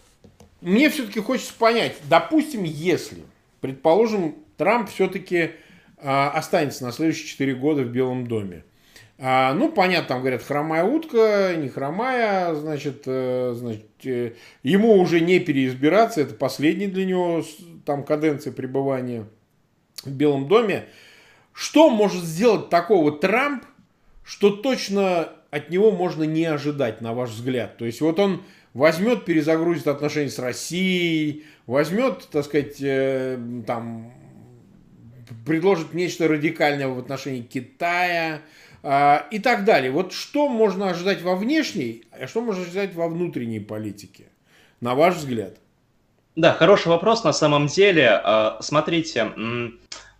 мне 0.62 0.88
все-таки 0.90 1.20
хочется 1.20 1.52
понять, 1.54 1.96
допустим, 2.08 2.62
если, 2.62 3.22
предположим, 3.60 4.36
Трамп 4.56 4.88
все-таки 4.88 5.52
а, 5.98 6.30
останется 6.30 6.84
на 6.84 6.92
следующие 6.92 7.26
4 7.26 7.54
года 7.56 7.82
в 7.82 7.88
Белом 7.88 8.26
доме. 8.26 8.64
А, 9.18 9.54
ну, 9.54 9.70
понятно, 9.70 10.08
там 10.08 10.20
говорят, 10.20 10.42
хромая 10.42 10.84
утка, 10.84 11.54
не 11.56 11.68
хромая, 11.68 12.54
значит, 12.54 13.02
э, 13.06 13.54
значит, 13.56 13.86
э, 14.04 14.32
ему 14.62 14.94
уже 14.94 15.20
не 15.20 15.38
переизбираться, 15.38 16.20
это 16.20 16.34
последний 16.34 16.86
для 16.86 17.04
него 17.04 17.44
там 17.84 18.04
каденция 18.04 18.52
пребывания 18.52 19.26
в 20.04 20.10
Белом 20.10 20.48
доме. 20.48 20.86
Что 21.52 21.90
может 21.90 22.24
сделать 22.24 22.68
такого 22.68 23.12
Трамп, 23.12 23.64
что 24.24 24.50
точно 24.50 25.28
от 25.50 25.70
него 25.70 25.92
можно 25.92 26.22
не 26.22 26.44
ожидать, 26.44 27.00
на 27.00 27.14
ваш 27.14 27.30
взгляд? 27.30 27.76
То 27.76 27.84
есть 27.84 28.00
вот 28.00 28.18
он 28.18 28.42
возьмет, 28.74 29.24
перезагрузит 29.24 29.86
отношения 29.86 30.30
с 30.30 30.38
Россией, 30.38 31.44
возьмет, 31.66 32.28
так 32.30 32.44
сказать, 32.44 32.76
э, 32.80 33.38
там, 33.66 34.12
предложит 35.46 35.94
нечто 35.94 36.28
радикальное 36.28 36.88
в 36.88 36.98
отношении 36.98 37.42
Китая 37.42 38.42
э, 38.82 39.18
и 39.30 39.38
так 39.38 39.64
далее. 39.64 39.90
Вот 39.90 40.12
что 40.12 40.48
можно 40.48 40.90
ожидать 40.90 41.22
во 41.22 41.36
внешней, 41.36 42.04
а 42.12 42.26
что 42.26 42.40
можно 42.40 42.62
ожидать 42.62 42.94
во 42.94 43.08
внутренней 43.08 43.60
политике, 43.60 44.24
на 44.80 44.94
ваш 44.94 45.16
взгляд? 45.16 45.56
Да, 46.34 46.54
хороший 46.54 46.88
вопрос 46.88 47.24
на 47.24 47.32
самом 47.34 47.66
деле. 47.66 48.22
Смотрите, 48.60 49.32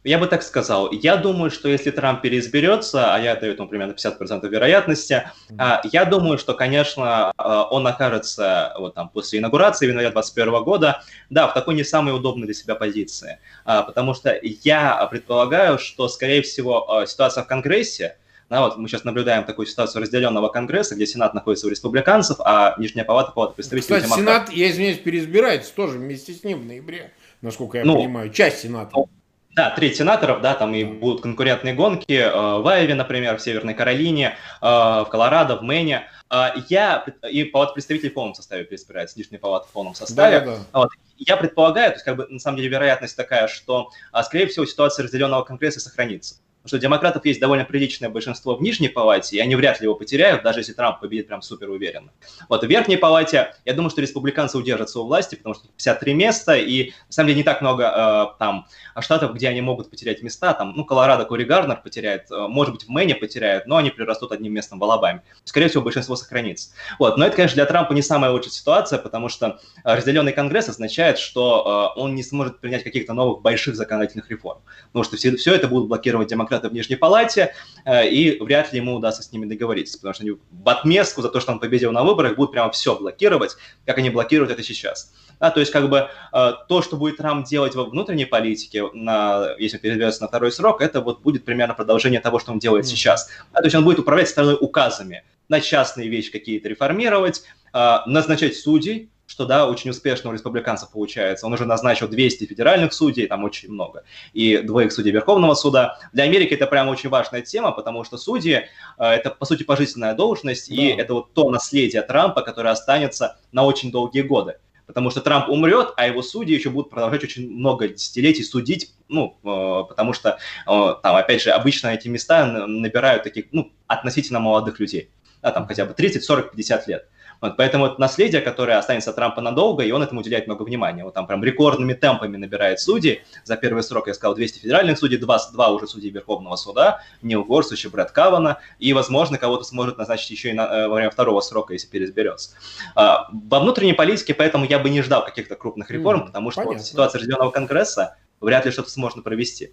Я 0.04 0.18
бы 0.18 0.26
так 0.26 0.42
сказал. 0.42 0.90
Я 0.90 1.16
думаю, 1.16 1.50
что 1.50 1.68
если 1.68 1.90
Трамп 1.90 2.22
переизберется, 2.22 3.14
а 3.14 3.20
я 3.20 3.36
даю 3.36 3.54
ему 3.54 3.68
примерно 3.68 3.92
50% 3.92 4.48
вероятности, 4.48 5.30
mm-hmm. 5.48 5.80
я 5.92 6.04
думаю, 6.04 6.38
что, 6.38 6.54
конечно, 6.54 7.32
а, 7.36 7.64
он 7.64 7.86
окажется 7.86 8.74
вот 8.78 8.94
там 8.94 9.08
после 9.08 9.38
инаугурации 9.38 9.86
в 9.86 9.90
январе 9.90 10.10
2021 10.10 10.64
года, 10.64 11.02
да, 11.30 11.46
в 11.46 11.54
такой 11.54 11.74
не 11.74 11.84
самой 11.84 12.14
удобной 12.14 12.46
для 12.46 12.54
себя 12.54 12.74
позиции. 12.74 13.38
А, 13.64 13.82
потому 13.82 14.14
что 14.14 14.36
я 14.42 15.06
предполагаю, 15.06 15.78
что, 15.78 16.08
скорее 16.08 16.42
всего, 16.42 17.04
ситуация 17.06 17.44
в 17.44 17.46
Конгрессе, 17.46 18.16
да, 18.52 18.60
вот 18.60 18.76
мы 18.76 18.86
сейчас 18.86 19.04
наблюдаем 19.04 19.44
такую 19.44 19.66
ситуацию 19.66 20.02
разделенного 20.02 20.48
Конгресса, 20.48 20.94
где 20.94 21.06
Сенат 21.06 21.32
находится 21.32 21.68
у 21.68 21.70
республиканцев, 21.70 22.36
а 22.40 22.74
Нижняя 22.76 23.06
палата, 23.06 23.32
палата 23.32 23.54
представителей 23.54 24.00
Кстати, 24.00 24.04
демократов. 24.04 24.48
Сенат, 24.48 24.58
я 24.58 24.70
извиняюсь, 24.70 24.98
переизбирается 24.98 25.72
тоже 25.74 25.96
вместе 25.96 26.34
с 26.34 26.44
ним 26.44 26.60
в 26.60 26.66
ноябре, 26.66 27.12
насколько 27.40 27.78
я 27.78 27.84
ну, 27.86 27.96
понимаю, 27.96 28.30
часть 28.30 28.58
Сената. 28.58 28.90
Ну, 28.94 29.08
да, 29.54 29.70
треть 29.70 29.96
сенаторов, 29.96 30.40
да, 30.40 30.54
там 30.54 30.74
и 30.74 30.84
будут 30.84 31.22
конкурентные 31.22 31.74
гонки 31.74 32.12
э, 32.12 32.30
в 32.30 32.66
Айове, 32.66 32.94
например, 32.94 33.36
в 33.36 33.42
Северной 33.42 33.74
Каролине, 33.74 34.36
э, 34.60 34.64
в 34.64 35.06
Колорадо, 35.10 35.56
в 35.56 35.62
Мэне. 35.62 36.08
Э, 36.30 36.52
я, 36.68 37.04
и 37.30 37.44
палата 37.44 37.74
представителей 37.74 38.10
в 38.10 38.14
полном 38.14 38.34
составе 38.34 38.64
переизбирается, 38.64 39.18
лишняя 39.18 39.38
палата 39.38 39.68
в 39.68 39.72
полном 39.72 39.94
составе. 39.94 40.40
Да, 40.40 40.46
да, 40.46 40.56
да. 40.56 40.78
Вот. 40.80 40.88
Я 41.18 41.36
предполагаю, 41.36 41.90
то 41.90 41.96
есть 41.96 42.04
как 42.04 42.16
бы 42.16 42.26
на 42.28 42.40
самом 42.40 42.56
деле 42.56 42.70
вероятность 42.70 43.16
такая, 43.16 43.46
что, 43.46 43.90
скорее 44.24 44.46
всего, 44.46 44.64
ситуация 44.64 45.04
разделенного 45.04 45.44
Конгресса 45.44 45.80
сохранится. 45.80 46.36
Что 46.64 46.76
у 46.76 46.78
демократов 46.78 47.24
есть 47.24 47.40
довольно 47.40 47.64
приличное 47.64 48.08
большинство 48.08 48.54
в 48.54 48.62
нижней 48.62 48.88
палате, 48.88 49.36
и 49.36 49.40
они 49.40 49.56
вряд 49.56 49.80
ли 49.80 49.86
его 49.86 49.96
потеряют, 49.96 50.42
даже 50.44 50.60
если 50.60 50.72
Трамп 50.72 51.00
победит 51.00 51.26
прям 51.26 51.42
супер 51.42 51.70
уверенно. 51.70 52.10
Вот 52.48 52.62
в 52.62 52.68
верхней 52.68 52.96
палате, 52.96 53.54
я 53.64 53.74
думаю, 53.74 53.90
что 53.90 54.00
республиканцы 54.00 54.56
удержатся 54.56 55.00
у 55.00 55.04
власти, 55.04 55.34
потому 55.34 55.56
что 55.56 55.66
53 55.68 56.14
места, 56.14 56.56
и 56.56 56.90
на 57.08 57.12
самом 57.12 57.28
деле 57.28 57.38
не 57.38 57.42
так 57.42 57.60
много 57.62 57.84
э, 57.84 58.38
там 58.38 58.66
штатов, 59.00 59.34
где 59.34 59.48
они 59.48 59.60
могут 59.60 59.90
потерять 59.90 60.22
места. 60.22 60.54
Там, 60.54 60.74
ну, 60.76 60.84
Колорадо 60.84 61.24
Кори 61.24 61.44
Гарднер 61.44 61.80
потеряет, 61.82 62.30
э, 62.30 62.46
может 62.46 62.74
быть, 62.74 62.84
в 62.84 62.88
Мэне 62.88 63.16
потеряют, 63.16 63.66
но 63.66 63.76
они 63.78 63.90
прирастут 63.90 64.30
одним 64.30 64.52
местом 64.52 64.78
в 64.78 64.84
Алабаме. 64.84 65.22
Скорее 65.44 65.68
всего, 65.68 65.82
большинство 65.82 66.14
сохранится. 66.14 66.70
Вот. 67.00 67.16
Но 67.16 67.26
это, 67.26 67.34
конечно, 67.34 67.56
для 67.56 67.66
Трампа 67.66 67.92
не 67.92 68.02
самая 68.02 68.30
лучшая 68.30 68.52
ситуация, 68.52 69.00
потому 69.00 69.28
что 69.28 69.58
разделенный 69.82 70.32
Конгресс 70.32 70.68
означает, 70.68 71.18
что 71.18 71.92
э, 71.96 72.00
он 72.00 72.14
не 72.14 72.22
сможет 72.22 72.60
принять 72.60 72.84
каких-то 72.84 73.14
новых 73.14 73.42
больших 73.42 73.74
законодательных 73.74 74.30
реформ. 74.30 74.60
Потому 74.86 75.04
что 75.04 75.16
все, 75.16 75.34
все 75.36 75.54
это 75.54 75.66
будут 75.66 75.88
блокировать 75.88 76.28
демократы 76.28 76.51
демократы 76.52 76.68
в 76.68 76.72
Нижней 76.72 76.96
Палате, 76.96 77.54
э, 77.84 78.08
и 78.08 78.42
вряд 78.42 78.72
ли 78.72 78.78
ему 78.78 78.94
удастся 78.94 79.22
с 79.22 79.32
ними 79.32 79.46
договориться, 79.46 79.98
потому 79.98 80.14
что 80.14 80.22
они 80.22 80.32
в 80.32 80.68
отместку 80.68 81.22
за 81.22 81.28
то, 81.28 81.40
что 81.40 81.52
он 81.52 81.58
победил 81.58 81.92
на 81.92 82.02
выборах, 82.02 82.36
будут 82.36 82.52
прямо 82.52 82.70
все 82.70 82.96
блокировать, 82.96 83.56
как 83.86 83.98
они 83.98 84.10
блокируют 84.10 84.52
это 84.52 84.62
сейчас. 84.62 85.12
Да, 85.40 85.50
то 85.50 85.60
есть 85.60 85.72
как 85.72 85.88
бы 85.88 86.08
э, 86.32 86.52
то, 86.68 86.82
что 86.82 86.96
будет 86.96 87.16
Трамп 87.16 87.46
делать 87.46 87.74
во 87.74 87.84
внутренней 87.84 88.26
политике, 88.26 88.84
на, 88.92 89.54
если 89.58 89.78
он 89.78 89.82
переберется 89.82 90.22
на 90.22 90.28
второй 90.28 90.52
срок, 90.52 90.80
это 90.80 91.00
вот 91.00 91.22
будет 91.22 91.44
примерно 91.44 91.74
продолжение 91.74 92.20
того, 92.20 92.38
что 92.38 92.52
он 92.52 92.58
делает 92.58 92.86
сейчас. 92.86 93.30
Да, 93.52 93.60
то 93.60 93.66
есть 93.66 93.74
он 93.74 93.84
будет 93.84 93.98
управлять 93.98 94.28
страной 94.28 94.56
указами, 94.60 95.24
на 95.48 95.60
частные 95.60 96.08
вещи 96.08 96.30
какие-то 96.30 96.68
реформировать, 96.68 97.42
э, 97.72 97.98
назначать 98.06 98.56
судей, 98.56 99.10
что, 99.32 99.46
да, 99.46 99.66
очень 99.66 99.88
успешно 99.88 100.28
у 100.28 100.34
республиканцев 100.34 100.90
получается. 100.90 101.46
Он 101.46 101.54
уже 101.54 101.64
назначил 101.64 102.06
200 102.06 102.44
федеральных 102.44 102.92
судей, 102.92 103.26
там 103.26 103.44
очень 103.44 103.70
много, 103.70 104.04
и 104.34 104.58
двоих 104.58 104.92
судей 104.92 105.10
Верховного 105.10 105.54
суда. 105.54 105.98
Для 106.12 106.24
Америки 106.24 106.52
это 106.52 106.66
прям 106.66 106.90
очень 106.90 107.08
важная 107.08 107.40
тема, 107.40 107.72
потому 107.72 108.04
что 108.04 108.18
судьи 108.18 108.52
э,– 108.52 108.64
это, 108.98 109.30
по 109.30 109.46
сути, 109.46 109.62
пожизненная 109.62 110.12
должность, 110.14 110.68
да. 110.68 110.74
и 110.74 110.88
это 110.88 111.14
вот 111.14 111.32
то 111.32 111.48
наследие 111.48 112.02
Трампа, 112.02 112.42
которое 112.42 112.68
останется 112.68 113.38
на 113.52 113.64
очень 113.64 113.90
долгие 113.90 114.20
годы. 114.20 114.56
Потому 114.86 115.08
что 115.08 115.22
Трамп 115.22 115.48
умрет, 115.48 115.94
а 115.96 116.06
его 116.06 116.20
судьи 116.20 116.54
еще 116.54 116.68
будут 116.68 116.90
продолжать 116.90 117.24
очень 117.24 117.50
много 117.50 117.88
десятилетий 117.88 118.42
судить, 118.42 118.92
ну, 119.08 119.38
э, 119.42 119.88
потому 119.88 120.12
что, 120.12 120.36
э, 120.66 120.94
там, 121.02 121.16
опять 121.16 121.40
же, 121.40 121.52
обычно 121.52 121.88
эти 121.88 122.08
места 122.08 122.44
набирают 122.66 123.22
таких, 123.22 123.46
ну, 123.50 123.72
относительно 123.86 124.40
молодых 124.40 124.78
людей, 124.78 125.08
да, 125.40 125.52
там 125.52 125.66
хотя 125.66 125.86
бы 125.86 125.94
30, 125.94 126.22
40, 126.22 126.50
50 126.50 126.86
лет. 126.86 127.08
Вот, 127.42 127.56
поэтому 127.56 127.86
это 127.86 128.00
наследие, 128.00 128.40
которое 128.40 128.78
останется 128.78 129.10
от 129.10 129.16
Трампа 129.16 129.40
надолго, 129.40 129.82
и 129.82 129.90
он 129.90 130.00
этому 130.00 130.20
уделяет 130.20 130.46
много 130.46 130.62
внимания. 130.62 131.02
Вот 131.02 131.12
там 131.12 131.26
прям 131.26 131.42
рекордными 131.42 131.92
темпами 131.92 132.36
набирает 132.36 132.78
судей. 132.78 133.22
За 133.42 133.56
первый 133.56 133.82
срок, 133.82 134.06
я 134.06 134.14
сказал, 134.14 134.36
200 134.36 134.60
федеральных 134.60 134.96
судей, 134.96 135.18
два, 135.18 135.40
два 135.52 135.70
уже 135.70 135.88
судей 135.88 136.10
Верховного 136.10 136.54
суда, 136.54 137.02
Нил 137.20 137.44
Горсуч 137.44 137.84
и 137.84 137.88
Брэд 137.88 138.12
Кавана, 138.12 138.58
и, 138.78 138.92
возможно, 138.92 139.38
кого-то 139.38 139.64
сможет 139.64 139.98
назначить 139.98 140.30
еще 140.30 140.50
и 140.50 140.52
на, 140.52 140.62
э, 140.62 140.88
во 140.88 140.94
время 140.94 141.10
второго 141.10 141.40
срока, 141.40 141.72
если 141.72 141.88
переизберется. 141.88 142.56
А, 142.94 143.28
во 143.32 143.58
внутренней 143.58 143.94
политике, 143.94 144.34
поэтому 144.34 144.64
я 144.64 144.78
бы 144.78 144.88
не 144.88 145.02
ждал 145.02 145.24
каких-то 145.24 145.56
крупных 145.56 145.90
реформ, 145.90 146.20
mm, 146.20 146.26
потому 146.26 146.52
что 146.52 146.62
вот, 146.62 146.80
ситуация 146.80 147.18
Рожденного 147.18 147.50
Конгресса 147.50 148.16
вряд 148.40 148.66
ли 148.66 148.70
что-то 148.70 148.90
сможет 148.90 149.24
провести. 149.24 149.72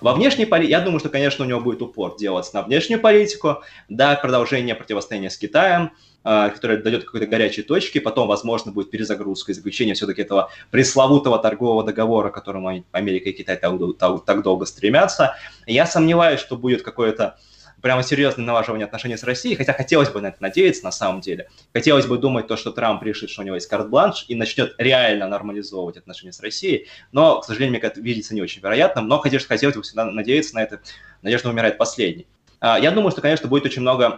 Во 0.00 0.14
внешней 0.14 0.46
политике, 0.46 0.72
я 0.72 0.80
думаю, 0.80 1.00
что, 1.00 1.08
конечно, 1.08 1.44
у 1.44 1.48
него 1.48 1.60
будет 1.60 1.82
упор 1.82 2.16
делаться 2.16 2.54
на 2.54 2.62
внешнюю 2.62 3.00
политику, 3.00 3.62
да, 3.88 4.14
продолжение 4.14 4.74
противостояния 4.74 5.30
с 5.30 5.38
Китаем, 5.38 5.92
а, 6.22 6.50
которая 6.50 6.78
дает 6.78 7.04
какой-то 7.04 7.26
горячей 7.26 7.62
точки, 7.62 7.98
потом, 7.98 8.26
возможно, 8.26 8.72
будет 8.72 8.90
перезагрузка 8.90 9.52
и 9.52 9.54
заключение 9.54 9.94
все-таки 9.94 10.22
этого 10.22 10.50
пресловутого 10.70 11.38
торгового 11.38 11.84
договора, 11.84 12.30
к 12.30 12.34
которому 12.34 12.84
Америка 12.90 13.30
и 13.30 13.32
Китай 13.32 13.56
так, 13.56 13.72
так, 13.98 14.24
так 14.24 14.42
долго 14.42 14.66
стремятся. 14.66 15.36
Я 15.66 15.86
сомневаюсь, 15.86 16.40
что 16.40 16.56
будет 16.56 16.82
какое-то 16.82 17.38
прямо 17.80 18.02
серьезное 18.02 18.44
налаживание 18.44 18.86
отношений 18.86 19.16
с 19.16 19.22
Россией, 19.22 19.56
хотя 19.56 19.72
хотелось 19.72 20.08
бы 20.08 20.20
на 20.20 20.28
это 20.28 20.38
надеяться 20.40 20.84
на 20.84 20.90
самом 20.90 21.20
деле. 21.20 21.48
Хотелось 21.72 22.06
бы 22.06 22.18
думать 22.18 22.46
то, 22.46 22.56
что 22.56 22.72
Трамп 22.72 23.02
решит, 23.02 23.30
что 23.30 23.42
у 23.42 23.44
него 23.44 23.56
есть 23.56 23.68
карт-бланш 23.68 24.24
и 24.28 24.34
начнет 24.34 24.74
реально 24.78 25.28
нормализовывать 25.28 25.96
отношения 25.96 26.32
с 26.32 26.40
Россией, 26.40 26.88
но, 27.12 27.40
к 27.40 27.44
сожалению, 27.44 27.78
мне 27.78 27.80
это 27.80 28.00
видится 28.00 28.34
не 28.34 28.42
очень 28.42 28.62
вероятным, 28.62 29.06
но, 29.08 29.18
конечно, 29.18 29.48
хотелось 29.48 29.76
бы 29.76 29.82
всегда 29.82 30.04
надеяться 30.04 30.54
на 30.54 30.62
это, 30.62 30.80
надежда 31.22 31.50
умирает 31.50 31.78
последней. 31.78 32.26
А, 32.60 32.78
я 32.78 32.90
думаю, 32.90 33.10
что, 33.10 33.20
конечно, 33.20 33.48
будет 33.48 33.66
очень 33.66 33.82
много 33.82 34.16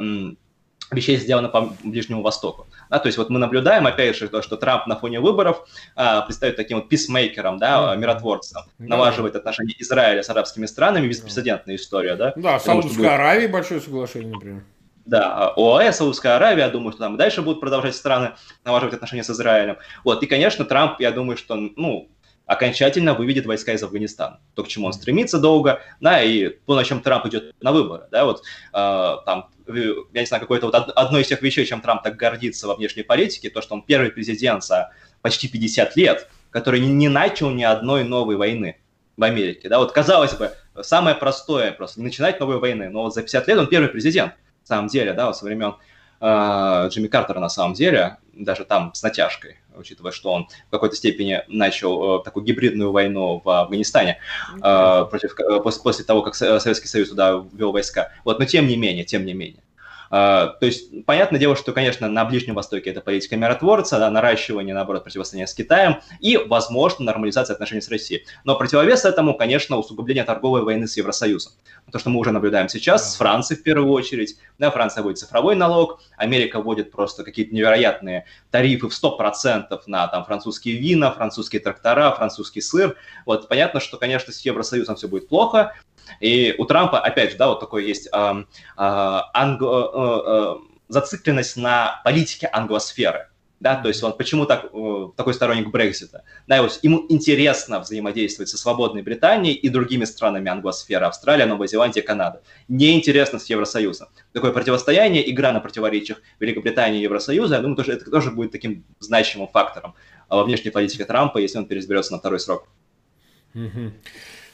вещей 0.91 1.17
сделано 1.17 1.49
по 1.49 1.73
Ближнему 1.83 2.23
Востоку. 2.23 2.68
Да, 2.91 2.99
то 2.99 3.07
есть 3.07 3.19
вот 3.19 3.31
мы 3.31 3.39
наблюдаем, 3.39 3.87
опять 3.87 4.17
же, 4.17 4.29
то, 4.29 4.43
что 4.43 4.57
Трамп 4.57 4.87
на 4.87 4.97
фоне 4.97 5.21
выборов 5.21 5.67
а, 5.95 6.23
предстает 6.23 6.57
таким 6.57 6.79
вот 6.79 6.89
писмейкером, 6.89 7.59
да, 7.59 7.95
миротворцем, 7.97 8.63
да. 8.79 8.87
налаживает 8.87 9.37
отношения 9.37 9.75
Израиля 9.79 10.23
с 10.23 10.31
арабскими 10.31 10.67
странами, 10.67 11.09
беспрецедентная 11.09 11.77
история, 11.77 12.17
да. 12.17 12.33
Да, 12.37 12.59
Саудовской 12.59 12.99
будет... 12.99 13.13
Аравии 13.13 13.47
большое 13.47 13.81
соглашение, 13.81 14.33
например. 14.33 14.63
Да, 15.09 15.55
ОАЭ, 15.57 15.93
Саудовская 15.93 16.37
Аравия, 16.37 16.69
думаю, 16.69 16.93
что 16.93 17.01
там 17.01 17.15
и 17.15 17.19
дальше 17.19 17.41
будут 17.41 17.61
продолжать 17.61 17.95
страны 17.95 18.33
налаживать 18.65 18.95
отношения 18.95 19.25
с 19.25 19.31
Израилем. 19.31 19.79
Вот, 20.05 20.23
и, 20.23 20.27
конечно, 20.27 20.67
Трамп, 20.67 21.01
я 21.01 21.13
думаю, 21.13 21.39
что, 21.39 21.57
ну, 21.57 22.11
окончательно 22.49 23.13
выведет 23.13 23.45
войска 23.45 23.75
из 23.75 23.83
Афганистана. 23.83 24.41
То, 24.55 24.65
к 24.65 24.69
чему 24.69 24.87
он 24.87 24.95
стремится 24.95 25.39
долго, 25.39 25.83
да, 26.01 26.23
и 26.23 26.49
то, 26.49 26.75
на 26.75 26.83
чем 26.83 27.03
Трамп 27.03 27.27
идет 27.27 27.55
на 27.61 27.73
выборы, 27.73 28.07
да, 28.11 28.25
вот 28.25 28.43
э, 28.73 29.17
там, 29.27 29.51
я 29.67 30.21
не 30.21 30.27
знаю, 30.27 30.41
какое-то 30.41 30.67
вот 30.67 30.75
одно 30.75 31.19
из 31.19 31.29
тех 31.29 31.43
вещей, 31.43 31.67
чем 31.67 31.83
Трамп 31.83 32.03
так 32.03 32.17
гордится 32.17 32.67
во 32.67 32.75
внешней 32.75 33.03
политике, 33.03 33.51
то, 33.51 33.61
что 33.61 33.75
он 33.75 33.83
первый 33.83 34.11
президент 34.11 34.65
за 34.65 34.93
почти 35.21 35.47
50 35.47 35.95
лет, 35.97 36.27
который 36.51 36.81
не 36.81 37.11
начал 37.11 37.51
ни 37.51 37.65
одной 37.65 38.03
новой 38.03 38.37
войны 38.37 38.79
в 39.19 39.23
Америке, 39.23 39.69
да, 39.69 39.79
вот 39.79 39.93
казалось 39.93 40.33
бы, 40.33 40.53
самое 40.81 41.17
простое 41.17 41.73
просто, 41.73 42.01
не 42.01 42.07
начинать 42.07 42.41
новой 42.41 42.59
войны, 42.59 42.89
но 42.89 43.03
вот 43.03 43.15
за 43.15 43.21
50 43.21 43.47
лет 43.47 43.59
он 43.59 43.67
первый 43.67 43.91
президент, 43.91 44.33
на 44.63 44.67
самом 44.67 44.89
деле, 44.89 45.13
да, 45.13 45.27
вот 45.27 45.37
со 45.37 45.45
времен 45.45 45.75
э, 46.23 46.89
Джимми 46.89 47.09
Картера 47.09 47.41
на 47.41 47.51
самом 47.51 47.75
деле, 47.75 48.17
даже 48.33 48.65
там 48.65 48.95
с 48.95 49.03
натяжкой, 49.03 49.59
учитывая, 49.79 50.13
что 50.13 50.33
он 50.33 50.49
в 50.69 50.71
какой-то 50.71 50.97
степени 50.97 51.43
начал 51.49 52.21
э, 52.21 52.25
такую 52.25 52.45
гибридную 52.45 52.93
войну 52.93 53.41
в 53.45 53.49
Афганистане 53.49 54.19
э, 54.57 55.07
против, 55.11 55.39
э, 55.39 55.61
после, 55.61 55.83
после 55.83 56.05
того, 56.05 56.23
как 56.23 56.35
Советский 56.35 56.89
Союз 56.89 57.11
туда 57.11 57.45
ввел 57.53 57.73
войска. 57.73 58.13
Вот, 58.25 58.39
но 58.39 58.45
тем 58.45 58.67
не 58.67 58.77
менее, 58.77 59.05
тем 59.05 59.25
не 59.25 59.35
менее. 59.35 59.63
Uh, 60.11 60.57
то 60.59 60.67
есть, 60.67 61.05
понятное 61.05 61.39
дело, 61.39 61.55
что, 61.55 61.73
конечно, 61.73 62.09
на 62.09 62.25
Ближнем 62.25 62.55
Востоке 62.55 62.91
это 62.91 63.03
политика 63.03 63.37
миротворца, 63.37 63.99
да, 63.99 64.11
наращивание, 64.11 64.75
наоборот, 64.75 65.05
противостояния 65.05 65.47
с 65.47 65.55
Китаем 65.55 66.01
и, 66.21 66.39
возможно, 66.39 67.05
нормализация 67.05 67.55
отношений 67.55 67.83
с 67.83 67.91
Россией. 67.91 68.25
Но 68.45 68.57
противовес 68.57 69.05
этому, 69.05 69.35
конечно, 69.35 69.77
усугубление 69.77 70.25
торговой 70.25 70.63
войны 70.63 70.89
с 70.89 70.97
Евросоюзом. 70.97 71.53
То, 71.93 71.99
что 71.99 72.11
мы 72.11 72.21
уже 72.21 72.33
наблюдаем 72.33 72.69
сейчас 72.69 73.13
с 73.13 73.17
Францией 73.17 73.61
в 73.61 73.63
первую 73.63 73.93
очередь. 73.93 74.37
Да, 74.59 74.71
Франция 74.71 75.03
вводит 75.03 75.19
цифровой 75.19 75.57
налог, 75.57 76.01
Америка 76.17 76.61
вводит 76.61 76.91
просто 76.91 77.25
какие-то 77.25 77.55
невероятные 77.55 78.25
тарифы 78.51 78.89
в 78.89 78.93
100% 78.93 79.79
на 79.87 80.07
там, 80.09 80.25
французские 80.25 80.77
вина, 80.77 81.11
французские 81.13 81.61
трактора, 81.61 82.13
французский 82.13 82.61
сыр. 82.61 82.97
Вот 83.25 83.49
понятно, 83.49 83.81
что, 83.81 83.97
конечно, 83.97 84.33
с 84.33 84.41
Евросоюзом 84.41 84.97
все 84.97 85.09
будет 85.09 85.29
плохо. 85.29 85.75
И 86.21 86.55
у 86.59 86.65
Трампа, 86.65 87.01
опять 87.01 87.33
же, 87.33 87.37
да, 87.37 87.49
вот 87.49 87.61
такой 87.61 87.87
есть 87.87 88.09
э, 88.13 88.19
э, 88.19 88.45
англо, 88.77 90.59
э, 90.59 90.69
зацикленность 90.89 91.57
на 91.57 92.01
политике 92.05 92.49
англосферы 92.53 93.29
да, 93.61 93.77
то 93.77 93.89
есть 93.89 94.03
он 94.03 94.17
почему 94.17 94.47
так, 94.47 94.67
э, 94.73 95.09
такой 95.17 95.35
сторонник 95.35 95.71
Брексита, 95.71 96.25
да, 96.47 96.63
вот 96.63 96.79
ему 96.83 97.05
интересно 97.09 97.81
взаимодействовать 97.81 98.49
со 98.49 98.57
свободной 98.57 99.03
Британией 99.03 99.55
и 99.55 99.69
другими 99.69 100.05
странами 100.05 100.51
англосферы, 100.51 101.07
Австралия, 101.07 101.47
Новая 101.47 101.67
Зеландия, 101.67 102.03
Канада. 102.03 102.43
Неинтересно 102.69 103.39
с 103.39 103.47
Евросоюзом. 103.47 104.09
Такое 104.33 104.53
противостояние, 104.53 105.29
игра 105.31 105.53
на 105.53 105.61
противоречиях 105.61 106.21
Великобритании 106.39 107.01
и 107.01 107.03
Евросоюза, 107.03 107.57
я 107.57 107.61
думаю, 107.61 107.77
тоже, 107.77 107.93
это 107.93 108.11
тоже 108.11 108.31
будет 108.31 108.53
таким 108.53 108.85
значимым 109.01 109.49
фактором 109.49 109.95
во 110.29 110.45
внешней 110.45 110.71
политике 110.71 111.05
Трампа, 111.05 111.39
если 111.39 111.59
он 111.59 111.67
переизберется 111.67 112.13
на 112.13 112.19
второй 112.19 112.39
срок. 112.39 112.69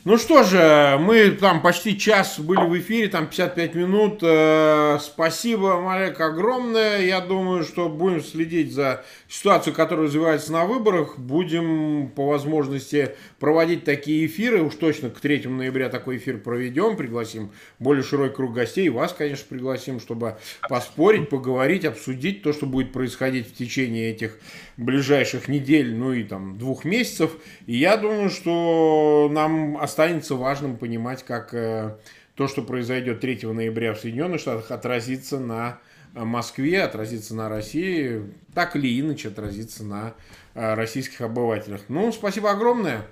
Ну 0.07 0.19
что 0.19 0.43
же, 0.43 0.99
мы 1.01 1.31
там 1.31 1.63
почти 1.63 1.97
час 1.99 2.39
были 2.39 2.61
в 2.61 2.79
эфире, 2.79 3.09
там 3.09 3.27
55 3.27 3.75
минут. 3.75 4.19
Э, 4.21 4.99
спасибо, 5.01 5.81
Марек, 5.81 6.21
огромное. 6.21 7.01
Я 7.01 7.23
думаю, 7.23 7.65
что 7.65 7.89
будем 7.89 8.23
следить 8.23 8.75
за 8.75 9.03
ситуацию, 9.29 9.73
которая 9.73 10.05
развивается 10.05 10.53
на 10.53 10.67
выборах. 10.67 11.19
Будем 11.19 12.11
по 12.15 12.27
возможности 12.27 13.15
проводить 13.39 13.85
такие 13.85 14.27
эфиры. 14.27 14.63
Уж 14.63 14.75
точно 14.75 15.09
к 15.09 15.21
3 15.21 15.47
ноября 15.47 15.89
такой 15.89 16.19
эфир 16.19 16.37
проведем. 16.37 16.99
Пригласим 16.99 17.51
более 17.79 18.05
широкий 18.05 18.35
круг 18.35 18.53
гостей. 18.53 18.91
Вас, 18.91 19.15
конечно, 19.15 19.47
пригласим, 19.49 20.01
чтобы 20.01 20.37
поспорить, 20.69 21.31
поговорить, 21.31 21.87
обсудить 21.87 22.43
то, 22.43 22.53
что 22.53 22.67
будет 22.67 22.93
происходить 22.93 23.49
в 23.49 23.57
течение 23.57 24.11
этих 24.11 24.39
ближайших 24.77 25.49
недель, 25.49 25.95
ну 25.95 26.13
и 26.13 26.25
там 26.25 26.59
двух 26.59 26.85
месяцев. 26.85 27.37
И 27.67 27.77
я 27.77 27.97
думаю, 27.97 28.31
что 28.31 29.29
нам 29.31 29.77
останется 29.77 30.35
важным 30.35 30.77
понимать, 30.77 31.25
как 31.25 31.55
э, 31.55 31.97
то, 32.35 32.49
что 32.49 32.63
произойдет 32.63 33.21
3 33.21 33.41
ноября 33.45 33.95
в 33.95 34.01
Соединенных 34.01 34.41
Штатах, 34.41 34.71
отразится 34.71 35.39
на 35.39 35.81
э, 36.15 36.25
Москве, 36.25 36.83
отразится 36.83 37.35
на 37.35 37.49
России, 37.49 38.23
так 38.55 38.77
или 38.77 39.01
иначе 39.01 39.29
отразится 39.29 39.85
на 39.85 40.15
э, 40.55 40.75
российских 40.75 41.21
обывателях. 41.21 41.83
Ну, 41.89 42.11
спасибо 42.13 42.51
огромное. 42.51 43.07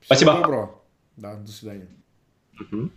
Всего 0.00 0.16
спасибо. 0.16 0.32
доброго. 0.34 0.82
Да, 1.16 1.34
до 1.34 1.50
свидания. 1.50 1.88
Угу. 2.60 2.90